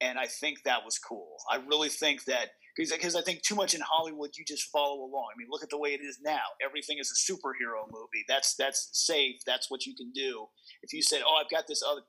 and 0.01 0.17
I 0.17 0.25
think 0.25 0.63
that 0.63 0.85
was 0.85 0.97
cool. 0.97 1.35
I 1.51 1.57
really 1.57 1.89
think 1.89 2.23
that 2.25 2.49
because 2.77 3.15
I 3.15 3.21
think 3.21 3.41
too 3.41 3.55
much 3.55 3.75
in 3.75 3.81
Hollywood 3.81 4.29
you 4.37 4.45
just 4.45 4.71
follow 4.71 5.01
along. 5.01 5.27
I 5.33 5.37
mean, 5.37 5.47
look 5.51 5.63
at 5.63 5.69
the 5.69 5.77
way 5.77 5.89
it 5.89 6.01
is 6.01 6.19
now. 6.23 6.39
Everything 6.65 6.97
is 6.99 7.11
a 7.11 7.31
superhero 7.31 7.83
movie. 7.91 8.23
That's 8.27 8.55
that's 8.55 8.89
safe. 8.93 9.41
That's 9.45 9.69
what 9.69 9.85
you 9.85 9.93
can 9.95 10.11
do. 10.13 10.45
If 10.81 10.93
you 10.93 11.01
said, 11.01 11.21
"Oh, 11.27 11.41
I've 11.43 11.51
got 11.51 11.67
this 11.67 11.83
other," 11.85 12.01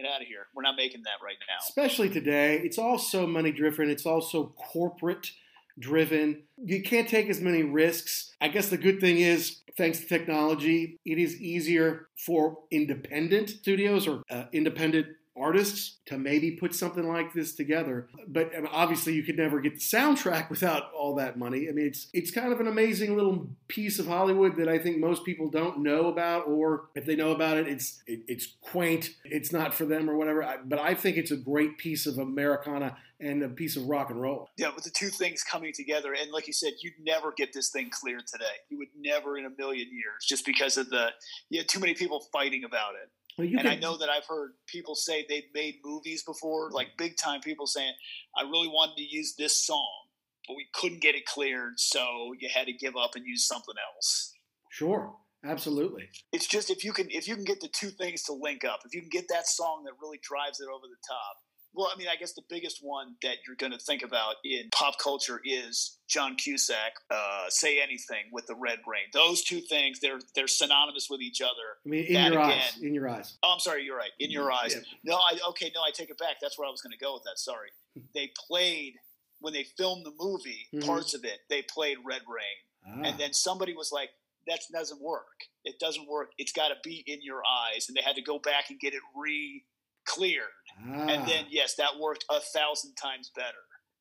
get 0.00 0.10
out 0.10 0.22
of 0.22 0.28
here. 0.28 0.46
We're 0.54 0.62
not 0.62 0.76
making 0.76 1.02
that 1.02 1.24
right 1.24 1.36
now. 1.48 1.56
Especially 1.60 2.08
today, 2.08 2.58
it's 2.58 2.78
all 2.78 2.98
so 2.98 3.26
money 3.26 3.52
driven, 3.52 3.90
it's 3.90 4.06
also 4.06 4.52
corporate 4.56 5.32
driven. 5.78 6.42
You 6.62 6.82
can't 6.82 7.08
take 7.08 7.28
as 7.28 7.40
many 7.40 7.62
risks. 7.62 8.34
I 8.40 8.48
guess 8.48 8.68
the 8.68 8.76
good 8.76 9.00
thing 9.00 9.18
is, 9.18 9.60
thanks 9.76 10.00
to 10.00 10.06
technology, 10.06 10.98
it 11.04 11.18
is 11.18 11.40
easier 11.40 12.08
for 12.16 12.58
independent 12.70 13.50
studios 13.50 14.06
or 14.06 14.22
uh, 14.30 14.44
independent 14.52 15.06
artists 15.40 15.98
to 16.06 16.18
maybe 16.18 16.52
put 16.52 16.74
something 16.74 17.08
like 17.08 17.32
this 17.32 17.54
together. 17.54 18.08
But 18.28 18.52
obviously, 18.70 19.14
you 19.14 19.22
could 19.22 19.36
never 19.36 19.60
get 19.60 19.74
the 19.74 19.80
soundtrack 19.80 20.50
without 20.50 20.92
all 20.92 21.14
that 21.16 21.38
money. 21.38 21.68
I 21.68 21.72
mean, 21.72 21.86
it's 21.86 22.08
it's 22.12 22.30
kind 22.30 22.52
of 22.52 22.60
an 22.60 22.68
amazing 22.68 23.16
little 23.16 23.48
piece 23.68 23.98
of 23.98 24.06
Hollywood 24.06 24.56
that 24.56 24.68
I 24.68 24.78
think 24.78 24.98
most 24.98 25.24
people 25.24 25.48
don't 25.48 25.82
know 25.82 26.08
about, 26.08 26.46
or 26.46 26.88
if 26.94 27.06
they 27.06 27.16
know 27.16 27.32
about 27.32 27.56
it, 27.56 27.68
it's 27.68 28.02
it, 28.06 28.20
it's 28.28 28.56
quaint. 28.60 29.10
It's 29.24 29.52
not 29.52 29.74
for 29.74 29.84
them 29.84 30.08
or 30.08 30.16
whatever. 30.16 30.44
But 30.64 30.78
I 30.78 30.94
think 30.94 31.16
it's 31.16 31.30
a 31.30 31.36
great 31.36 31.78
piece 31.78 32.06
of 32.06 32.18
Americana 32.18 32.96
and 33.20 33.42
a 33.42 33.48
piece 33.48 33.76
of 33.76 33.86
rock 33.86 34.10
and 34.10 34.20
roll. 34.20 34.48
Yeah, 34.56 34.70
with 34.74 34.84
the 34.84 34.90
two 34.90 35.08
things 35.08 35.42
coming 35.42 35.72
together, 35.74 36.14
and 36.18 36.30
like 36.32 36.46
you 36.46 36.52
said, 36.52 36.72
you'd 36.82 36.94
never 37.02 37.32
get 37.32 37.52
this 37.52 37.70
thing 37.70 37.90
cleared 37.90 38.26
today. 38.26 38.44
You 38.68 38.78
would 38.78 38.88
never 38.98 39.36
in 39.36 39.44
a 39.44 39.50
million 39.58 39.88
years, 39.90 40.24
just 40.26 40.46
because 40.46 40.76
of 40.76 40.88
the 40.90 41.08
you 41.50 41.58
had 41.58 41.68
too 41.68 41.80
many 41.80 41.94
people 41.94 42.26
fighting 42.32 42.64
about 42.64 42.94
it. 42.94 43.10
Well, 43.40 43.58
and 43.58 43.68
I 43.68 43.76
know 43.76 43.96
that 43.96 44.08
I've 44.08 44.26
heard 44.26 44.52
people 44.66 44.94
say 44.94 45.24
they've 45.28 45.52
made 45.54 45.76
movies 45.84 46.22
before, 46.22 46.70
like 46.70 46.96
big 46.98 47.16
time 47.16 47.40
people 47.40 47.66
saying, 47.66 47.94
"I 48.36 48.42
really 48.42 48.68
wanted 48.68 48.96
to 48.96 49.02
use 49.02 49.34
this 49.36 49.64
song, 49.64 50.08
but 50.46 50.56
we 50.56 50.68
couldn't 50.74 51.00
get 51.00 51.14
it 51.14 51.26
cleared, 51.26 51.80
so 51.80 52.34
you 52.38 52.48
had 52.48 52.66
to 52.66 52.72
give 52.72 52.96
up 52.96 53.14
and 53.14 53.26
use 53.26 53.46
something 53.46 53.74
else." 53.94 54.34
Sure, 54.70 55.16
absolutely. 55.44 56.10
It's 56.32 56.46
just 56.46 56.70
if 56.70 56.84
you 56.84 56.92
can 56.92 57.10
if 57.10 57.26
you 57.26 57.34
can 57.34 57.44
get 57.44 57.60
the 57.60 57.68
two 57.68 57.90
things 57.90 58.22
to 58.24 58.32
link 58.32 58.64
up, 58.64 58.80
if 58.84 58.94
you 58.94 59.00
can 59.00 59.10
get 59.10 59.28
that 59.28 59.46
song 59.46 59.84
that 59.84 59.94
really 60.00 60.18
drives 60.22 60.60
it 60.60 60.68
over 60.68 60.86
the 60.86 61.00
top. 61.08 61.36
Well, 61.72 61.90
I 61.94 61.96
mean, 61.98 62.08
I 62.08 62.16
guess 62.16 62.32
the 62.32 62.42
biggest 62.48 62.78
one 62.82 63.14
that 63.22 63.36
you're 63.46 63.56
going 63.56 63.70
to 63.72 63.78
think 63.78 64.02
about 64.02 64.36
in 64.44 64.68
pop 64.72 64.98
culture 64.98 65.40
is 65.44 65.98
John 66.08 66.34
Cusack, 66.36 66.94
uh, 67.10 67.44
"Say 67.48 67.80
Anything" 67.80 68.24
with 68.32 68.46
the 68.46 68.56
Red 68.56 68.80
Rain. 68.86 69.04
Those 69.12 69.42
two 69.44 69.60
things, 69.60 70.00
they're 70.00 70.18
they're 70.34 70.48
synonymous 70.48 71.08
with 71.08 71.20
each 71.20 71.40
other. 71.40 71.78
I 71.86 71.88
mean, 71.88 72.04
in 72.06 72.14
That 72.14 72.32
your 72.32 72.42
again- 72.42 72.58
eyes, 72.60 72.78
in 72.82 72.94
your 72.94 73.08
eyes. 73.08 73.38
Oh, 73.44 73.52
I'm 73.52 73.60
sorry. 73.60 73.84
You're 73.84 73.96
right. 73.96 74.10
In 74.18 74.30
your 74.30 74.50
eyes. 74.50 74.74
Yeah. 74.74 74.82
No, 75.04 75.16
I 75.16 75.38
okay. 75.50 75.70
No, 75.74 75.80
I 75.82 75.90
take 75.92 76.10
it 76.10 76.18
back. 76.18 76.36
That's 76.40 76.58
where 76.58 76.66
I 76.66 76.70
was 76.70 76.80
going 76.82 76.92
to 76.92 76.98
go 76.98 77.14
with 77.14 77.22
that. 77.24 77.38
Sorry. 77.38 77.70
They 78.14 78.32
played 78.48 78.94
when 79.40 79.52
they 79.52 79.64
filmed 79.64 80.04
the 80.04 80.12
movie. 80.18 80.66
Mhm. 80.74 80.84
Parts 80.86 81.14
of 81.14 81.24
it 81.24 81.40
they 81.48 81.62
played 81.62 81.98
Red 82.04 82.22
Rain, 82.28 82.58
Ah. 82.86 83.08
and 83.08 83.18
then 83.18 83.32
somebody 83.32 83.74
was 83.74 83.90
like, 83.92 84.10
"That 84.46 84.60
doesn't 84.72 85.00
work. 85.00 85.46
It 85.64 85.78
doesn't 85.78 86.08
work. 86.08 86.32
It's 86.38 86.52
got 86.52 86.68
to 86.68 86.76
be 86.82 87.04
in 87.06 87.20
your 87.22 87.42
eyes." 87.46 87.86
And 87.88 87.96
they 87.96 88.02
had 88.02 88.16
to 88.16 88.22
go 88.22 88.38
back 88.40 88.70
and 88.70 88.78
get 88.80 88.92
it 88.94 89.02
re 89.14 89.64
cleared. 90.06 90.44
Ah. 90.88 91.06
And 91.08 91.28
then 91.28 91.46
yes, 91.50 91.74
that 91.76 91.98
worked 92.00 92.24
a 92.30 92.40
thousand 92.40 92.94
times 92.94 93.30
better. 93.34 93.46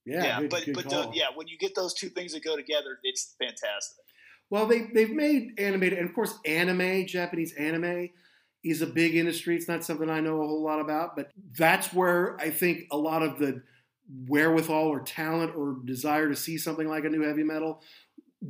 yeah, 0.06 0.40
good, 0.40 0.50
but 0.50 0.66
good 0.66 0.76
but 0.76 0.90
the, 0.90 1.12
yeah, 1.14 1.28
when 1.36 1.48
you 1.48 1.58
get 1.58 1.76
those 1.76 1.94
two 1.94 2.10
things 2.10 2.34
that 2.34 2.44
go 2.44 2.56
together, 2.56 3.00
it's 3.04 3.36
fantastic. 3.40 4.04
Well, 4.50 4.66
they 4.66 4.88
they've 4.94 5.12
made 5.12 5.60
animated, 5.60 6.00
and 6.00 6.10
of 6.10 6.16
course, 6.16 6.34
anime, 6.46 7.06
Japanese 7.06 7.54
anime, 7.54 8.10
is 8.64 8.82
a 8.82 8.88
big 8.88 9.16
industry. 9.16 9.56
It's 9.56 9.68
not 9.68 9.84
something 9.84 10.10
I 10.10 10.20
know 10.20 10.42
a 10.42 10.48
whole 10.48 10.64
lot 10.64 10.80
about, 10.80 11.16
but 11.16 11.32
that's 11.58 11.94
where 11.94 12.40
I 12.40 12.50
think 12.50 12.86
a 12.92 12.98
lot 12.98 13.22
of 13.24 13.40
the 13.40 13.62
wherewithal 14.28 14.88
or 14.88 15.02
talent 15.02 15.56
or 15.56 15.78
desire 15.86 16.30
to 16.30 16.36
see 16.36 16.58
something 16.58 16.88
like 16.88 17.06
a 17.06 17.10
new 17.10 17.22
heavy 17.22 17.44
metal 17.44 17.82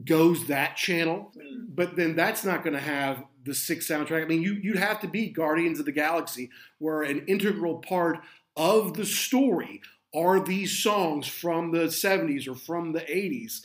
goes 0.06 0.48
that 0.48 0.76
channel. 0.76 1.32
Mm. 1.38 1.68
But 1.70 1.96
then 1.96 2.16
that's 2.16 2.44
not 2.44 2.64
going 2.64 2.76
to 2.76 2.80
have 2.80 3.24
the 3.44 3.54
six 3.54 3.88
soundtrack. 3.88 4.24
I 4.24 4.28
mean, 4.28 4.42
you 4.42 4.54
you'd 4.54 4.78
have 4.78 5.00
to 5.02 5.08
be 5.08 5.30
Guardians 5.30 5.80
of 5.80 5.86
the 5.86 5.92
Galaxy, 5.92 6.50
where 6.78 7.04
an 7.04 7.26
integral 7.28 7.78
part 7.78 8.20
of 8.56 8.96
the 8.96 9.06
story 9.06 9.82
are 10.14 10.40
these 10.40 10.80
songs 10.80 11.28
from 11.28 11.72
the 11.72 11.86
70s 11.86 12.48
or 12.48 12.56
from 12.56 12.94
the 12.94 13.02
80s. 13.02 13.62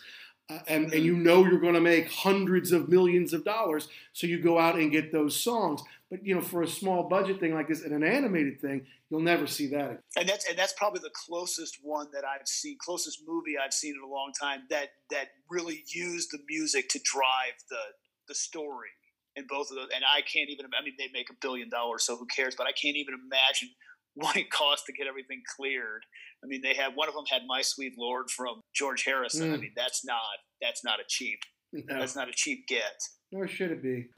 Uh, 0.51 0.59
and, 0.67 0.93
and 0.93 1.05
you 1.05 1.17
know 1.17 1.45
you're 1.45 1.61
going 1.61 1.75
to 1.75 1.81
make 1.81 2.11
hundreds 2.11 2.73
of 2.73 2.89
millions 2.89 3.33
of 3.33 3.45
dollars, 3.45 3.89
so 4.13 4.27
you 4.27 4.39
go 4.39 4.59
out 4.59 4.77
and 4.77 4.93
get 4.93 5.11
those 5.11 5.41
songs. 5.41 5.83
But 6.11 6.25
you 6.25 6.35
know, 6.35 6.43
for 6.43 6.63
a 6.63 6.69
small 6.69 7.09
budget 7.09 7.41
thing 7.41 7.55
like 7.55 7.69
this 7.69 7.83
and 7.83 7.93
an 7.93 8.05
animated 8.05 8.61
thing, 8.61 8.87
you'll 9.09 9.21
never 9.21 9.47
see 9.47 9.69
that. 9.69 10.01
And 10.17 10.29
that's 10.29 10.49
and 10.49 10.59
that's 10.59 10.75
probably 10.75 11.01
the 11.01 11.13
closest 11.27 11.79
one 11.83 12.09
that 12.13 12.25
I've 12.25 12.47
seen, 12.47 12.77
closest 12.79 13.23
movie 13.27 13.55
I've 13.59 13.73
seen 13.73 13.95
in 13.95 14.03
a 14.03 14.13
long 14.13 14.33
time 14.39 14.65
that 14.71 14.91
that 15.11 15.29
really 15.49 15.83
used 15.89 16.31
the 16.31 16.39
music 16.49 16.89
to 16.91 17.01
drive 17.03 17.55
the 17.71 17.81
the 18.29 18.35
story 18.35 18.91
in 19.37 19.47
both 19.49 19.71
of 19.71 19.77
those. 19.77 19.89
And 19.95 20.05
I 20.05 20.21
can't 20.21 20.51
even. 20.51 20.67
I 20.79 20.85
mean, 20.85 20.95
they 20.99 21.09
make 21.13 21.31
a 21.31 21.35
billion 21.41 21.69
dollars, 21.69 22.05
so 22.05 22.17
who 22.17 22.27
cares? 22.27 22.55
But 22.55 22.67
I 22.67 22.73
can't 22.73 22.97
even 22.97 23.15
imagine 23.15 23.71
what 24.15 24.37
it 24.37 24.51
cost 24.51 24.87
to 24.87 24.93
get 24.93 25.07
everything 25.07 25.43
cleared. 25.57 26.05
I 26.45 26.47
mean, 26.47 26.61
they 26.63 26.75
had 26.75 26.95
one 26.95 27.09
of 27.09 27.15
them 27.15 27.25
had 27.31 27.43
"My 27.47 27.63
Sweet 27.63 27.95
Lord" 27.99 28.31
from 28.31 28.61
George 28.75 29.05
Harrison. 29.05 29.51
Mm. 29.51 29.55
I 29.55 29.57
mean, 29.57 29.73
that's 29.75 30.05
not 30.05 30.21
that's 30.61 30.85
not 30.85 31.01
a 31.01 31.05
cheap 31.09 31.41
no. 31.75 31.99
that's 31.99 32.17
not 32.17 32.29
a 32.29 32.33
cheap 32.33 32.67
get. 32.67 33.03
Nor 33.33 33.49
should 33.49 33.73
it 33.73 33.83
be. 33.83 34.09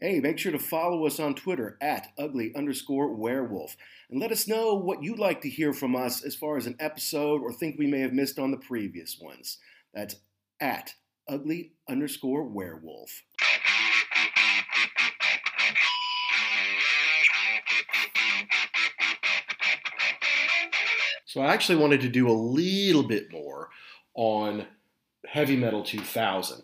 Hey, 0.00 0.18
make 0.18 0.38
sure 0.38 0.50
to 0.50 0.58
follow 0.58 1.06
us 1.06 1.20
on 1.20 1.34
Twitter 1.34 1.78
at 1.80 2.08
ugly 2.18 2.52
underscore 2.56 3.14
werewolf 3.14 3.76
and 4.10 4.20
let 4.20 4.32
us 4.32 4.48
know 4.48 4.74
what 4.74 5.00
you'd 5.00 5.20
like 5.20 5.42
to 5.42 5.48
hear 5.48 5.72
from 5.72 5.94
us 5.94 6.24
as 6.24 6.34
far 6.34 6.56
as 6.56 6.66
an 6.66 6.74
episode 6.80 7.40
or 7.40 7.52
think 7.52 7.78
we 7.78 7.86
may 7.86 8.00
have 8.00 8.12
missed 8.12 8.36
on 8.36 8.50
the 8.50 8.56
previous 8.56 9.18
ones. 9.20 9.58
That's 9.94 10.16
at 10.60 10.94
ugly 11.28 11.74
underscore 11.88 12.42
werewolf. 12.42 13.22
So 21.32 21.40
I 21.40 21.54
actually 21.54 21.78
wanted 21.78 22.02
to 22.02 22.10
do 22.10 22.28
a 22.28 22.32
little 22.32 23.04
bit 23.04 23.32
more 23.32 23.70
on 24.12 24.66
Heavy 25.26 25.56
Metal 25.56 25.82
2000 25.82 26.62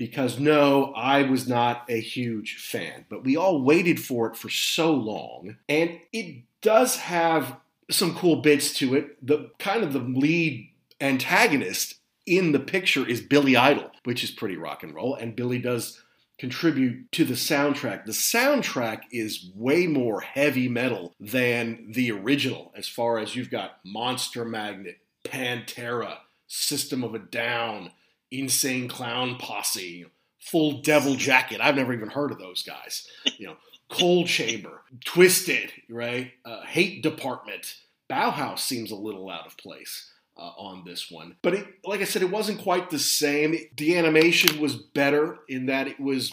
because 0.00 0.40
no, 0.40 0.92
I 0.96 1.22
was 1.22 1.46
not 1.46 1.84
a 1.88 2.00
huge 2.00 2.56
fan, 2.56 3.04
but 3.08 3.22
we 3.22 3.36
all 3.36 3.62
waited 3.62 4.00
for 4.00 4.26
it 4.26 4.34
for 4.34 4.48
so 4.48 4.92
long, 4.92 5.58
and 5.68 6.00
it 6.12 6.42
does 6.60 6.96
have 6.96 7.58
some 7.88 8.16
cool 8.16 8.42
bits 8.42 8.74
to 8.78 8.96
it. 8.96 9.24
The 9.24 9.52
kind 9.60 9.84
of 9.84 9.92
the 9.92 10.00
lead 10.00 10.70
antagonist 11.00 11.94
in 12.26 12.50
the 12.50 12.58
picture 12.58 13.06
is 13.06 13.20
Billy 13.20 13.56
Idol, 13.56 13.92
which 14.02 14.24
is 14.24 14.32
pretty 14.32 14.56
rock 14.56 14.82
and 14.82 14.92
roll, 14.92 15.14
and 15.14 15.36
Billy 15.36 15.60
does 15.60 16.02
contribute 16.40 17.12
to 17.12 17.22
the 17.22 17.34
soundtrack. 17.34 18.06
The 18.06 18.12
soundtrack 18.12 19.02
is 19.12 19.50
way 19.54 19.86
more 19.86 20.22
heavy 20.22 20.68
metal 20.68 21.14
than 21.20 21.92
the 21.92 22.10
original, 22.10 22.72
as 22.74 22.88
far 22.88 23.18
as 23.18 23.36
you've 23.36 23.50
got 23.50 23.78
Monster 23.84 24.46
Magnet, 24.46 24.96
Pantera, 25.22 26.16
System 26.46 27.04
of 27.04 27.14
a 27.14 27.18
Down, 27.18 27.92
Insane 28.30 28.88
Clown 28.88 29.36
Posse, 29.36 30.06
Full 30.40 30.80
Devil 30.80 31.16
Jacket. 31.16 31.60
I've 31.60 31.76
never 31.76 31.92
even 31.92 32.08
heard 32.08 32.32
of 32.32 32.38
those 32.38 32.62
guys. 32.62 33.06
You 33.36 33.48
know, 33.48 33.56
Coal 33.90 34.24
Chamber, 34.24 34.80
Twisted, 35.04 35.70
right? 35.90 36.32
Uh, 36.46 36.62
Hate 36.62 37.02
Department. 37.02 37.76
Bauhaus 38.10 38.60
seems 38.60 38.90
a 38.90 38.96
little 38.96 39.28
out 39.28 39.46
of 39.46 39.58
place. 39.58 40.10
Uh, 40.40 40.52
on 40.56 40.82
this 40.86 41.10
one. 41.10 41.36
But 41.42 41.52
it, 41.52 41.66
like 41.84 42.00
I 42.00 42.04
said, 42.04 42.22
it 42.22 42.30
wasn't 42.30 42.62
quite 42.62 42.88
the 42.88 42.98
same. 42.98 43.54
The 43.76 43.98
animation 43.98 44.58
was 44.58 44.74
better 44.74 45.40
in 45.50 45.66
that 45.66 45.86
it 45.86 46.00
was 46.00 46.32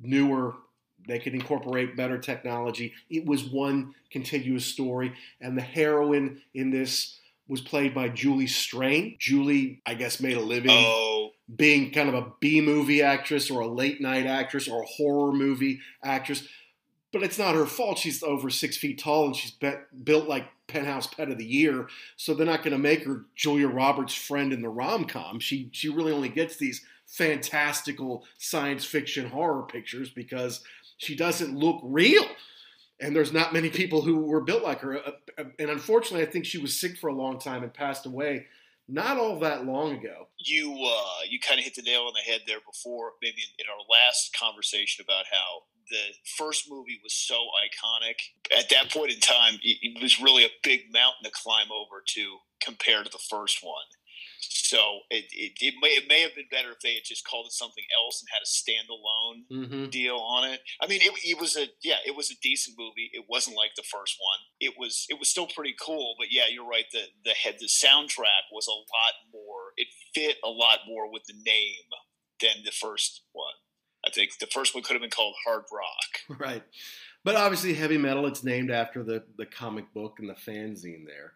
newer. 0.00 0.56
They 1.06 1.20
could 1.20 1.34
incorporate 1.34 1.96
better 1.96 2.18
technology. 2.18 2.94
It 3.08 3.26
was 3.26 3.44
one 3.44 3.94
contiguous 4.10 4.66
story, 4.66 5.12
and 5.40 5.56
the 5.56 5.62
heroine 5.62 6.42
in 6.52 6.72
this 6.72 7.20
was 7.46 7.60
played 7.60 7.94
by 7.94 8.08
Julie 8.08 8.48
Strain. 8.48 9.14
Julie, 9.20 9.80
I 9.86 9.94
guess, 9.94 10.20
made 10.20 10.36
a 10.36 10.40
living 10.40 10.72
oh. 10.72 11.30
being 11.54 11.92
kind 11.92 12.08
of 12.08 12.16
a 12.16 12.32
B 12.40 12.60
movie 12.60 13.02
actress 13.02 13.52
or 13.52 13.60
a 13.60 13.68
late 13.68 14.00
night 14.00 14.26
actress 14.26 14.66
or 14.66 14.82
a 14.82 14.86
horror 14.86 15.32
movie 15.32 15.78
actress. 16.02 16.48
But 17.14 17.22
it's 17.22 17.38
not 17.38 17.54
her 17.54 17.64
fault. 17.64 17.98
She's 17.98 18.24
over 18.24 18.50
six 18.50 18.76
feet 18.76 18.98
tall 18.98 19.26
and 19.26 19.36
she's 19.36 19.52
built 20.02 20.28
like 20.28 20.48
Penthouse 20.66 21.06
Pet 21.06 21.30
of 21.30 21.38
the 21.38 21.46
Year. 21.46 21.86
So 22.16 22.34
they're 22.34 22.44
not 22.44 22.64
going 22.64 22.72
to 22.72 22.78
make 22.78 23.04
her 23.04 23.24
Julia 23.36 23.68
Roberts' 23.68 24.14
friend 24.14 24.52
in 24.52 24.62
the 24.62 24.68
rom 24.68 25.04
com. 25.04 25.38
She 25.38 25.70
she 25.70 25.88
really 25.88 26.10
only 26.10 26.28
gets 26.28 26.56
these 26.56 26.84
fantastical 27.06 28.24
science 28.38 28.84
fiction 28.84 29.28
horror 29.28 29.62
pictures 29.62 30.10
because 30.10 30.64
she 30.98 31.14
doesn't 31.14 31.56
look 31.56 31.80
real 31.84 32.24
and 32.98 33.14
there's 33.14 33.32
not 33.32 33.52
many 33.52 33.70
people 33.70 34.02
who 34.02 34.16
were 34.16 34.40
built 34.40 34.64
like 34.64 34.80
her. 34.80 34.98
Uh, 34.98 35.12
uh, 35.38 35.44
and 35.58 35.70
unfortunately, 35.70 36.26
I 36.26 36.30
think 36.30 36.46
she 36.46 36.58
was 36.58 36.78
sick 36.78 36.96
for 36.96 37.08
a 37.08 37.14
long 37.14 37.38
time 37.38 37.62
and 37.62 37.72
passed 37.72 38.06
away 38.06 38.46
not 38.88 39.18
all 39.18 39.38
that 39.40 39.64
long 39.64 39.92
ago. 39.92 40.28
You 40.38 40.72
uh, 40.72 41.22
you 41.28 41.38
kind 41.38 41.58
of 41.58 41.64
hit 41.64 41.74
the 41.74 41.82
nail 41.82 42.02
on 42.02 42.12
the 42.12 42.32
head 42.32 42.42
there 42.46 42.60
before, 42.66 43.12
maybe 43.22 43.42
in 43.58 43.66
our 43.70 43.78
last 43.88 44.36
conversation 44.36 45.04
about 45.06 45.26
how 45.30 45.62
the 45.90 46.04
first 46.36 46.70
movie 46.70 47.00
was 47.02 47.14
so 47.14 47.36
iconic. 47.36 48.16
At 48.56 48.68
that 48.70 48.90
point 48.90 49.12
in 49.12 49.20
time, 49.20 49.58
it 49.62 50.02
was 50.02 50.20
really 50.20 50.44
a 50.44 50.60
big 50.62 50.92
mountain 50.92 51.24
to 51.24 51.30
climb 51.30 51.68
over 51.72 52.02
to 52.14 52.38
compare 52.60 53.02
to 53.02 53.10
the 53.10 53.22
first 53.30 53.60
one. 53.62 53.84
So 54.40 55.00
it, 55.10 55.24
it, 55.32 55.52
it, 55.60 55.74
may 55.80 55.88
it 55.88 56.08
may 56.08 56.20
have 56.20 56.34
been 56.34 56.48
better 56.50 56.70
if 56.70 56.80
they 56.80 56.94
had 56.94 57.04
just 57.04 57.26
called 57.26 57.46
it 57.46 57.52
something 57.52 57.84
else 57.94 58.22
and 58.22 58.28
had 58.32 58.44
a 58.44 58.48
standalone 58.48 59.38
mm-hmm. 59.50 59.90
deal 59.90 60.16
on 60.16 60.50
it. 60.50 60.60
I 60.80 60.86
mean, 60.86 61.00
it, 61.02 61.12
it, 61.24 61.40
was 61.40 61.56
a 61.56 61.66
yeah, 61.82 62.00
it 62.06 62.14
was 62.14 62.30
a 62.30 62.40
decent 62.42 62.76
movie. 62.78 63.10
It 63.12 63.24
wasn't 63.28 63.56
like 63.56 63.70
the 63.76 63.82
first 63.82 64.16
one. 64.18 64.40
It 64.60 64.74
was 64.78 65.06
it 65.08 65.18
was 65.18 65.28
still 65.28 65.46
pretty 65.46 65.74
cool. 65.80 66.14
But 66.18 66.28
yeah, 66.30 66.44
you're 66.50 66.68
right. 66.68 66.84
The 66.92 67.04
the 67.24 67.30
head 67.30 67.56
the 67.58 67.66
soundtrack 67.66 68.52
was 68.52 68.66
a 68.66 68.72
lot 68.72 69.14
more. 69.32 69.72
It 69.76 69.88
fit 70.14 70.36
a 70.44 70.50
lot 70.50 70.80
more 70.86 71.10
with 71.10 71.24
the 71.24 71.34
name 71.44 71.88
than 72.40 72.64
the 72.64 72.72
first 72.72 73.22
one. 73.32 73.54
I 74.06 74.10
think 74.10 74.38
the 74.38 74.46
first 74.46 74.74
one 74.74 74.82
could 74.82 74.94
have 74.94 75.02
been 75.02 75.10
called 75.10 75.34
Hard 75.44 75.64
Rock. 75.72 76.38
Right. 76.38 76.62
But 77.22 77.36
obviously, 77.36 77.72
heavy 77.72 77.96
metal. 77.96 78.26
It's 78.26 78.44
named 78.44 78.70
after 78.70 79.02
the 79.02 79.24
the 79.38 79.46
comic 79.46 79.94
book 79.94 80.18
and 80.18 80.28
the 80.28 80.34
fanzine 80.34 81.06
there 81.06 81.32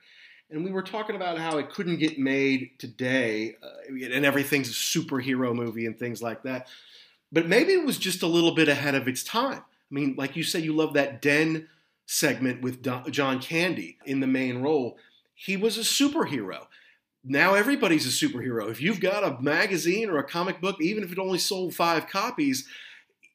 and 0.51 0.65
we 0.65 0.71
were 0.71 0.83
talking 0.83 1.17
about 1.17 1.39
how 1.39 1.59
it 1.59 1.71
couldn't 1.71 1.99
get 1.99 2.19
made 2.19 2.71
today, 2.79 3.57
uh, 3.63 3.93
and 4.13 4.25
everything's 4.25 4.71
a 4.71 4.73
superhero 4.73 5.55
movie 5.55 5.87
and 5.87 5.99
things 5.99 6.23
like 6.23 6.43
that. 6.45 6.69
But 7.31 7.47
maybe 7.47 7.73
it 7.73 7.85
was 7.85 7.99
just 7.99 8.23
a 8.23 8.27
little 8.27 8.55
bit 8.55 8.69
ahead 8.69 8.95
of 8.95 9.07
its 9.07 9.23
time. 9.23 9.61
I 9.61 9.95
mean, 9.95 10.15
like 10.17 10.37
you 10.37 10.43
say, 10.43 10.61
you 10.61 10.73
love 10.75 10.95
that 10.95 11.21
Den 11.21 11.69
segment 12.07 12.63
with 12.63 12.83
Don, 12.83 13.11
John 13.13 13.41
Candy 13.41 13.99
in 14.07 14.21
the 14.21 14.27
main 14.27 14.63
role. 14.63 14.97
He 15.35 15.57
was 15.57 15.77
a 15.77 15.83
superhero. 15.83 16.67
Now 17.29 17.53
everybody's 17.53 18.07
a 18.07 18.27
superhero. 18.27 18.71
If 18.71 18.81
you've 18.81 19.01
got 19.01 19.23
a 19.23 19.41
magazine 19.43 20.09
or 20.09 20.17
a 20.17 20.25
comic 20.25 20.63
book, 20.63 20.81
even 20.81 21.05
if 21.05 21.13
it 21.13 21.19
only 21.19 21.39
sold 21.39 21.75
five 21.75 22.09
copies, 22.09 22.67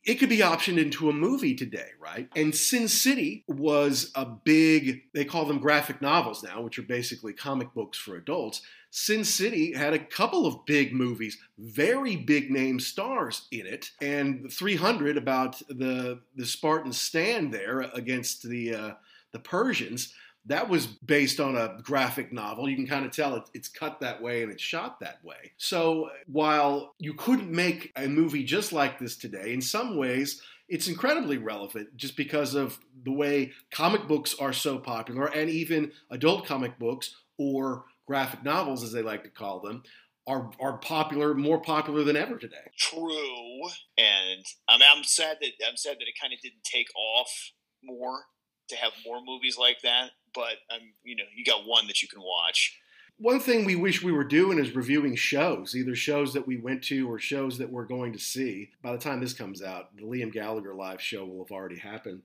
it 0.04 0.16
could 0.16 0.30
be 0.30 0.40
optioned 0.40 0.80
into 0.80 1.10
a 1.10 1.14
movie 1.14 1.54
today, 1.54 1.90
right? 2.00 2.28
And 2.36 2.56
Sin 2.56 2.88
City 2.88 3.46
was 3.48 4.12
a 4.16 4.26
big, 4.26 5.04
they 5.14 5.24
call 5.24 5.46
them 5.46 5.60
graphic 5.60 6.02
novels 6.02 6.44
now, 6.44 6.62
which 6.62 6.80
are 6.80 6.84
basically 6.84 7.34
comic 7.34 7.72
books 7.76 7.98
for 8.00 8.16
adults. 8.16 8.64
Sin 8.90 9.24
City 9.24 9.74
had 9.74 9.94
a 9.94 10.00
couple 10.00 10.48
of 10.48 10.66
big 10.66 10.92
movies, 10.92 11.38
very 11.60 12.16
big 12.16 12.50
name 12.50 12.80
stars 12.80 13.48
in 13.52 13.68
it, 13.68 13.92
and 14.02 14.52
300 14.52 15.18
about 15.18 15.60
the 15.70 16.20
the 16.36 16.46
Spartans 16.46 17.00
stand 17.00 17.54
there 17.54 17.82
against 17.82 18.44
the 18.44 18.76
uh, 18.76 18.92
the 19.32 19.40
Persians 19.40 20.14
that 20.46 20.68
was 20.68 20.88
based 20.88 21.40
on 21.40 21.56
a 21.56 21.78
graphic 21.84 22.34
novel. 22.34 22.70
You 22.70 22.76
can 22.76 22.88
kind 22.88 23.06
of 23.06 23.12
tell 23.12 23.36
it, 23.36 23.44
it's 23.54 23.70
cut 23.70 24.00
that 24.02 24.22
way 24.22 24.44
and 24.44 24.52
it's 24.52 24.62
shot 24.62 25.00
that 25.00 25.24
way. 25.24 25.54
So 25.58 26.10
while 26.28 26.94
you 27.00 27.14
couldn't 27.14 27.52
make 27.52 27.92
a 27.96 28.08
movie 28.08 28.44
just 28.44 28.74
like 28.74 29.00
this 29.00 29.16
today, 29.16 29.54
in 29.54 29.62
some 29.62 29.98
ways, 29.98 30.42
it's 30.68 30.88
incredibly 30.88 31.38
relevant 31.38 31.96
just 31.96 32.18
because 32.18 32.56
of 32.56 32.80
the 33.04 33.12
way 33.12 33.52
comic 33.72 34.08
books 34.08 34.36
are 34.40 34.54
so 34.54 34.78
popular 34.78 35.26
and 35.26 35.50
even 35.50 35.92
adult 36.10 36.46
comic 36.46 36.78
books 36.80 37.16
or 37.38 37.86
graphic 38.06 38.44
novels, 38.44 38.84
as 38.84 38.92
they 38.92 39.02
like 39.02 39.24
to 39.24 39.30
call 39.30 39.60
them, 39.60 39.84
are 40.28 40.52
are 40.60 40.78
popular, 40.78 41.34
more 41.34 41.60
popular 41.60 42.04
than 42.04 42.16
ever 42.16 42.38
today. 42.38 42.56
True, 42.78 43.62
and 43.98 44.46
I 44.70 44.78
mean, 44.78 44.88
I'm 44.96 45.04
sad 45.04 45.38
that 45.42 45.52
I'm 45.68 45.78
sad 45.78 45.98
that 46.00 46.08
it 46.08 46.20
kind 46.20 46.34
of 46.34 46.40
didn't 46.42 46.64
take 46.64 46.88
off 46.96 47.52
more 47.84 48.26
to 48.70 48.76
have 48.76 48.94
more 49.06 49.22
movies 49.26 49.58
like 49.58 49.82
that. 49.82 50.12
But 50.34 50.56
um, 50.74 50.82
you 51.04 51.16
know, 51.16 51.24
you 51.36 51.44
got 51.46 51.68
one 51.68 51.88
that 51.88 52.02
you 52.02 52.08
can 52.08 52.22
watch. 52.22 52.80
One 53.20 53.40
thing 53.40 53.64
we 53.64 53.76
wish 53.76 54.04
we 54.04 54.12
were 54.12 54.24
doing 54.24 54.58
is 54.58 54.76
reviewing 54.76 55.16
shows, 55.16 55.76
either 55.76 55.96
shows 55.96 56.34
that 56.34 56.48
we 56.48 56.58
went 56.58 56.84
to 56.86 57.10
or 57.10 57.20
shows 57.20 57.60
that 57.60 57.72
we're 57.72 57.86
going 57.86 58.12
to 58.14 58.20
see. 58.20 58.72
By 58.82 58.92
the 58.92 58.98
time 58.98 59.22
this 59.22 59.34
comes 59.34 59.62
out, 59.62 59.96
the 59.96 60.04
Liam 60.04 60.34
Gallagher 60.34 60.74
live 60.74 61.00
show 61.00 61.24
will 61.24 61.44
have 61.44 61.52
already 61.52 61.78
happened. 61.78 62.24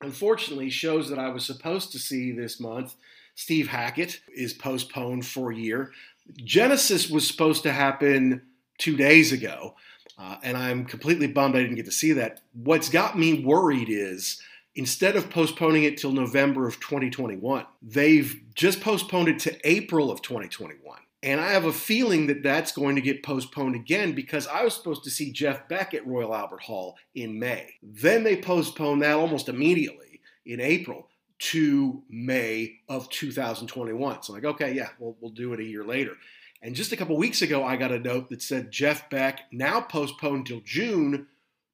Unfortunately, 0.00 0.70
shows 0.70 1.10
that 1.10 1.18
I 1.18 1.28
was 1.28 1.44
supposed 1.44 1.92
to 1.92 1.98
see 1.98 2.32
this 2.32 2.58
month, 2.58 2.94
Steve 3.34 3.68
Hackett 3.68 4.20
is 4.34 4.52
postponed 4.52 5.26
for 5.26 5.52
a 5.52 5.56
year. 5.56 5.92
Genesis 6.36 7.08
was 7.08 7.26
supposed 7.26 7.62
to 7.64 7.72
happen 7.72 8.42
two 8.78 8.96
days 8.96 9.32
ago, 9.32 9.74
uh, 10.18 10.36
and 10.42 10.56
I'm 10.56 10.84
completely 10.84 11.26
bummed 11.26 11.56
I 11.56 11.60
didn't 11.60 11.76
get 11.76 11.84
to 11.86 11.92
see 11.92 12.12
that. 12.14 12.40
What's 12.52 12.88
got 12.88 13.18
me 13.18 13.44
worried 13.44 13.88
is 13.90 14.40
instead 14.74 15.16
of 15.16 15.30
postponing 15.30 15.84
it 15.84 15.96
till 15.96 16.12
November 16.12 16.66
of 16.66 16.80
2021, 16.80 17.66
they've 17.82 18.42
just 18.54 18.80
postponed 18.80 19.28
it 19.28 19.38
to 19.40 19.68
April 19.68 20.10
of 20.10 20.22
2021. 20.22 20.98
And 21.24 21.40
I 21.40 21.50
have 21.50 21.66
a 21.66 21.72
feeling 21.72 22.26
that 22.26 22.42
that's 22.42 22.72
going 22.72 22.96
to 22.96 23.02
get 23.02 23.22
postponed 23.22 23.76
again 23.76 24.12
because 24.12 24.48
I 24.48 24.64
was 24.64 24.74
supposed 24.74 25.04
to 25.04 25.10
see 25.10 25.30
Jeff 25.30 25.68
Beck 25.68 25.94
at 25.94 26.06
Royal 26.06 26.34
Albert 26.34 26.62
Hall 26.62 26.96
in 27.14 27.38
May. 27.38 27.74
Then 27.80 28.24
they 28.24 28.36
postponed 28.36 29.02
that 29.02 29.16
almost 29.16 29.48
immediately 29.48 30.20
in 30.44 30.60
April 30.60 31.08
to 31.38 32.02
May 32.08 32.80
of 32.88 33.08
2021. 33.10 34.22
So, 34.22 34.32
like, 34.32 34.44
okay, 34.44 34.72
yeah, 34.72 34.88
we'll, 34.98 35.16
we'll 35.20 35.30
do 35.30 35.52
it 35.52 35.60
a 35.60 35.64
year 35.64 35.84
later. 35.84 36.16
And 36.60 36.74
just 36.74 36.92
a 36.92 36.96
couple 36.96 37.16
weeks 37.16 37.42
ago, 37.42 37.64
I 37.64 37.76
got 37.76 37.92
a 37.92 37.98
note 37.98 38.28
that 38.30 38.42
said 38.42 38.70
Jeff 38.70 39.08
Beck 39.10 39.42
now 39.52 39.80
postponed 39.80 40.46
till 40.46 40.60
June 40.60 41.26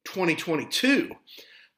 2022. 0.05 1.11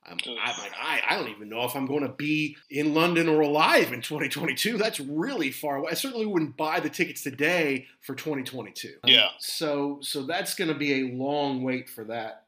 I'm, 0.06 0.18
I'm 0.28 0.36
like, 0.36 0.72
I, 0.82 1.02
I 1.10 1.16
don't 1.16 1.30
even 1.30 1.50
know 1.50 1.64
if 1.64 1.76
I'm 1.76 1.86
going 1.86 2.02
to 2.02 2.10
be 2.10 2.58
in 2.70 2.94
London 2.94 3.30
or 3.30 3.42
alive 3.42 3.94
in 3.94 4.02
2022. 4.02 4.78
That's 4.78 5.00
really 5.00 5.52
far 5.52 5.78
away. 5.78 5.92
I 5.92 5.96
certainly 5.96 6.26
wouldn't 6.26 6.58
buy 6.58 6.80
the 6.80 6.90
tickets 6.90 7.24
today 7.24 7.88
for 8.02 8.16
2022. 8.16 8.96
Yeah. 9.06 9.26
Um, 9.26 9.30
so 9.40 10.00
so 10.02 10.24
that's 10.24 10.56
going 10.56 10.70
to 10.70 10.76
be 10.76 11.02
a 11.02 11.14
long 11.14 11.64
wait 11.64 11.90
for 11.90 12.04
that. 12.06 12.46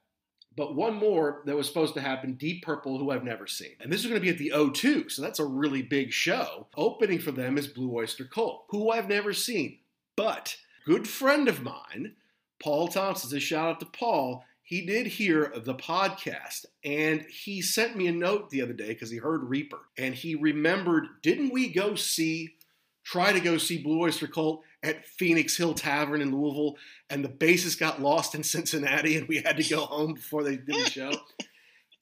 But 0.56 0.76
one 0.76 0.96
more 0.96 1.42
that 1.46 1.56
was 1.56 1.68
supposed 1.68 1.96
to 1.96 2.02
happen, 2.02 2.34
Deep 2.34 2.64
Purple, 2.64 3.00
who 3.00 3.10
I've 3.10 3.24
never 3.24 3.48
seen. 3.48 3.72
And 3.80 3.92
this 3.92 4.02
is 4.02 4.06
going 4.08 4.20
to 4.20 4.24
be 4.24 4.30
at 4.30 4.38
the 4.38 4.52
O2, 4.54 5.12
so 5.12 5.22
that's 5.22 5.40
a 5.40 5.46
really 5.46 5.82
big 5.82 6.12
show. 6.12 6.68
Opening 6.78 7.18
for 7.20 7.32
them 7.32 7.58
is 7.58 7.68
Blue 7.68 7.92
Oyster 7.96 8.26
Cult, 8.26 8.66
who 8.70 8.92
I've 8.92 9.10
never 9.10 9.34
seen. 9.34 9.80
But 10.16 10.56
good 10.86 11.08
friend 11.08 11.48
of 11.48 11.64
mine, 11.64 12.14
Paul 12.60 12.88
Thompson, 12.88 13.36
a 13.36 13.40
shout 13.40 13.68
out 13.68 13.80
to 13.80 13.88
Paul, 13.88 14.46
he 14.64 14.86
did 14.86 15.06
hear 15.06 15.52
the 15.56 15.76
podcast 15.76 16.66
and 16.84 17.22
he 17.24 17.62
sent 17.62 17.98
me 17.98 18.08
a 18.08 18.12
note 18.14 18.50
the 18.50 18.62
other 18.62 18.74
day 18.74 18.88
because 18.88 19.10
he 19.10 19.18
heard 19.18 19.44
Reaper 19.44 19.80
and 19.98 20.16
he 20.16 20.36
remembered, 20.36 21.08
didn't 21.22 21.52
we 21.52 21.68
go 21.68 21.96
see, 21.96 22.56
try 23.04 23.34
to 23.34 23.42
go 23.42 23.58
see 23.58 23.78
Blue 23.78 24.02
Oyster 24.02 24.28
Cult 24.28 24.64
at 24.82 25.06
Phoenix 25.06 25.58
Hill 25.58 25.74
Tavern 25.74 26.22
in 26.22 26.34
Louisville 26.34 26.78
and 27.10 27.24
the 27.24 27.30
bassist 27.30 27.78
got 27.78 28.02
lost 28.02 28.36
in 28.36 28.44
Cincinnati 28.44 29.18
and 29.18 29.28
we 29.28 29.42
had 29.42 29.58
to 29.58 29.70
go 29.70 29.82
home 29.82 30.14
before 30.14 30.44
they 30.44 30.56
did 30.56 30.86
the 30.86 30.90
show? 30.90 31.12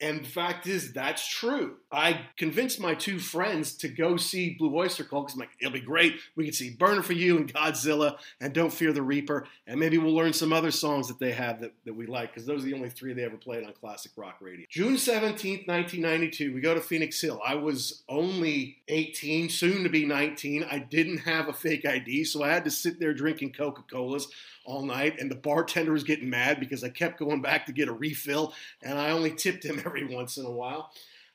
And 0.02 0.24
the 0.24 0.28
fact 0.28 0.66
is, 0.66 0.92
that's 0.92 1.26
true. 1.26 1.76
I 1.92 2.26
convinced 2.36 2.80
my 2.80 2.94
two 2.94 3.20
friends 3.20 3.76
to 3.76 3.88
go 3.88 4.16
see 4.16 4.56
Blue 4.58 4.76
Oyster 4.76 5.04
Cult 5.04 5.26
because 5.26 5.34
I'm 5.34 5.40
like, 5.40 5.50
it'll 5.60 5.72
be 5.72 5.80
great. 5.80 6.16
We 6.34 6.44
can 6.44 6.52
see 6.52 6.70
Burning 6.70 7.02
for 7.02 7.12
You 7.12 7.36
and 7.36 7.54
Godzilla 7.54 8.16
and 8.40 8.52
Don't 8.52 8.72
Fear 8.72 8.94
the 8.94 9.02
Reaper. 9.02 9.46
And 9.68 9.78
maybe 9.78 9.98
we'll 9.98 10.14
learn 10.14 10.32
some 10.32 10.52
other 10.52 10.72
songs 10.72 11.06
that 11.06 11.20
they 11.20 11.30
have 11.30 11.60
that, 11.60 11.72
that 11.84 11.94
we 11.94 12.06
like 12.06 12.34
because 12.34 12.46
those 12.46 12.62
are 12.62 12.66
the 12.66 12.74
only 12.74 12.90
three 12.90 13.12
they 13.12 13.22
ever 13.22 13.36
played 13.36 13.64
on 13.64 13.72
classic 13.74 14.10
rock 14.16 14.38
radio. 14.40 14.66
June 14.68 14.94
17th, 14.94 15.68
1992, 15.68 16.52
we 16.52 16.60
go 16.60 16.74
to 16.74 16.80
Phoenix 16.80 17.20
Hill. 17.20 17.40
I 17.46 17.54
was 17.54 18.02
only 18.08 18.78
18, 18.88 19.50
soon 19.50 19.84
to 19.84 19.88
be 19.88 20.04
19. 20.04 20.64
I 20.68 20.80
didn't 20.80 21.18
have 21.18 21.48
a 21.48 21.52
fake 21.52 21.86
ID, 21.86 22.24
so 22.24 22.42
I 22.42 22.48
had 22.48 22.64
to 22.64 22.72
sit 22.72 22.98
there 22.98 23.14
drinking 23.14 23.52
Coca 23.52 23.82
Colas 23.88 24.26
all 24.64 24.84
night, 24.84 25.18
and 25.18 25.30
the 25.30 25.36
bartender 25.36 25.92
was 25.92 26.04
getting 26.04 26.30
mad 26.30 26.60
because 26.60 26.84
I 26.84 26.88
kept 26.88 27.18
going 27.18 27.42
back 27.42 27.66
to 27.66 27.72
get 27.72 27.88
a 27.88 27.92
refill, 27.92 28.54
and 28.82 28.98
I 28.98 29.10
only 29.10 29.34
tipped 29.34 29.64
him 29.64 29.82
every 29.84 30.06
once 30.06 30.36
in 30.36 30.46
a 30.46 30.50
while. 30.50 30.90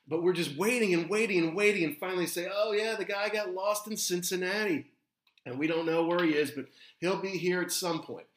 But 0.08 0.24
we're 0.24 0.34
just 0.34 0.56
waiting 0.58 0.94
and 0.94 1.10
waiting 1.10 1.44
and 1.44 1.56
waiting, 1.56 1.84
and 1.84 1.98
finally 1.98 2.28
say, 2.28 2.50
"Oh 2.54 2.72
yeah, 2.72 2.96
the 2.96 3.06
guy 3.06 3.30
got 3.30 3.54
lost 3.54 3.88
in 3.88 3.98
Cincinnati, 3.98 4.86
and 5.46 5.60
we 5.60 5.68
don't 5.68 5.86
know 5.86 6.06
where 6.06 6.24
he 6.24 6.32
is, 6.32 6.52
but 6.52 6.66
he'll 7.00 7.22
be 7.22 7.38
here 7.38 7.62
at 7.62 7.72
some 7.72 8.02
point." 8.02 8.28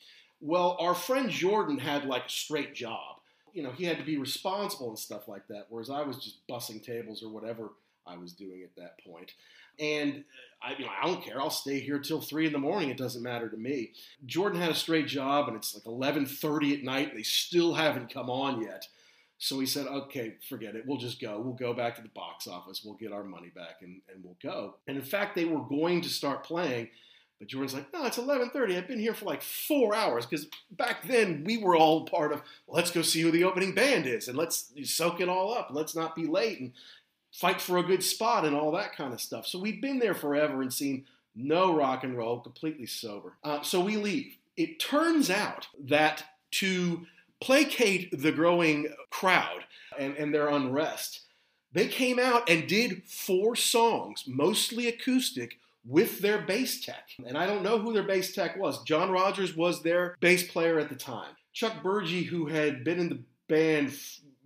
Well, 0.40 0.76
our 0.80 0.94
friend 0.94 1.30
Jordan 1.30 1.78
had 1.78 2.06
like 2.06 2.26
a 2.26 2.30
straight 2.30 2.74
job. 2.74 3.16
You 3.52 3.62
know, 3.62 3.72
he 3.72 3.84
had 3.84 3.98
to 3.98 4.04
be 4.04 4.16
responsible 4.16 4.88
and 4.88 4.98
stuff 4.98 5.28
like 5.28 5.46
that, 5.48 5.66
whereas 5.68 5.90
I 5.90 6.02
was 6.02 6.18
just 6.18 6.46
bussing 6.48 6.82
tables 6.82 7.22
or 7.22 7.28
whatever 7.28 7.70
I 8.10 8.16
was 8.16 8.32
doing 8.32 8.62
at 8.62 8.76
that 8.76 8.98
point. 9.04 9.32
And 9.78 10.24
uh, 10.62 10.68
I, 10.68 10.76
you 10.76 10.84
know, 10.84 10.90
I 11.02 11.06
don't 11.06 11.24
care. 11.24 11.40
I'll 11.40 11.50
stay 11.50 11.80
here 11.80 11.98
till 11.98 12.20
three 12.20 12.46
in 12.46 12.52
the 12.52 12.58
morning. 12.58 12.90
It 12.90 12.98
doesn't 12.98 13.22
matter 13.22 13.48
to 13.48 13.56
me. 13.56 13.92
Jordan 14.26 14.60
had 14.60 14.70
a 14.70 14.74
straight 14.74 15.06
job, 15.06 15.48
and 15.48 15.56
it's 15.56 15.74
like 15.74 15.84
11:30 15.84 16.78
at 16.78 16.84
night. 16.84 17.14
They 17.14 17.22
still 17.22 17.74
haven't 17.74 18.12
come 18.12 18.28
on 18.28 18.62
yet. 18.62 18.86
So 19.38 19.58
he 19.58 19.64
said, 19.64 19.86
"Okay, 19.86 20.34
forget 20.48 20.76
it. 20.76 20.86
We'll 20.86 20.98
just 20.98 21.18
go. 21.18 21.40
We'll 21.40 21.54
go 21.54 21.72
back 21.72 21.96
to 21.96 22.02
the 22.02 22.10
box 22.10 22.46
office. 22.46 22.82
We'll 22.84 22.96
get 22.96 23.12
our 23.12 23.24
money 23.24 23.48
back, 23.48 23.80
and, 23.80 24.02
and 24.12 24.22
we'll 24.22 24.36
go." 24.42 24.76
And 24.86 24.98
in 24.98 25.02
fact, 25.02 25.34
they 25.34 25.46
were 25.46 25.62
going 25.62 26.02
to 26.02 26.10
start 26.10 26.44
playing, 26.44 26.90
but 27.38 27.48
Jordan's 27.48 27.72
like, 27.72 27.90
"No, 27.90 28.04
it's 28.04 28.18
11:30. 28.18 28.76
I've 28.76 28.86
been 28.86 28.98
here 28.98 29.14
for 29.14 29.24
like 29.24 29.40
four 29.40 29.94
hours 29.94 30.26
because 30.26 30.46
back 30.70 31.04
then 31.04 31.42
we 31.44 31.56
were 31.56 31.74
all 31.74 32.04
part 32.04 32.34
of. 32.34 32.42
Let's 32.68 32.90
go 32.90 33.00
see 33.00 33.22
who 33.22 33.30
the 33.30 33.44
opening 33.44 33.74
band 33.74 34.06
is, 34.06 34.28
and 34.28 34.36
let's 34.36 34.72
soak 34.84 35.22
it 35.22 35.28
all 35.30 35.54
up. 35.54 35.70
Let's 35.72 35.96
not 35.96 36.14
be 36.14 36.26
late." 36.26 36.60
And 36.60 36.72
fight 37.32 37.60
for 37.60 37.78
a 37.78 37.82
good 37.82 38.02
spot 38.02 38.44
and 38.44 38.56
all 38.56 38.72
that 38.72 38.94
kind 38.94 39.12
of 39.12 39.20
stuff. 39.20 39.46
So 39.46 39.58
we've 39.58 39.80
been 39.80 39.98
there 39.98 40.14
forever 40.14 40.62
and 40.62 40.72
seen 40.72 41.06
no 41.34 41.74
rock 41.74 42.04
and 42.04 42.16
roll, 42.16 42.40
completely 42.40 42.86
sober. 42.86 43.34
Uh, 43.44 43.62
so 43.62 43.80
we 43.80 43.96
leave. 43.96 44.36
It 44.56 44.80
turns 44.80 45.30
out 45.30 45.68
that 45.78 46.24
to 46.52 47.06
placate 47.40 48.20
the 48.20 48.32
growing 48.32 48.88
crowd 49.10 49.64
and, 49.98 50.16
and 50.16 50.34
their 50.34 50.48
unrest, 50.48 51.22
they 51.72 51.86
came 51.86 52.18
out 52.18 52.48
and 52.50 52.68
did 52.68 53.04
four 53.04 53.54
songs, 53.54 54.24
mostly 54.26 54.88
acoustic, 54.88 55.58
with 55.86 56.20
their 56.20 56.42
bass 56.42 56.84
tech. 56.84 57.08
And 57.24 57.38
I 57.38 57.46
don't 57.46 57.62
know 57.62 57.78
who 57.78 57.92
their 57.92 58.02
bass 58.02 58.34
tech 58.34 58.56
was. 58.58 58.82
Jon 58.82 59.10
Rogers 59.10 59.56
was 59.56 59.82
their 59.82 60.16
bass 60.20 60.42
player 60.42 60.78
at 60.78 60.88
the 60.88 60.94
time. 60.94 61.30
Chuck 61.52 61.82
Burgi, 61.82 62.26
who 62.26 62.46
had 62.46 62.84
been 62.84 62.98
in 63.00 63.08
the 63.08 63.20
band 63.48 63.96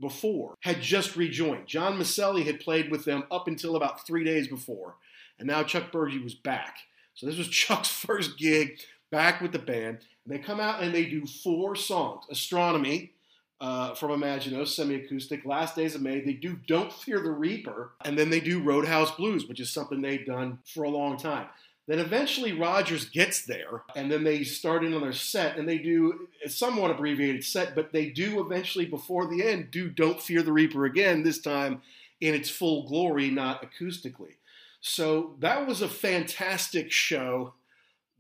before, 0.01 0.55
had 0.61 0.81
just 0.81 1.17
rejoined. 1.17 1.67
John 1.67 1.99
Miceli 1.99 2.45
had 2.45 2.61
played 2.61 2.91
with 2.91 3.05
them 3.05 3.25
up 3.31 3.49
until 3.49 3.77
about 3.77 4.07
three 4.07 4.25
days 4.25 4.49
before, 4.49 4.97
and 5.39 5.47
now 5.47 5.63
Chuck 5.63 5.93
Burgi 5.93 6.23
was 6.23 6.35
back. 6.35 6.79
So 7.15 7.27
this 7.27 7.39
was 7.39 7.49
Chuck's 7.51 7.89
first 7.89 8.39
gig 8.39 8.79
back 9.11 9.41
with 9.41 9.53
the 9.53 9.59
band. 9.59 9.99
And 10.25 10.35
they 10.35 10.39
come 10.39 10.61
out 10.61 10.83
and 10.83 10.95
they 10.95 11.05
do 11.05 11.27
four 11.27 11.77
songs 11.77 12.25
Astronomy 12.31 13.13
uh, 13.61 13.95
from 13.95 14.11
Imaginos, 14.11 14.69
semi 14.69 14.97
acoustic, 14.97 15.45
Last 15.45 15.77
Days 15.77 15.95
of 15.95 16.03
May. 16.03 16.21
They 16.21 16.33
do 16.33 16.59
Don't 16.67 16.93
Fear 16.93 17.21
the 17.21 17.31
Reaper, 17.31 17.93
and 18.05 18.19
then 18.19 18.31
they 18.31 18.41
do 18.41 18.63
Roadhouse 18.63 19.13
Blues, 19.13 19.47
which 19.47 19.61
is 19.61 19.71
something 19.71 20.03
they've 20.03 20.27
done 20.27 20.59
for 20.67 20.85
a 20.85 20.91
long 20.91 21.17
time. 21.17 21.47
Then 21.87 21.99
eventually 21.99 22.53
Rogers 22.53 23.05
gets 23.05 23.45
there, 23.45 23.83
and 23.95 24.11
then 24.11 24.25
they 24.25 24.43
start 24.43 24.85
in 24.85 24.95
on 24.95 25.03
their 25.03 25.13
set, 25.13 25.59
and 25.59 25.69
they 25.69 25.77
do 25.77 26.29
a 26.45 26.49
somewhat 26.49 26.91
abbreviated 26.91 27.45
set, 27.45 27.75
but 27.75 27.93
they 27.93 28.07
do 28.07 28.41
eventually, 28.41 28.87
before 28.87 29.27
the 29.27 29.47
end, 29.47 29.71
do 29.71 29.91
Don't 29.91 30.21
Fear 30.21 30.43
the 30.43 30.53
Reaper 30.53 30.87
again, 30.87 31.23
this 31.23 31.41
time 31.41 31.83
in 32.23 32.35
its 32.35 32.49
full 32.49 32.89
glory, 32.89 33.31
not 33.31 33.63
acoustically. 33.63 34.37
So 34.81 35.35
that 35.41 35.67
was 35.67 35.83
a 35.83 35.89
fantastic 35.89 36.91
show 36.91 37.53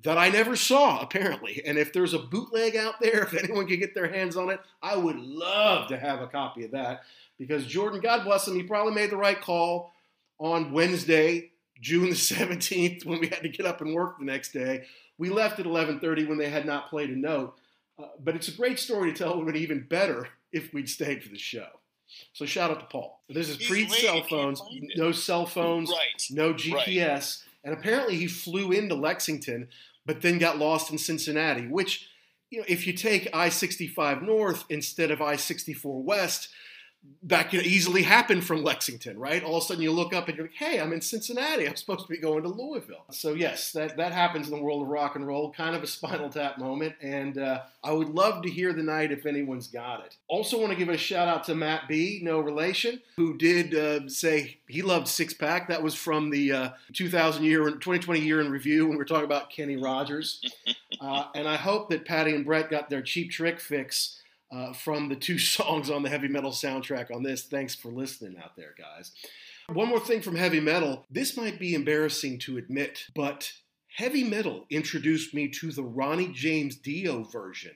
that 0.02 0.18
I 0.18 0.28
never 0.28 0.56
saw, 0.56 1.00
apparently. 1.00 1.62
And 1.64 1.78
if 1.78 1.92
there's 1.92 2.12
a 2.12 2.18
bootleg 2.18 2.76
out 2.76 3.00
there, 3.00 3.22
if 3.32 3.34
anyone 3.34 3.66
can 3.66 3.80
get 3.80 3.94
their 3.94 4.12
hands 4.12 4.36
on 4.36 4.50
it, 4.50 4.60
I 4.82 4.96
would 4.96 5.16
love 5.16 5.88
to 5.88 5.96
have 5.96 6.20
a 6.20 6.26
copy 6.26 6.64
of 6.64 6.72
that 6.72 7.04
because 7.38 7.66
Jordan, 7.66 8.00
God 8.00 8.24
bless 8.24 8.46
him, 8.46 8.54
he 8.54 8.62
probably 8.62 8.94
made 8.94 9.10
the 9.10 9.16
right 9.16 9.40
call 9.40 9.92
on 10.38 10.72
Wednesday 10.72 11.50
June 11.84 12.08
the 12.08 12.16
17th 12.16 13.04
when 13.04 13.20
we 13.20 13.28
had 13.28 13.42
to 13.42 13.48
get 13.48 13.66
up 13.66 13.80
and 13.82 13.94
work 13.94 14.18
the 14.18 14.24
next 14.24 14.52
day. 14.52 14.86
We 15.18 15.28
left 15.28 15.60
at 15.60 15.66
11:30 15.66 16.26
when 16.26 16.38
they 16.38 16.48
had 16.48 16.66
not 16.66 16.88
played 16.90 17.10
a 17.10 17.16
note. 17.16 17.54
Uh, 17.96 18.06
but 18.18 18.34
it's 18.34 18.48
a 18.48 18.52
great 18.52 18.80
story 18.80 19.12
to 19.12 19.16
tell. 19.16 19.32
It 19.34 19.36
would 19.36 19.46
have 19.46 19.54
been 19.54 19.62
even 19.62 19.86
better 19.88 20.28
if 20.52 20.72
we'd 20.72 20.88
stayed 20.88 21.22
for 21.22 21.28
the 21.28 21.38
show. 21.38 21.68
So 22.32 22.44
shout 22.46 22.70
out 22.70 22.80
to 22.80 22.86
Paul. 22.86 23.20
This 23.28 23.48
is 23.48 23.56
pre 23.58 23.88
cell 23.88 24.22
phones, 24.28 24.60
no 24.96 25.12
cell 25.12 25.46
phones, 25.46 25.90
Right. 25.90 26.22
no 26.30 26.52
GPS, 26.54 27.44
and 27.64 27.74
apparently 27.74 28.16
he 28.16 28.26
flew 28.26 28.72
into 28.72 28.94
Lexington, 28.94 29.68
but 30.06 30.20
then 30.22 30.38
got 30.38 30.58
lost 30.58 30.90
in 30.90 30.98
Cincinnati. 30.98 31.66
Which, 31.66 32.08
you 32.50 32.58
know, 32.58 32.64
if 32.68 32.86
you 32.86 32.92
take 32.92 33.28
I-65 33.32 34.22
North 34.22 34.64
instead 34.68 35.10
of 35.10 35.20
I-64 35.22 36.02
West, 36.02 36.48
that 37.26 37.50
could 37.50 37.62
easily 37.62 38.02
happen 38.02 38.42
from 38.42 38.62
Lexington, 38.62 39.18
right? 39.18 39.42
All 39.42 39.56
of 39.56 39.62
a 39.62 39.66
sudden 39.66 39.82
you 39.82 39.92
look 39.92 40.12
up 40.12 40.28
and 40.28 40.36
you're 40.36 40.46
like, 40.46 40.56
hey, 40.56 40.78
I'm 40.78 40.92
in 40.92 41.00
Cincinnati. 41.00 41.66
I'm 41.66 41.74
supposed 41.74 42.02
to 42.02 42.08
be 42.08 42.18
going 42.18 42.42
to 42.42 42.50
Louisville. 42.50 43.04
So, 43.10 43.32
yes, 43.32 43.72
that, 43.72 43.96
that 43.96 44.12
happens 44.12 44.48
in 44.48 44.54
the 44.54 44.62
world 44.62 44.82
of 44.82 44.88
rock 44.88 45.16
and 45.16 45.26
roll, 45.26 45.50
kind 45.50 45.74
of 45.74 45.82
a 45.82 45.86
spinal 45.86 46.28
tap 46.28 46.58
moment. 46.58 46.94
And 47.00 47.38
uh, 47.38 47.62
I 47.82 47.92
would 47.92 48.10
love 48.10 48.42
to 48.42 48.50
hear 48.50 48.74
the 48.74 48.82
night 48.82 49.10
if 49.10 49.24
anyone's 49.24 49.68
got 49.68 50.04
it. 50.04 50.16
Also, 50.28 50.60
want 50.60 50.72
to 50.72 50.78
give 50.78 50.90
a 50.90 50.98
shout 50.98 51.26
out 51.26 51.44
to 51.44 51.54
Matt 51.54 51.88
B, 51.88 52.20
no 52.22 52.40
relation, 52.40 53.00
who 53.16 53.38
did 53.38 53.74
uh, 53.74 54.06
say 54.06 54.58
he 54.68 54.82
loved 54.82 55.08
Six 55.08 55.32
Pack. 55.32 55.68
That 55.68 55.82
was 55.82 55.94
from 55.94 56.28
the 56.28 56.52
uh, 56.52 56.70
2000 56.92 57.42
year, 57.42 57.64
2020 57.70 58.20
year 58.20 58.42
in 58.42 58.50
review 58.50 58.84
when 58.84 58.92
we 58.92 58.98
were 58.98 59.04
talking 59.06 59.24
about 59.24 59.50
Kenny 59.50 59.76
Rogers. 59.76 60.42
Uh, 61.00 61.26
and 61.34 61.48
I 61.48 61.56
hope 61.56 61.90
that 61.90 62.06
Patty 62.06 62.34
and 62.34 62.44
Brett 62.44 62.70
got 62.70 62.88
their 62.88 63.02
cheap 63.02 63.30
trick 63.30 63.58
fix 63.58 64.22
uh, 64.54 64.72
from 64.72 65.08
the 65.08 65.16
two 65.16 65.38
songs 65.56 65.90
on 65.90 66.02
the 66.02 66.08
heavy 66.08 66.28
metal 66.28 66.50
soundtrack 66.50 67.14
on 67.14 67.22
this. 67.22 67.44
Thanks 67.44 67.74
for 67.74 67.90
listening 67.90 68.36
out 68.42 68.56
there, 68.56 68.74
guys. 68.78 69.12
One 69.72 69.88
more 69.88 70.00
thing 70.00 70.20
from 70.20 70.36
heavy 70.36 70.60
metal. 70.60 71.06
This 71.10 71.36
might 71.36 71.58
be 71.58 71.74
embarrassing 71.74 72.38
to 72.40 72.58
admit, 72.58 73.06
but 73.14 73.50
heavy 73.96 74.22
metal 74.22 74.66
introduced 74.70 75.34
me 75.34 75.48
to 75.48 75.72
the 75.72 75.82
Ronnie 75.82 76.28
James 76.28 76.76
Dio 76.76 77.24
version 77.24 77.72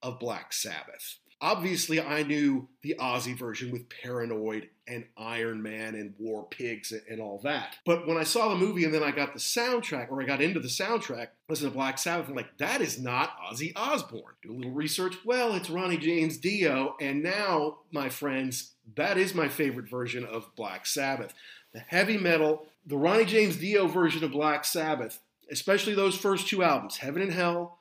of 0.00 0.20
Black 0.20 0.52
Sabbath. 0.52 1.18
Obviously 1.44 2.00
I 2.00 2.22
knew 2.22 2.68
the 2.80 2.96
Ozzy 2.98 3.38
version 3.38 3.70
with 3.70 3.90
Paranoid 3.90 4.70
and 4.88 5.04
Iron 5.18 5.62
Man 5.62 5.94
and 5.94 6.14
War 6.18 6.46
Pigs 6.50 6.90
and 7.10 7.20
all 7.20 7.38
that. 7.44 7.76
But 7.84 8.06
when 8.06 8.16
I 8.16 8.24
saw 8.24 8.48
the 8.48 8.56
movie 8.56 8.84
and 8.84 8.94
then 8.94 9.02
I 9.02 9.10
got 9.10 9.34
the 9.34 9.38
soundtrack, 9.38 10.10
or 10.10 10.22
I 10.22 10.24
got 10.24 10.40
into 10.40 10.58
the 10.58 10.68
soundtrack, 10.68 11.28
listen 11.50 11.68
to 11.68 11.74
Black 11.74 11.98
Sabbath, 11.98 12.30
I'm 12.30 12.34
like, 12.34 12.56
that 12.56 12.80
is 12.80 12.98
not 12.98 13.36
Ozzy 13.40 13.72
Osbourne. 13.76 14.22
Do 14.42 14.52
a 14.52 14.56
little 14.56 14.72
research. 14.72 15.16
Well, 15.22 15.54
it's 15.54 15.68
Ronnie 15.68 15.98
James 15.98 16.38
Dio, 16.38 16.96
and 16.98 17.22
now, 17.22 17.80
my 17.92 18.08
friends, 18.08 18.72
that 18.96 19.18
is 19.18 19.34
my 19.34 19.48
favorite 19.48 19.88
version 19.88 20.24
of 20.24 20.54
Black 20.56 20.86
Sabbath. 20.86 21.34
The 21.74 21.80
heavy 21.80 22.16
metal, 22.16 22.66
the 22.86 22.96
Ronnie 22.96 23.26
James 23.26 23.56
Dio 23.56 23.86
version 23.86 24.24
of 24.24 24.32
Black 24.32 24.64
Sabbath, 24.64 25.20
especially 25.50 25.94
those 25.94 26.16
first 26.16 26.48
two 26.48 26.62
albums, 26.62 26.96
Heaven 26.96 27.20
and 27.20 27.32
Hell 27.32 27.78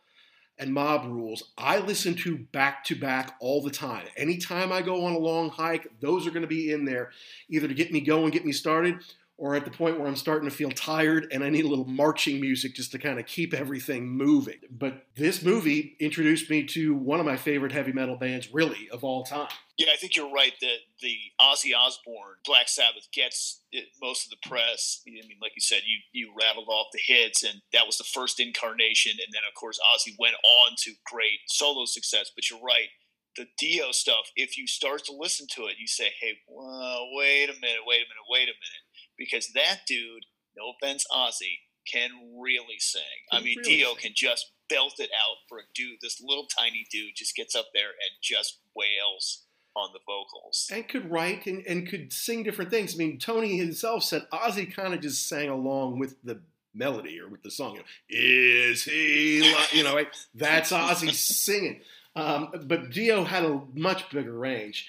and 0.60 0.74
Mob 0.74 1.06
Rules, 1.06 1.51
I 1.58 1.80
listen 1.80 2.14
to 2.16 2.38
back 2.38 2.84
to 2.86 2.95
back 2.95 3.36
all 3.39 3.62
the 3.62 3.72
time. 3.72 4.06
Anytime 4.18 4.72
I 4.72 4.82
go 4.82 5.06
on 5.06 5.14
a 5.14 5.20
long 5.20 5.49
hike, 5.49 5.88
those 5.99 6.28
are 6.28 6.32
going 6.32 6.43
to 6.43 6.47
be 6.47 6.72
in 6.72 6.86
there 6.86 7.12
either 7.49 7.68
to 7.68 7.74
get 7.74 7.91
me 7.91 8.01
going, 8.01 8.32
get 8.32 8.45
me 8.45 8.51
started, 8.51 9.04
or 9.38 9.56
at 9.56 9.66
the 9.66 9.72
point 9.72 10.00
where 10.00 10.08
I'm 10.08 10.16
starting 10.16 10.48
to 10.48 10.56
feel 10.56 10.70
tired 10.70 11.28
and 11.32 11.44
I 11.44 11.50
need 11.50 11.66
a 11.66 11.68
little 11.68 11.88
marching 11.88 12.40
music 12.40 12.76
just 12.76 12.92
to 12.92 13.00
kind 13.00 13.20
of 13.20 13.26
keep 13.26 13.54
everything 13.54 14.08
moving. 14.08 14.60
But 14.70 15.06
this 15.16 15.42
movie 15.42 15.98
introduced 16.00 16.50
me 16.50 16.64
to 16.68 16.94
one 16.94 17.20
of 17.20 17.26
my 17.26 17.36
favorite 17.36 17.72
heavy 17.72 17.92
metal 17.92 18.16
bands, 18.16 18.54
really, 18.54 18.90
of 18.92 19.04
all 19.04 19.24
time. 19.24 19.50
Yeah, 19.78 19.90
I 19.92 19.98
think 19.98 20.16
you're 20.16 20.32
right 20.32 20.54
that 20.62 20.78
the 21.02 21.16
Ozzy 21.42 21.72
Osbourne 21.76 22.38
Black 22.46 22.70
Sabbath 22.70 23.08
gets 23.12 23.62
it, 23.72 23.86
most 24.02 24.26
of 24.26 24.30
the 24.30 24.48
press. 24.48 25.02
I 25.08 25.12
mean, 25.12 25.40
like 25.42 25.54
you 25.56 25.62
said, 25.62 25.82
you 25.86 25.98
you 26.12 26.32
rattled 26.40 26.68
off 26.70 26.88
the 26.94 27.02
hits, 27.04 27.44
and 27.44 27.62
that 27.74 27.88
was 27.88 27.98
the 27.98 28.04
first 28.04 28.40
incarnation, 28.40 29.14
and 29.14 29.34
then 29.34 29.42
of 29.50 29.60
course 29.60 29.80
Ozzy 29.80 30.14
went 30.20 30.36
on 30.46 30.76
to 30.84 30.94
great 31.12 31.40
solo 31.48 31.86
success. 31.86 32.30
But 32.36 32.52
you're 32.52 32.62
right, 32.62 32.90
the 33.36 33.48
Dio 33.58 33.92
stuff. 33.92 34.30
If 34.36 34.60
you 34.60 34.68
start 34.68 35.06
to 35.06 35.18
listen 35.18 35.48
to 35.56 35.66
it, 35.66 35.78
you 35.80 35.88
say, 35.88 36.12
"Hey, 36.22 36.38
wait 36.48 37.50
a 37.50 37.60
minute, 37.60 37.82
wait 37.88 38.06
a 38.06 38.08
minute, 38.08 38.30
wait 38.30 38.44
a 38.44 38.54
minute," 38.54 38.83
because 39.24 39.49
that 39.53 39.82
dude, 39.88 40.26
no 40.57 40.74
offense, 40.74 41.05
Ozzy, 41.11 41.59
can 41.91 42.09
really 42.39 42.80
sing. 42.80 43.01
I 43.32 43.41
mean, 43.41 43.57
really 43.59 43.78
Dio 43.78 43.88
sing. 43.89 43.97
can 44.01 44.11
just 44.15 44.51
belt 44.69 44.95
it 44.99 45.09
out 45.13 45.38
for 45.49 45.59
a 45.59 45.63
dude. 45.76 45.99
This 46.01 46.21
little 46.21 46.45
tiny 46.45 46.86
dude 46.91 47.15
just 47.15 47.36
gets 47.36 47.55
up 47.55 47.67
there 47.74 47.89
and 47.89 48.11
just 48.21 48.59
wails 48.76 49.43
on 49.76 49.89
the 49.93 49.99
vocals. 50.05 50.69
and 50.71 50.88
could 50.88 51.09
write 51.09 51.47
and, 51.47 51.65
and 51.65 51.88
could 51.88 52.13
sing 52.13 52.43
different 52.43 52.69
things. 52.69 52.93
I 52.93 52.97
mean, 52.97 53.17
Tony 53.17 53.57
himself 53.57 54.03
said 54.03 54.28
Ozzy 54.32 54.71
kind 54.71 54.93
of 54.93 55.01
just 55.01 55.28
sang 55.28 55.49
along 55.49 55.99
with 55.99 56.15
the 56.24 56.41
melody 56.76 57.19
or 57.19 57.28
with 57.28 57.41
the 57.43 57.51
song. 57.51 57.74
You 57.74 57.80
know, 57.80 57.86
Is 58.09 58.84
he? 58.84 59.41
Li-? 59.41 59.55
You 59.78 59.84
know, 59.84 59.95
like, 59.95 60.13
that's 60.36 60.71
Ozzy 60.71 61.11
singing. 61.13 61.82
Um, 62.15 62.49
but 62.65 62.91
Dio 62.91 63.24
had 63.24 63.43
a 63.43 63.61
much 63.74 64.09
bigger 64.11 64.38
range. 64.38 64.88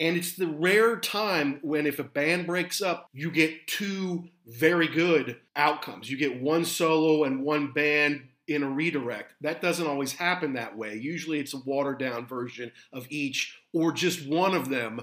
And 0.00 0.16
it's 0.16 0.34
the 0.34 0.46
rare 0.46 0.96
time 0.96 1.58
when, 1.62 1.86
if 1.86 1.98
a 1.98 2.04
band 2.04 2.46
breaks 2.46 2.80
up, 2.80 3.08
you 3.12 3.30
get 3.30 3.66
two 3.66 4.24
very 4.46 4.88
good 4.88 5.36
outcomes. 5.54 6.10
You 6.10 6.16
get 6.16 6.40
one 6.40 6.64
solo 6.64 7.24
and 7.24 7.44
one 7.44 7.72
band 7.72 8.22
in 8.48 8.62
a 8.62 8.68
redirect. 8.68 9.34
That 9.42 9.60
doesn't 9.60 9.86
always 9.86 10.12
happen 10.12 10.54
that 10.54 10.76
way. 10.76 10.96
Usually 10.96 11.38
it's 11.38 11.54
a 11.54 11.58
watered 11.58 11.98
down 11.98 12.26
version 12.26 12.72
of 12.92 13.06
each, 13.10 13.60
or 13.72 13.92
just 13.92 14.26
one 14.26 14.54
of 14.54 14.70
them 14.70 15.02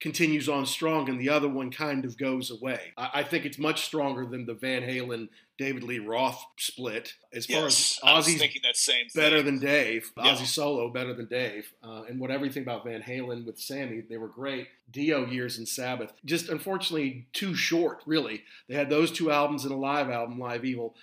continues 0.00 0.48
on 0.48 0.64
strong 0.64 1.08
and 1.08 1.20
the 1.20 1.30
other 1.30 1.48
one 1.48 1.70
kind 1.70 2.04
of 2.04 2.16
goes 2.16 2.50
away. 2.50 2.92
I, 2.96 3.10
I 3.14 3.22
think 3.24 3.44
it's 3.44 3.58
much 3.58 3.84
stronger 3.84 4.26
than 4.26 4.46
the 4.46 4.54
Van 4.54 4.82
Halen 4.82 5.28
David 5.58 5.82
Lee 5.84 5.98
Roth 5.98 6.44
split. 6.58 7.14
As 7.32 7.46
far 7.46 7.66
as 7.66 7.98
Ozzy's 8.04 8.38
thinking 8.38 8.62
that 8.64 8.76
same 8.76 9.08
thing. 9.08 9.22
better 9.22 9.42
than 9.42 9.58
Dave, 9.58 10.12
Yeah. 10.16 10.34
Ozzy 10.34 10.46
solo 10.46 10.90
better 10.90 11.14
than 11.14 11.26
Dave, 11.26 11.72
uh, 11.82 12.02
and 12.08 12.20
what 12.20 12.30
everything 12.30 12.62
about 12.62 12.84
Van 12.84 13.02
Halen 13.02 13.46
with 13.46 13.58
Sammy, 13.58 14.02
they 14.02 14.18
were 14.18 14.28
great. 14.28 14.68
Dio 14.90 15.26
years 15.26 15.58
and 15.58 15.66
Sabbath, 15.66 16.12
just 16.24 16.48
unfortunately 16.48 17.26
too 17.32 17.54
short. 17.54 18.02
Really, 18.06 18.44
they 18.68 18.74
had 18.74 18.90
those 18.90 19.10
two 19.10 19.30
albums 19.30 19.64
and 19.64 19.72
a 19.72 19.76
live 19.76 20.10
album, 20.10 20.38
Live 20.38 20.64
Evil. 20.64 20.94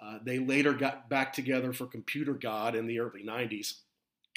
Uh, 0.00 0.18
they 0.22 0.38
later 0.38 0.72
got 0.74 1.08
back 1.08 1.32
together 1.32 1.72
for 1.72 1.86
Computer 1.86 2.34
God 2.34 2.74
in 2.74 2.86
the 2.86 2.98
early 2.98 3.22
'90s. 3.24 3.74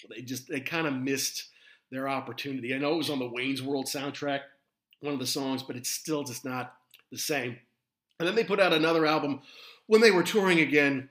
They 0.09 0.21
just 0.21 0.47
they 0.47 0.59
kind 0.61 0.88
of 0.88 0.93
missed 0.93 1.49
their 1.91 2.07
opportunity. 2.07 2.73
I 2.73 2.78
know 2.78 2.93
it 2.93 2.97
was 2.97 3.09
on 3.09 3.19
the 3.19 3.28
Wayne's 3.30 3.61
World 3.61 3.86
soundtrack, 3.88 4.41
one 5.01 5.13
of 5.13 5.19
the 5.19 5.28
songs, 5.28 5.63
but 5.63 5.76
it's 5.76 5.89
still 5.89 6.23
just 6.23 6.45
not 6.45 6.76
the 7.11 7.17
same. 7.17 7.57
And 8.20 8.28
then 8.28 8.36
they 8.36 8.43
put 8.43 8.59
out 8.59 8.74
another 8.74 9.05
album 9.05 9.41
when 9.88 10.01
they 10.01 10.11
were 10.11 10.24
touring 10.24 10.59
again 10.59 11.09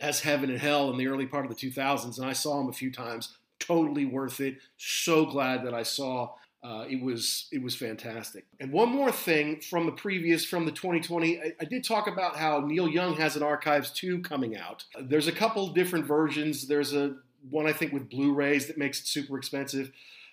as 0.00 0.20
Heaven 0.20 0.50
and 0.50 0.58
Hell 0.58 0.90
in 0.90 0.96
the 0.96 1.06
early 1.06 1.26
part 1.26 1.44
of 1.44 1.50
the 1.50 1.70
2000s, 1.70 2.18
and 2.18 2.26
I 2.26 2.32
saw 2.32 2.56
them 2.58 2.68
a 2.68 2.72
few 2.72 2.90
times. 2.90 3.36
Totally 3.58 4.06
worth 4.06 4.40
it. 4.40 4.56
So 4.78 5.26
glad 5.26 5.64
that 5.66 5.74
I 5.74 5.82
saw. 5.82 6.34
Uh, 6.62 6.84
it 6.90 7.02
was 7.02 7.46
it 7.52 7.62
was 7.62 7.74
fantastic. 7.74 8.44
And 8.58 8.70
one 8.70 8.90
more 8.90 9.10
thing 9.10 9.60
from 9.60 9.86
the 9.86 9.92
previous 9.92 10.44
from 10.44 10.66
the 10.66 10.72
2020, 10.72 11.40
I, 11.40 11.52
I 11.60 11.64
did 11.64 11.84
talk 11.84 12.06
about 12.06 12.36
how 12.36 12.60
Neil 12.60 12.88
Young 12.88 13.16
has 13.16 13.36
an 13.36 13.42
Archives 13.42 13.90
2 13.92 14.20
coming 14.20 14.56
out. 14.56 14.84
There's 15.00 15.26
a 15.26 15.32
couple 15.32 15.68
different 15.68 16.06
versions. 16.06 16.66
There's 16.66 16.92
a 16.92 17.16
one 17.48 17.66
I 17.66 17.72
think 17.72 17.94
with 17.94 18.10
Blu-rays 18.10 18.66
that 18.66 18.76
makes 18.76 19.00
it 19.00 19.06
super 19.06 19.38
expensive. 19.38 19.90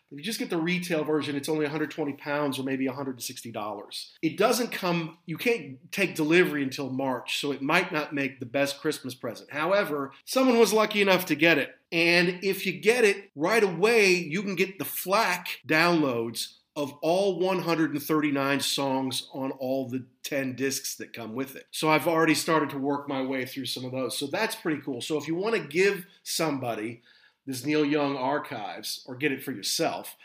If 0.09 0.17
you 0.17 0.23
just 0.23 0.39
get 0.39 0.49
the 0.49 0.57
retail 0.57 1.03
version, 1.03 1.35
it's 1.35 1.49
only 1.49 1.65
120 1.65 2.13
pounds 2.13 2.57
or 2.57 2.63
maybe 2.63 2.87
160 2.87 3.51
dollars. 3.51 4.13
It 4.21 4.37
doesn't 4.37 4.71
come. 4.71 5.17
You 5.25 5.37
can't 5.37 5.91
take 5.91 6.15
delivery 6.15 6.63
until 6.63 6.89
March, 6.89 7.39
so 7.39 7.51
it 7.51 7.61
might 7.61 7.91
not 7.91 8.13
make 8.13 8.39
the 8.39 8.45
best 8.45 8.79
Christmas 8.79 9.13
present. 9.13 9.51
However, 9.51 10.11
someone 10.23 10.59
was 10.59 10.71
lucky 10.71 11.01
enough 11.01 11.25
to 11.25 11.35
get 11.35 11.57
it, 11.57 11.75
and 11.91 12.39
if 12.41 12.65
you 12.65 12.73
get 12.73 13.03
it 13.03 13.31
right 13.35 13.63
away, 13.63 14.13
you 14.13 14.43
can 14.43 14.55
get 14.55 14.79
the 14.79 14.85
FLAC 14.85 15.59
downloads 15.67 16.53
of 16.77 16.93
all 17.01 17.39
139 17.39 18.59
songs 18.59 19.27
on 19.33 19.49
all 19.53 19.89
the 19.89 20.05
10 20.23 20.55
discs 20.55 20.95
that 20.95 21.11
come 21.11 21.33
with 21.33 21.55
it. 21.55 21.65
So 21.71 21.89
I've 21.89 22.07
already 22.07 22.35
started 22.35 22.69
to 22.69 22.77
work 22.77 23.09
my 23.09 23.23
way 23.23 23.45
through 23.45 23.65
some 23.65 23.83
of 23.83 23.91
those. 23.91 24.15
So 24.15 24.27
that's 24.27 24.55
pretty 24.55 24.81
cool. 24.83 25.01
So 25.01 25.17
if 25.17 25.27
you 25.27 25.33
want 25.33 25.55
to 25.55 25.61
give 25.61 26.05
somebody 26.21 27.01
this 27.47 27.65
Neil 27.65 27.83
Young 27.83 28.15
archives 28.15 29.03
or 29.07 29.15
get 29.15 29.31
it 29.31 29.43
for 29.43 29.51
yourself, 29.51 30.15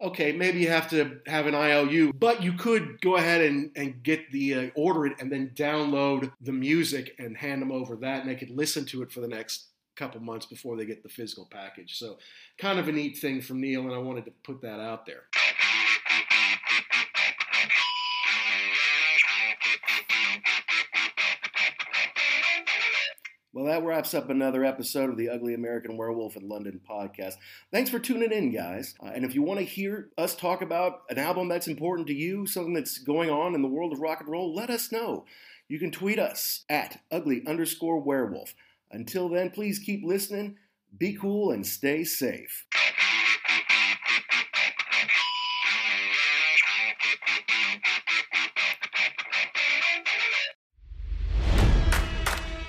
okay, 0.00 0.32
maybe 0.32 0.60
you 0.60 0.68
have 0.68 0.88
to 0.90 1.20
have 1.26 1.46
an 1.46 1.54
IOU, 1.54 2.12
but 2.14 2.42
you 2.42 2.54
could 2.54 3.00
go 3.02 3.16
ahead 3.16 3.42
and, 3.42 3.70
and 3.76 4.02
get 4.02 4.30
the 4.32 4.54
uh, 4.54 4.70
order 4.74 5.06
it 5.06 5.20
and 5.20 5.30
then 5.30 5.50
download 5.54 6.32
the 6.40 6.52
music 6.52 7.14
and 7.18 7.36
hand 7.36 7.60
them 7.60 7.70
over 7.70 7.96
that, 7.96 8.20
and 8.20 8.30
they 8.30 8.34
could 8.34 8.50
listen 8.50 8.86
to 8.86 9.02
it 9.02 9.12
for 9.12 9.20
the 9.20 9.28
next 9.28 9.66
couple 9.96 10.20
months 10.20 10.46
before 10.46 10.76
they 10.76 10.86
get 10.86 11.02
the 11.02 11.08
physical 11.08 11.46
package. 11.50 11.98
So, 11.98 12.18
kind 12.56 12.78
of 12.78 12.88
a 12.88 12.92
neat 12.92 13.18
thing 13.18 13.42
from 13.42 13.60
Neil, 13.60 13.82
and 13.82 13.92
I 13.92 13.98
wanted 13.98 14.24
to 14.24 14.32
put 14.42 14.62
that 14.62 14.80
out 14.80 15.04
there. 15.04 15.24
Well, 23.52 23.64
that 23.64 23.82
wraps 23.82 24.14
up 24.14 24.30
another 24.30 24.64
episode 24.64 25.10
of 25.10 25.16
the 25.16 25.28
Ugly 25.28 25.54
American 25.54 25.96
Werewolf 25.96 26.36
in 26.36 26.48
London 26.48 26.80
podcast. 26.88 27.34
Thanks 27.72 27.90
for 27.90 27.98
tuning 27.98 28.30
in, 28.30 28.52
guys. 28.52 28.94
Uh, 29.02 29.10
and 29.12 29.24
if 29.24 29.34
you 29.34 29.42
want 29.42 29.58
to 29.58 29.66
hear 29.66 30.10
us 30.16 30.36
talk 30.36 30.62
about 30.62 31.00
an 31.10 31.18
album 31.18 31.48
that's 31.48 31.66
important 31.66 32.06
to 32.06 32.14
you, 32.14 32.46
something 32.46 32.74
that's 32.74 32.98
going 32.98 33.28
on 33.28 33.56
in 33.56 33.62
the 33.62 33.68
world 33.68 33.92
of 33.92 33.98
rock 33.98 34.20
and 34.20 34.28
roll, 34.28 34.54
let 34.54 34.70
us 34.70 34.92
know. 34.92 35.24
You 35.66 35.80
can 35.80 35.90
tweet 35.90 36.20
us 36.20 36.64
at 36.68 37.00
ugly 37.10 37.42
underscore 37.44 37.98
werewolf. 37.98 38.54
Until 38.92 39.28
then, 39.28 39.50
please 39.50 39.80
keep 39.80 40.04
listening, 40.04 40.56
be 40.96 41.16
cool, 41.20 41.50
and 41.50 41.66
stay 41.66 42.04
safe. 42.04 42.66